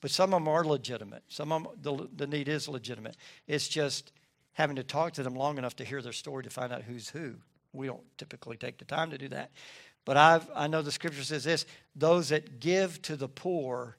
But 0.00 0.10
some 0.10 0.32
of 0.32 0.40
them 0.40 0.48
are 0.48 0.64
legitimate. 0.64 1.22
Some 1.28 1.52
of 1.52 1.64
them, 1.64 1.72
the, 1.82 2.08
the 2.16 2.26
need 2.26 2.48
is 2.48 2.68
legitimate. 2.68 3.16
It's 3.46 3.68
just 3.68 4.12
having 4.52 4.76
to 4.76 4.82
talk 4.82 5.12
to 5.14 5.22
them 5.22 5.34
long 5.34 5.58
enough 5.58 5.76
to 5.76 5.84
hear 5.84 6.00
their 6.00 6.12
story 6.12 6.44
to 6.44 6.50
find 6.50 6.72
out 6.72 6.82
who's 6.82 7.08
who. 7.10 7.34
We 7.72 7.86
don't 7.86 8.02
typically 8.18 8.56
take 8.56 8.78
the 8.78 8.84
time 8.84 9.10
to 9.10 9.18
do 9.18 9.28
that. 9.28 9.50
But 10.04 10.16
I've, 10.16 10.48
I 10.54 10.66
know 10.66 10.82
the 10.82 10.92
scripture 10.92 11.22
says 11.22 11.44
this 11.44 11.66
those 11.94 12.30
that 12.30 12.60
give 12.60 13.02
to 13.02 13.16
the 13.16 13.28
poor 13.28 13.96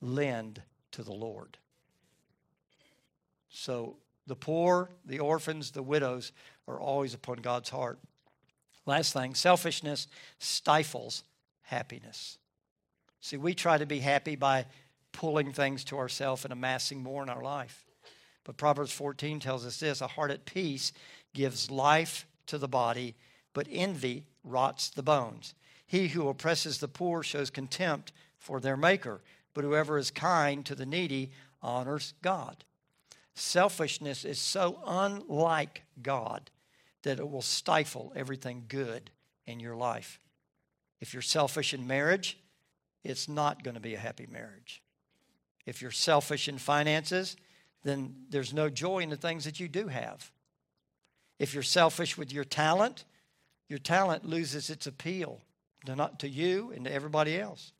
lend 0.00 0.62
to 0.92 1.02
the 1.02 1.12
Lord. 1.12 1.56
So 3.48 3.96
the 4.26 4.36
poor, 4.36 4.90
the 5.04 5.20
orphans, 5.20 5.70
the 5.70 5.82
widows 5.82 6.32
are 6.66 6.78
always 6.78 7.14
upon 7.14 7.36
God's 7.36 7.70
heart. 7.70 7.98
Last 8.86 9.12
thing 9.12 9.34
selfishness 9.34 10.06
stifles 10.38 11.24
happiness. 11.62 12.38
See, 13.20 13.36
we 13.36 13.54
try 13.54 13.78
to 13.78 13.86
be 13.86 13.98
happy 13.98 14.36
by 14.36 14.66
pulling 15.12 15.52
things 15.52 15.84
to 15.84 15.98
ourselves 15.98 16.44
and 16.44 16.52
amassing 16.52 17.02
more 17.02 17.22
in 17.22 17.28
our 17.28 17.42
life. 17.42 17.84
But 18.44 18.56
Proverbs 18.56 18.92
14 18.92 19.40
tells 19.40 19.66
us 19.66 19.80
this 19.80 20.00
a 20.00 20.06
heart 20.06 20.30
at 20.30 20.44
peace 20.44 20.92
gives 21.34 21.70
life 21.70 22.26
to 22.46 22.58
the 22.58 22.68
body, 22.68 23.14
but 23.52 23.66
envy 23.70 24.24
rots 24.44 24.90
the 24.90 25.02
bones. 25.02 25.54
He 25.86 26.08
who 26.08 26.28
oppresses 26.28 26.78
the 26.78 26.88
poor 26.88 27.22
shows 27.22 27.50
contempt 27.50 28.12
for 28.38 28.60
their 28.60 28.76
maker, 28.76 29.20
but 29.54 29.64
whoever 29.64 29.98
is 29.98 30.10
kind 30.10 30.64
to 30.66 30.74
the 30.74 30.86
needy 30.86 31.32
honors 31.62 32.14
God. 32.22 32.64
Selfishness 33.34 34.24
is 34.24 34.38
so 34.38 34.80
unlike 34.86 35.82
God 36.02 36.50
that 37.02 37.18
it 37.18 37.30
will 37.30 37.42
stifle 37.42 38.12
everything 38.16 38.64
good 38.68 39.10
in 39.46 39.60
your 39.60 39.76
life. 39.76 40.20
If 41.00 41.12
you're 41.12 41.22
selfish 41.22 41.72
in 41.72 41.86
marriage, 41.86 42.38
it's 43.08 43.28
not 43.28 43.64
going 43.64 43.74
to 43.74 43.80
be 43.80 43.94
a 43.94 43.98
happy 43.98 44.26
marriage. 44.30 44.82
If 45.66 45.82
you're 45.82 45.90
selfish 45.90 46.48
in 46.48 46.58
finances, 46.58 47.36
then 47.82 48.14
there's 48.28 48.52
no 48.52 48.68
joy 48.68 48.98
in 48.98 49.10
the 49.10 49.16
things 49.16 49.44
that 49.44 49.58
you 49.58 49.68
do 49.68 49.88
have. 49.88 50.30
If 51.38 51.54
you're 51.54 51.62
selfish 51.62 52.18
with 52.18 52.32
your 52.32 52.44
talent, 52.44 53.04
your 53.68 53.78
talent 53.78 54.24
loses 54.24 54.70
its 54.70 54.86
appeal 54.86 55.40
to, 55.86 55.96
not, 55.96 56.20
to 56.20 56.28
you 56.28 56.72
and 56.74 56.84
to 56.84 56.92
everybody 56.92 57.38
else. 57.38 57.72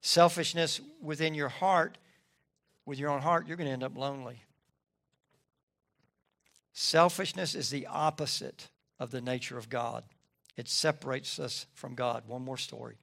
Selfishness 0.00 0.80
within 1.00 1.34
your 1.34 1.48
heart, 1.48 1.98
with 2.84 2.98
your 2.98 3.10
own 3.10 3.22
heart, 3.22 3.46
you're 3.46 3.56
going 3.56 3.68
to 3.68 3.72
end 3.72 3.84
up 3.84 3.96
lonely. 3.96 4.40
Selfishness 6.72 7.54
is 7.54 7.70
the 7.70 7.86
opposite 7.86 8.68
of 8.98 9.10
the 9.10 9.20
nature 9.20 9.58
of 9.58 9.68
God. 9.68 10.04
It 10.56 10.68
separates 10.68 11.38
us 11.38 11.66
from 11.74 11.94
God. 11.94 12.24
One 12.26 12.42
more 12.42 12.56
story. 12.56 12.96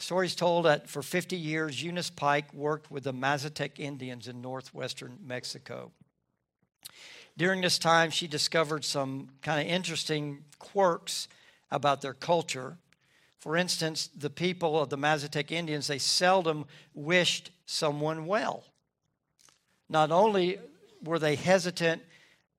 Story 0.00 0.28
told 0.30 0.64
that 0.64 0.88
for 0.88 1.02
50 1.02 1.36
years, 1.36 1.82
Eunice 1.82 2.08
Pike 2.08 2.54
worked 2.54 2.90
with 2.90 3.04
the 3.04 3.12
Mazatec 3.12 3.78
Indians 3.78 4.28
in 4.28 4.40
northwestern 4.40 5.18
Mexico. 5.22 5.92
During 7.36 7.60
this 7.60 7.78
time, 7.78 8.10
she 8.10 8.26
discovered 8.26 8.84
some 8.84 9.28
kind 9.42 9.60
of 9.60 9.66
interesting 9.66 10.44
quirks 10.58 11.28
about 11.70 12.00
their 12.00 12.14
culture. 12.14 12.78
For 13.38 13.58
instance, 13.58 14.08
the 14.16 14.30
people 14.30 14.80
of 14.80 14.88
the 14.88 14.96
Mazatec 14.96 15.50
Indians, 15.50 15.86
they 15.86 15.98
seldom 15.98 16.64
wished 16.94 17.50
someone 17.66 18.26
well. 18.26 18.64
Not 19.90 20.10
only 20.10 20.58
were 21.04 21.18
they 21.18 21.36
hesitant, 21.36 22.02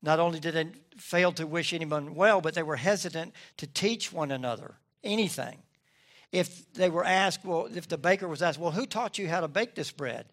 not 0.04 0.20
only 0.20 0.40
did 0.40 0.54
they 0.54 0.68
fail 0.98 1.32
to 1.34 1.48
wish 1.48 1.74
anyone 1.74 2.14
well, 2.14 2.40
but 2.40 2.54
they 2.54 2.64
were 2.64 2.76
hesitant 2.76 3.34
to 3.58 3.66
teach 3.66 4.14
one 4.14 4.30
another 4.30 4.76
anything. 5.04 5.58
If 6.32 6.72
they 6.74 6.90
were 6.90 7.04
asked, 7.04 7.44
well, 7.44 7.68
if 7.74 7.88
the 7.88 7.98
baker 7.98 8.28
was 8.28 8.42
asked, 8.42 8.60
well, 8.60 8.72
who 8.72 8.86
taught 8.86 9.18
you 9.18 9.28
how 9.28 9.42
to 9.42 9.48
bake 9.48 9.76
this 9.76 9.92
bread? 9.92 10.26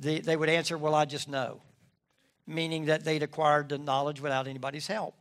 The, 0.00 0.20
they 0.20 0.36
would 0.36 0.48
answer, 0.48 0.76
well, 0.76 0.94
I 0.94 1.04
just 1.04 1.28
know, 1.28 1.60
meaning 2.46 2.86
that 2.86 3.04
they'd 3.04 3.22
acquired 3.22 3.68
the 3.68 3.78
knowledge 3.78 4.20
without 4.20 4.48
anybody's 4.48 4.86
help. 4.86 5.14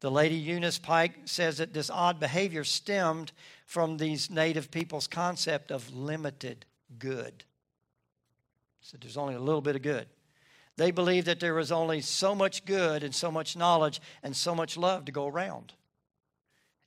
The 0.00 0.10
lady 0.10 0.36
Eunice 0.36 0.78
Pike 0.78 1.14
says 1.24 1.58
that 1.58 1.72
this 1.72 1.90
odd 1.90 2.20
behavior 2.20 2.64
stemmed 2.64 3.32
from 3.66 3.96
these 3.96 4.30
native 4.30 4.70
people's 4.70 5.06
concept 5.06 5.70
of 5.70 5.94
limited 5.94 6.64
good. 6.98 7.44
So 8.80 8.96
there's 9.00 9.16
only 9.16 9.34
a 9.34 9.40
little 9.40 9.62
bit 9.62 9.74
of 9.74 9.82
good. 9.82 10.06
They 10.76 10.90
believed 10.90 11.26
that 11.26 11.40
there 11.40 11.54
was 11.54 11.72
only 11.72 12.02
so 12.02 12.34
much 12.34 12.64
good 12.66 13.02
and 13.02 13.14
so 13.14 13.30
much 13.30 13.56
knowledge 13.56 14.00
and 14.22 14.36
so 14.36 14.54
much 14.54 14.76
love 14.76 15.06
to 15.06 15.12
go 15.12 15.26
around. 15.26 15.72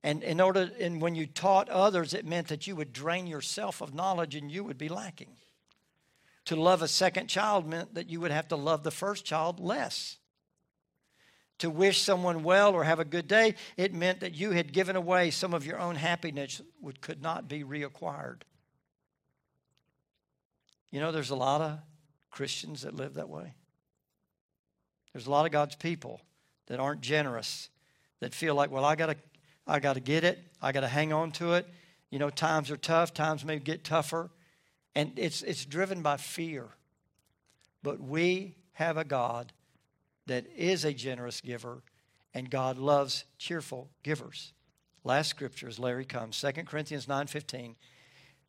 And 0.04 0.24
in 0.24 0.40
order, 0.40 0.72
and 0.80 1.02
when 1.02 1.16
you 1.16 1.26
taught 1.26 1.68
others, 1.70 2.14
it 2.14 2.26
meant 2.26 2.48
that 2.48 2.68
you 2.68 2.76
would 2.76 2.94
drain 2.94 3.28
yourself 3.28 3.82
of 3.82 3.94
knowledge 3.94 4.36
and 4.36 4.50
you 4.50 4.64
would 4.64 4.78
be 4.78 4.90
lacking. 4.90 5.36
To 6.46 6.56
love 6.56 6.82
a 6.82 6.88
second 6.88 7.28
child 7.28 7.68
meant 7.68 7.96
that 7.96 8.10
you 8.10 8.22
would 8.22 8.32
have 8.32 8.48
to 8.48 8.56
love 8.56 8.84
the 8.84 8.92
first 8.92 9.26
child 9.26 9.60
less. 9.60 10.18
To 11.60 11.70
wish 11.70 12.02
someone 12.02 12.44
well 12.44 12.74
or 12.74 12.86
have 12.86 13.00
a 13.00 13.06
good 13.06 13.28
day, 13.28 13.56
it 13.76 13.94
meant 13.94 14.22
that 14.22 14.34
you 14.34 14.52
had 14.52 14.72
given 14.72 14.96
away 14.96 15.30
some 15.32 15.54
of 15.54 15.66
your 15.66 15.78
own 15.78 15.96
happiness, 15.96 16.62
which 16.80 17.02
could 17.02 17.22
not 17.22 17.50
be 17.50 17.66
reacquired. 17.66 18.44
You 20.90 21.02
know, 21.02 21.12
there's 21.12 21.30
a 21.30 21.36
lot 21.36 21.60
of 21.60 21.80
Christians 22.32 22.84
that 22.84 22.96
live 22.96 23.16
that 23.16 23.28
way. 23.28 23.54
There's 25.14 25.28
a 25.28 25.32
lot 25.32 25.46
of 25.46 25.52
God's 25.52 25.76
people 25.76 26.22
that 26.68 26.80
aren't 26.80 27.02
generous, 27.02 27.70
that 28.22 28.34
feel 28.34 28.56
like, 28.56 28.72
well, 28.72 28.86
I 28.86 28.96
got 28.96 29.08
to 29.08 29.16
I 29.70 29.80
got 29.80 29.94
to 29.94 30.00
get 30.00 30.24
it. 30.24 30.40
I 30.62 30.72
got 30.72 30.82
to 30.82 30.88
hang 30.88 31.14
on 31.14 31.32
to 31.34 31.54
it. 31.54 31.68
You 32.10 32.18
know, 32.18 32.30
times 32.30 32.72
are 32.72 32.78
tough. 32.78 33.14
Times 33.14 33.46
may 33.46 33.60
get 33.60 33.84
tougher. 33.84 34.32
And 34.96 35.14
it's, 35.18 35.44
it's 35.44 35.64
driven 35.64 36.02
by 36.02 36.18
fear. 36.18 36.68
But 37.84 38.02
we 38.02 38.56
have 38.74 38.98
a 38.98 39.04
God 39.04 39.54
that 40.26 40.46
is 40.56 40.86
a 40.86 40.94
generous 40.94 41.40
giver, 41.40 41.84
and 42.34 42.50
God 42.50 42.78
loves 42.78 43.26
cheerful 43.38 43.90
givers. 44.04 44.54
Last 45.04 45.30
scripture 45.30 45.68
as 45.68 45.80
Larry 45.80 46.06
comes, 46.06 46.42
2 46.42 46.64
Corinthians 46.64 47.06
9.15. 47.06 47.76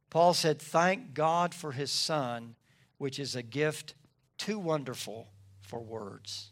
Paul 0.08 0.34
said, 0.34 0.60
Thank 0.60 1.14
God 1.14 1.54
for 1.54 1.72
his 1.72 1.90
Son, 1.90 2.56
which 2.98 3.18
is 3.18 3.36
a 3.36 3.42
gift 3.42 3.94
too 4.38 4.58
wonderful 4.58 5.28
for 5.60 5.80
words. 5.80 6.50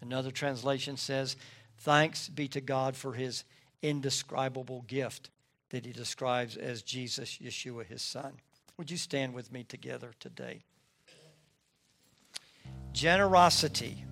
Another 0.00 0.30
translation 0.30 0.96
says, 0.96 1.36
Thanks 1.78 2.28
be 2.28 2.48
to 2.48 2.60
God 2.60 2.96
for 2.96 3.12
his 3.12 3.44
indescribable 3.82 4.82
gift 4.86 5.30
that 5.70 5.86
he 5.86 5.92
describes 5.92 6.56
as 6.56 6.82
Jesus, 6.82 7.38
Yeshua, 7.42 7.86
his 7.86 8.02
son. 8.02 8.32
Would 8.76 8.90
you 8.90 8.96
stand 8.96 9.34
with 9.34 9.52
me 9.52 9.64
together 9.64 10.12
today? 10.18 10.64
Generosity, 12.92 14.04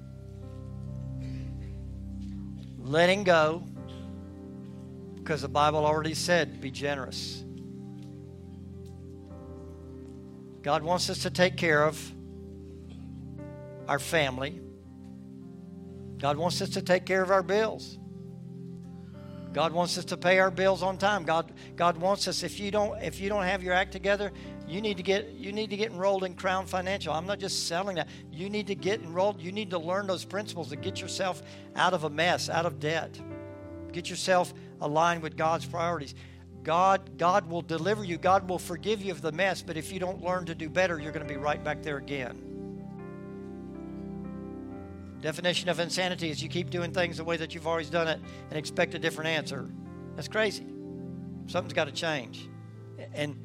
letting 2.79 3.25
go, 3.25 3.65
because 5.17 5.43
the 5.43 5.49
Bible 5.49 5.85
already 5.85 6.15
said, 6.15 6.61
be 6.61 6.71
generous. 6.71 7.45
God 10.63 10.83
wants 10.83 11.11
us 11.11 11.23
to 11.23 11.31
take 11.31 11.57
care 11.57 11.85
of 11.85 12.01
our 13.89 13.99
family. 13.99 14.61
God 16.19 16.37
wants 16.37 16.61
us 16.61 16.71
to 16.71 16.83
take 16.83 17.05
care 17.07 17.23
of 17.23 17.31
our 17.31 17.43
bills. 17.43 17.99
God 19.53 19.73
wants 19.73 19.97
us 19.97 20.05
to 20.07 20.17
pay 20.17 20.39
our 20.39 20.51
bills 20.51 20.83
on 20.83 20.99
time. 20.99 21.25
God, 21.25 21.53
God 21.75 21.97
wants 21.97 22.29
us. 22.29 22.43
If 22.43 22.61
you 22.61 22.71
don't, 22.71 23.01
if 23.03 23.19
you 23.19 23.29
don't 23.29 23.45
have 23.45 23.63
your 23.63 23.73
act 23.73 23.93
together, 23.93 24.31
you 24.67 24.83
need 24.83 24.99
to 24.99 25.03
get 25.03 25.31
you 25.31 25.53
need 25.53 25.71
to 25.71 25.77
get 25.77 25.91
enrolled 25.91 26.25
in 26.25 26.35
Crown 26.35 26.67
Financial. 26.67 27.13
I'm 27.13 27.27
not 27.27 27.39
just 27.39 27.67
selling 27.67 27.97
that. 27.97 28.09
You 28.31 28.51
need 28.51 28.67
to 28.67 28.75
get 28.75 29.01
enrolled. 29.01 29.41
You 29.41 29.53
need 29.53 29.71
to 29.71 29.79
learn 29.79 30.07
those 30.07 30.25
principles 30.25 30.69
to 30.69 30.77
get 30.77 31.01
yourself 31.01 31.43
out 31.75 31.95
of 31.95 32.05
a 32.05 32.11
mess, 32.11 32.51
out 32.51 32.67
of 32.67 32.79
debt. 32.79 33.19
Get 33.93 34.11
yourself 34.11 34.53
aligned 34.81 35.23
with 35.23 35.37
God's 35.37 35.65
priorities. 35.65 36.15
God, 36.63 37.17
God 37.17 37.49
will 37.49 37.63
deliver 37.63 38.05
you. 38.05 38.19
God 38.19 38.49
will 38.49 38.59
forgive 38.59 39.01
you 39.01 39.13
of 39.13 39.23
the 39.23 39.33
mess. 39.33 39.63
But 39.63 39.79
if 39.79 39.91
you 39.91 39.99
don't 39.99 40.23
learn 40.23 40.45
to 40.47 40.55
do 40.55 40.69
better, 40.69 40.99
you're 40.99 41.13
going 41.13 41.27
to 41.27 41.33
be 41.33 41.39
right 41.39 41.63
back 41.63 41.83
there 41.83 41.97
again. 41.97 42.48
Definition 45.21 45.69
of 45.69 45.81
insanity 45.81 46.31
is 46.31 46.43
you 46.43 46.49
keep 46.49 46.71
doing 46.71 46.93
things 46.93 47.17
the 47.17 47.25
way 47.25 47.37
that 47.37 47.55
you've 47.55 47.67
always 47.67 47.91
done 47.91 48.07
it 48.09 48.21
and 48.51 48.59
expect 48.59 48.95
a 48.95 48.99
different 48.99 49.29
answer. 49.29 49.69
That's 50.15 50.29
crazy. 50.29 50.67
Something's 51.47 51.73
got 51.73 51.87
to 51.87 51.93
change. 51.93 52.49
And 53.15 53.37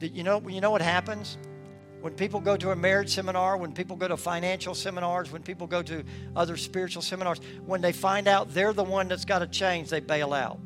you 0.00 0.22
know, 0.22 0.40
you 0.48 0.60
know 0.60 0.70
what 0.70 0.82
happens? 0.82 1.36
When 2.00 2.14
people 2.14 2.40
go 2.40 2.56
to 2.56 2.70
a 2.70 2.76
marriage 2.76 3.10
seminar, 3.10 3.58
when 3.58 3.72
people 3.72 3.96
go 3.96 4.08
to 4.08 4.16
financial 4.16 4.74
seminars, 4.74 5.30
when 5.30 5.42
people 5.42 5.66
go 5.66 5.82
to 5.82 6.02
other 6.34 6.56
spiritual 6.56 7.02
seminars, 7.02 7.40
when 7.66 7.82
they 7.82 7.92
find 7.92 8.26
out 8.26 8.54
they're 8.54 8.72
the 8.72 8.84
one 8.84 9.08
that's 9.08 9.26
got 9.26 9.40
to 9.40 9.46
change, 9.46 9.90
they 9.90 10.00
bail 10.00 10.32
out. 10.32 10.58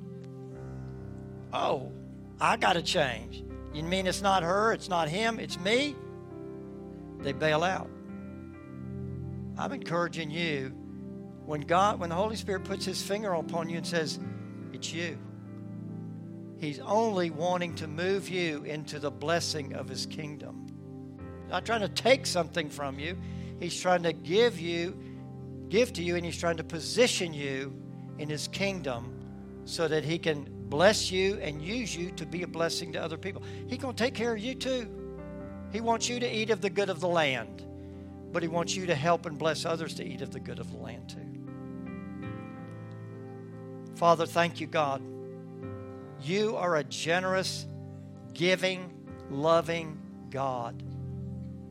Oh, 1.53 1.91
I 2.41 2.57
got 2.57 2.75
to 2.75 2.83
change. 2.83 3.43
You 3.73 3.83
mean 3.83 4.07
it's 4.07 4.23
not 4.23 4.45
her, 4.45 4.73
it's 4.73 4.89
not 4.89 5.09
him, 5.09 5.41
it's 5.41 5.59
me? 5.59 5.97
They 7.19 7.33
bail 7.33 7.65
out. 7.65 7.91
I'm 9.57 9.73
encouraging 9.73 10.31
you 10.31 10.73
when 11.47 11.61
God, 11.61 12.01
when 12.01 12.11
the 12.11 12.17
Holy 12.17 12.37
Spirit 12.37 12.65
puts 12.65 12.85
his 12.85 13.03
finger 13.03 13.33
upon 13.33 13.69
you 13.69 13.79
and 13.79 13.87
says, 13.87 14.19
It's 14.73 14.93
you. 14.93 15.19
He's 16.59 16.81
only 16.81 17.31
wanting 17.31 17.75
to 17.77 17.87
move 17.87 18.29
you 18.29 18.65
into 18.65 18.99
the 18.99 19.11
blessing 19.11 19.75
of 19.75 19.89
his 19.89 20.07
kingdom. 20.07 20.67
Not 21.49 21.67
trying 21.67 21.83
to 21.83 21.89
take 21.89 22.27
something 22.27 22.71
from 22.71 22.99
you. 22.99 23.19
He's 23.61 23.79
trying 23.79 24.03
to 24.05 24.13
give 24.13 24.59
you, 24.59 24.99
give 25.69 25.93
to 25.95 26.03
you, 26.03 26.17
and 26.17 26.25
he's 26.25 26.39
trying 26.39 26.57
to 26.57 26.65
position 26.65 27.35
you 27.35 27.75
in 28.19 28.29
his 28.29 28.49
kingdom 28.49 29.21
so 29.65 29.87
that 29.89 30.05
he 30.05 30.19
can 30.19 30.49
bless 30.69 31.11
you 31.11 31.39
and 31.41 31.61
use 31.61 31.95
you 31.95 32.11
to 32.13 32.27
be 32.27 32.43
a 32.43 32.47
blessing 32.47 32.93
to 32.93 33.03
other 33.03 33.19
people. 33.19 33.43
He's 33.69 33.79
going 33.79 33.95
to 33.95 34.03
take 34.03 34.15
care 34.15 34.33
of 34.33 34.39
you 34.39 34.55
too. 34.55 34.89
He 35.71 35.81
wants 35.81 36.09
you 36.09 36.19
to 36.21 36.29
eat 36.29 36.51
of 36.51 36.61
the 36.61 36.71
good 36.71 36.89
of 36.89 37.01
the 37.01 37.09
land 37.09 37.65
but 38.35 38.43
He 38.43 38.49
wants 38.49 38.75
you 38.75 38.85
to 38.87 38.97
help 38.97 39.27
and 39.27 39.39
bless 39.39 39.65
others 39.65 39.95
to 39.95 40.05
eat 40.05 40.21
of 40.21 40.33
the 40.33 40.41
good 40.41 40.59
of 40.59 40.73
the 40.73 40.77
land 40.77 41.09
too. 41.09 41.21
Father, 43.95 44.27
thank 44.27 44.61
you, 44.61 44.67
God. 44.67 45.01
You 46.21 46.57
are 46.57 46.75
a 46.75 46.83
generous, 46.83 47.65
giving, 48.33 48.93
loving 49.31 50.01
God. 50.31 50.83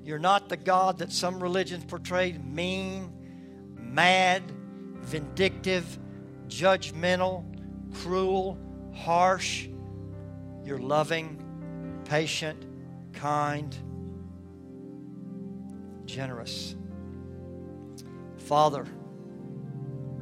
You're 0.06 0.20
not 0.20 0.48
the 0.48 0.56
God 0.56 1.00
that 1.00 1.12
some 1.12 1.44
religions 1.44 1.84
portray 1.84 2.38
mean, 2.38 3.12
mad, 3.78 4.44
vindictive, 5.02 6.00
judgmental, 6.48 7.44
cruel, 7.94 8.58
harsh. 8.94 9.68
You're 10.64 10.80
loving, 10.80 11.44
patient, 12.06 12.66
kind, 13.12 13.76
generous. 16.14 16.76
Father, 18.38 18.86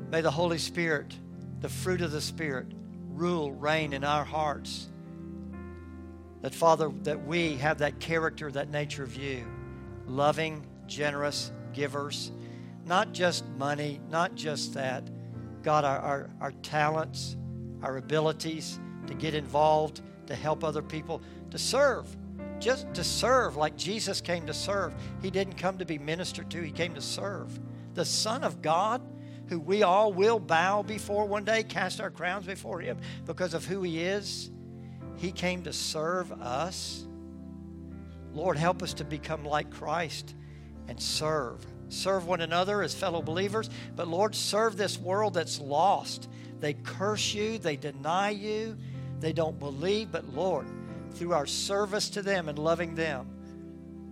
may 0.10 0.22
the 0.22 0.32
Holy 0.32 0.58
Spirit, 0.58 1.14
the 1.60 1.68
fruit 1.68 2.00
of 2.00 2.12
the 2.12 2.22
Spirit, 2.22 2.68
rule, 3.10 3.52
reign 3.52 3.92
in 3.92 4.06
our 4.06 4.24
hearts. 4.24 4.88
That, 6.42 6.56
Father, 6.56 6.89
that 7.04 7.28
we 7.28 7.56
have 7.58 7.80
that 7.80 8.00
character, 8.00 8.50
that 8.52 8.70
nature 8.72 9.04
of 9.04 9.18
you. 9.18 9.46
Loving, 10.08 10.66
generous 10.88 11.52
givers. 11.74 12.32
Not 12.86 13.12
just 13.12 13.46
money, 13.58 14.00
not 14.10 14.34
just 14.36 14.74
that. 14.76 15.10
God, 15.62 15.84
our, 15.84 16.00
our, 16.00 16.30
our 16.39 16.52
talents, 16.64 17.36
our 17.84 17.98
abilities 17.98 18.80
to 19.08 19.14
get 19.14 19.36
involved, 19.36 20.02
to 20.28 20.36
help 20.36 20.64
other 20.64 20.82
people, 20.82 21.22
to 21.50 21.58
serve 21.58 22.08
just 22.62 22.93
to 22.93 23.03
serve 23.03 23.57
like 23.57 23.76
Jesus 23.76 24.22
came 24.22 24.45
to 24.45 24.53
serve. 24.53 24.93
He 25.22 25.32
didn't 25.32 25.55
come 25.55 25.80
to 25.80 25.86
be 25.86 25.97
ministered 25.97 26.49
to, 26.51 26.62
he 26.62 26.72
came 26.72 26.93
to 26.93 27.01
serve. 27.01 27.59
The 27.95 28.05
Son 28.05 28.43
of 28.43 28.62
God, 28.62 29.01
who 29.47 29.59
we 29.59 29.84
all 29.84 30.14
will 30.14 30.39
bow 30.39 30.84
before 30.84 31.26
one 31.26 31.43
day, 31.43 31.64
cast 31.64 31.99
our 31.99 32.12
crowns 32.12 32.45
before 32.45 32.80
him 32.80 32.99
because 33.26 33.53
of 33.53 33.66
who 33.66 33.82
he 33.82 34.01
is, 34.01 34.51
he 35.18 35.32
came 35.32 35.64
to 35.64 35.74
serve 35.74 36.32
us. 36.32 37.05
Lord, 38.34 38.57
help 38.57 38.82
us 38.82 38.93
to 38.93 39.03
become 39.03 39.43
like 39.43 39.72
Christ 39.72 40.36
and 40.88 41.01
serve. 41.01 41.66
Serve 41.89 42.26
one 42.26 42.39
another 42.39 42.82
as 42.82 42.93
fellow 42.93 43.22
believers, 43.22 43.70
but 43.95 44.07
Lord, 44.07 44.34
serve 44.34 44.78
this 44.78 44.97
world 44.97 45.34
that's 45.34 45.59
lost. 45.59 46.30
They 46.62 46.74
curse 46.74 47.34
you, 47.34 47.57
they 47.57 47.76
deny 47.76 48.30
you, 48.30 48.78
they 49.20 49.34
don't 49.34 49.59
believe, 49.59 50.12
but 50.12 50.34
Lord, 50.34 50.68
through 51.14 51.34
our 51.34 51.45
service 51.45 52.09
to 52.12 52.22
them 52.22 52.49
and 52.49 52.57
loving 52.57 52.95
them, 52.95 53.28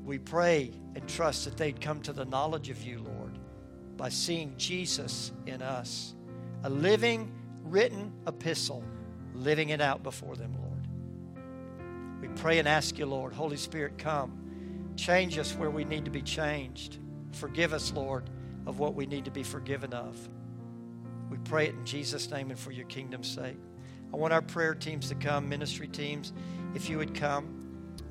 we 0.06 0.18
pray 0.18 0.72
and 0.96 1.08
trust 1.08 1.46
that 1.46 1.58
they'd 1.58 1.80
come 1.80 2.02
to 2.02 2.14
the 2.14 2.26
knowledge 2.26 2.70
of 2.70 2.82
you, 2.84 3.00
Lord, 3.00 3.38
by 3.96 4.10
seeing 4.10 4.56
Jesus 4.58 5.32
in 5.46 5.62
us. 5.62 6.16
A 6.64 6.70
living, 6.70 7.32
written 7.64 8.12
epistle, 8.28 8.84
living 9.34 9.70
it 9.70 9.82
out 9.82 10.04
before 10.04 10.36
them, 10.36 10.56
Lord. 10.60 12.22
We 12.22 12.28
pray 12.40 12.60
and 12.60 12.68
ask 12.68 12.98
you, 12.98 13.06
Lord, 13.06 13.34
Holy 13.34 13.58
Spirit, 13.58 13.98
come. 13.98 14.94
Change 14.96 15.38
us 15.38 15.54
where 15.54 15.70
we 15.70 15.86
need 15.86 16.06
to 16.06 16.12
be 16.12 16.22
changed. 16.22 16.98
Forgive 17.32 17.72
us, 17.74 17.94
Lord, 17.94 18.30
of 18.66 18.80
what 18.80 18.96
we 18.96 19.06
need 19.06 19.26
to 19.26 19.32
be 19.32 19.44
forgiven 19.44 19.94
of. 19.94 20.18
We 21.30 21.38
pray 21.38 21.68
it 21.68 21.76
in 21.76 21.86
Jesus' 21.86 22.30
name 22.30 22.50
and 22.50 22.60
for 22.60 22.72
your 22.72 22.88
kingdom's 22.88 23.30
sake. 23.30 23.58
I 24.12 24.18
want 24.18 24.34
our 24.34 24.42
prayer 24.42 24.74
teams 24.74 25.10
to 25.10 25.16
come, 25.16 25.48
ministry 25.48 25.88
teams 25.88 26.34
if 26.76 26.90
you 26.90 26.98
would 26.98 27.14
come. 27.14 27.56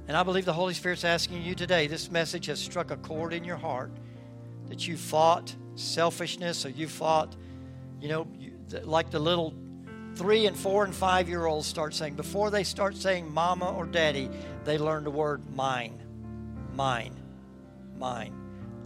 And 0.08 0.16
I 0.16 0.22
believe 0.22 0.46
the 0.46 0.52
Holy 0.54 0.74
Spirit's 0.74 1.04
asking 1.04 1.42
you 1.42 1.54
today, 1.54 1.86
this 1.86 2.10
message 2.10 2.46
has 2.46 2.58
struck 2.58 2.90
a 2.90 2.96
chord 2.96 3.34
in 3.34 3.44
your 3.44 3.56
heart 3.56 3.92
that 4.68 4.88
you 4.88 4.96
fought 4.96 5.54
selfishness 5.74 6.64
or 6.64 6.70
you 6.70 6.88
fought, 6.88 7.36
you 8.00 8.08
know, 8.08 8.26
you, 8.38 8.52
like 8.82 9.10
the 9.10 9.18
little 9.18 9.54
three 10.14 10.46
and 10.46 10.56
four 10.56 10.84
and 10.84 10.94
five 10.94 11.28
year 11.28 11.44
olds 11.44 11.66
start 11.66 11.94
saying, 11.94 12.14
before 12.14 12.50
they 12.50 12.64
start 12.64 12.96
saying 12.96 13.30
mama 13.32 13.70
or 13.70 13.84
daddy, 13.84 14.30
they 14.64 14.78
learn 14.78 15.04
the 15.04 15.10
word 15.10 15.42
mine, 15.54 16.02
mine, 16.74 17.14
mine. 17.98 18.34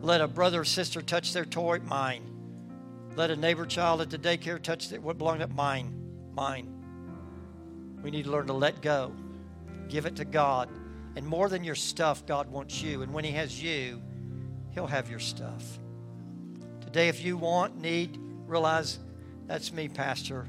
Let 0.01 0.21
a 0.21 0.27
brother 0.27 0.63
or 0.63 0.65
sister 0.65 1.01
touch 1.01 1.33
their 1.33 1.45
toy, 1.45 1.79
mine. 1.85 2.29
Let 3.15 3.31
a 3.31 3.37
neighbor 3.37 3.67
child 3.67 4.01
at 4.01 4.11
the 4.11 4.19
daycare 4.19 4.61
touch 4.61 4.91
what 4.91 5.19
belonged 5.19 5.41
to 5.41 5.47
mine, 5.47 5.95
mine. 6.35 6.69
We 8.03 8.11
need 8.11 8.25
to 8.25 8.31
learn 8.33 8.49
to 8.49 8.53
let 8.53 8.83
go 8.83 9.13
Give 9.89 10.07
it 10.07 10.17
to 10.17 10.25
God. 10.25 10.69
And 11.17 11.27
more 11.27 11.49
than 11.49 11.65
your 11.65 11.75
stuff, 11.75 12.25
God 12.27 12.51
wants 12.51 12.83
you. 12.83 13.03
And 13.03 13.13
when 13.13 13.25
He 13.25 13.33
has 13.33 13.63
you, 13.63 14.03
He'll 14.71 14.87
have 14.87 15.11
your 15.11 15.19
stuff. 15.19 15.79
Today, 16.81 17.09
if 17.09 17.25
you 17.25 17.37
want, 17.37 17.81
need, 17.81 18.19
realize 18.47 18.99
that's 19.47 19.73
me, 19.73 19.89
Pastor, 19.89 20.47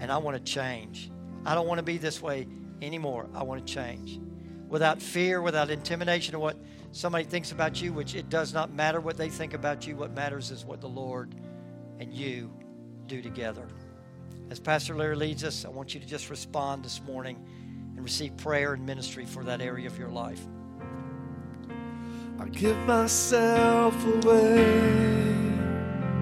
and 0.00 0.10
I 0.10 0.18
want 0.18 0.36
to 0.36 0.52
change. 0.52 1.10
I 1.44 1.54
don't 1.54 1.66
want 1.66 1.78
to 1.78 1.84
be 1.84 1.98
this 1.98 2.20
way 2.20 2.46
anymore. 2.82 3.28
I 3.34 3.42
want 3.42 3.66
to 3.66 3.72
change. 3.72 4.20
Without 4.68 5.00
fear, 5.00 5.40
without 5.40 5.70
intimidation 5.70 6.34
of 6.34 6.40
what 6.40 6.56
somebody 6.92 7.24
thinks 7.24 7.52
about 7.52 7.80
you, 7.80 7.92
which 7.92 8.14
it 8.14 8.28
does 8.28 8.52
not 8.52 8.72
matter 8.72 9.00
what 9.00 9.16
they 9.16 9.28
think 9.28 9.54
about 9.54 9.86
you. 9.86 9.96
What 9.96 10.12
matters 10.12 10.50
is 10.50 10.64
what 10.64 10.80
the 10.80 10.88
Lord 10.88 11.34
and 11.98 12.12
you 12.12 12.52
do 13.06 13.22
together. 13.22 13.68
As 14.50 14.60
Pastor 14.60 14.94
Larry 14.94 15.16
leads 15.16 15.44
us, 15.44 15.64
I 15.64 15.68
want 15.68 15.94
you 15.94 16.00
to 16.00 16.06
just 16.06 16.30
respond 16.30 16.84
this 16.84 17.00
morning 17.02 17.44
and 17.96 18.04
receive 18.04 18.36
prayer 18.36 18.74
and 18.74 18.84
ministry 18.84 19.24
for 19.24 19.42
that 19.44 19.60
area 19.60 19.86
of 19.86 19.98
your 19.98 20.10
life. 20.10 20.40
I 22.38 22.48
give 22.48 22.76
myself 22.86 23.94
away. 24.24 25.55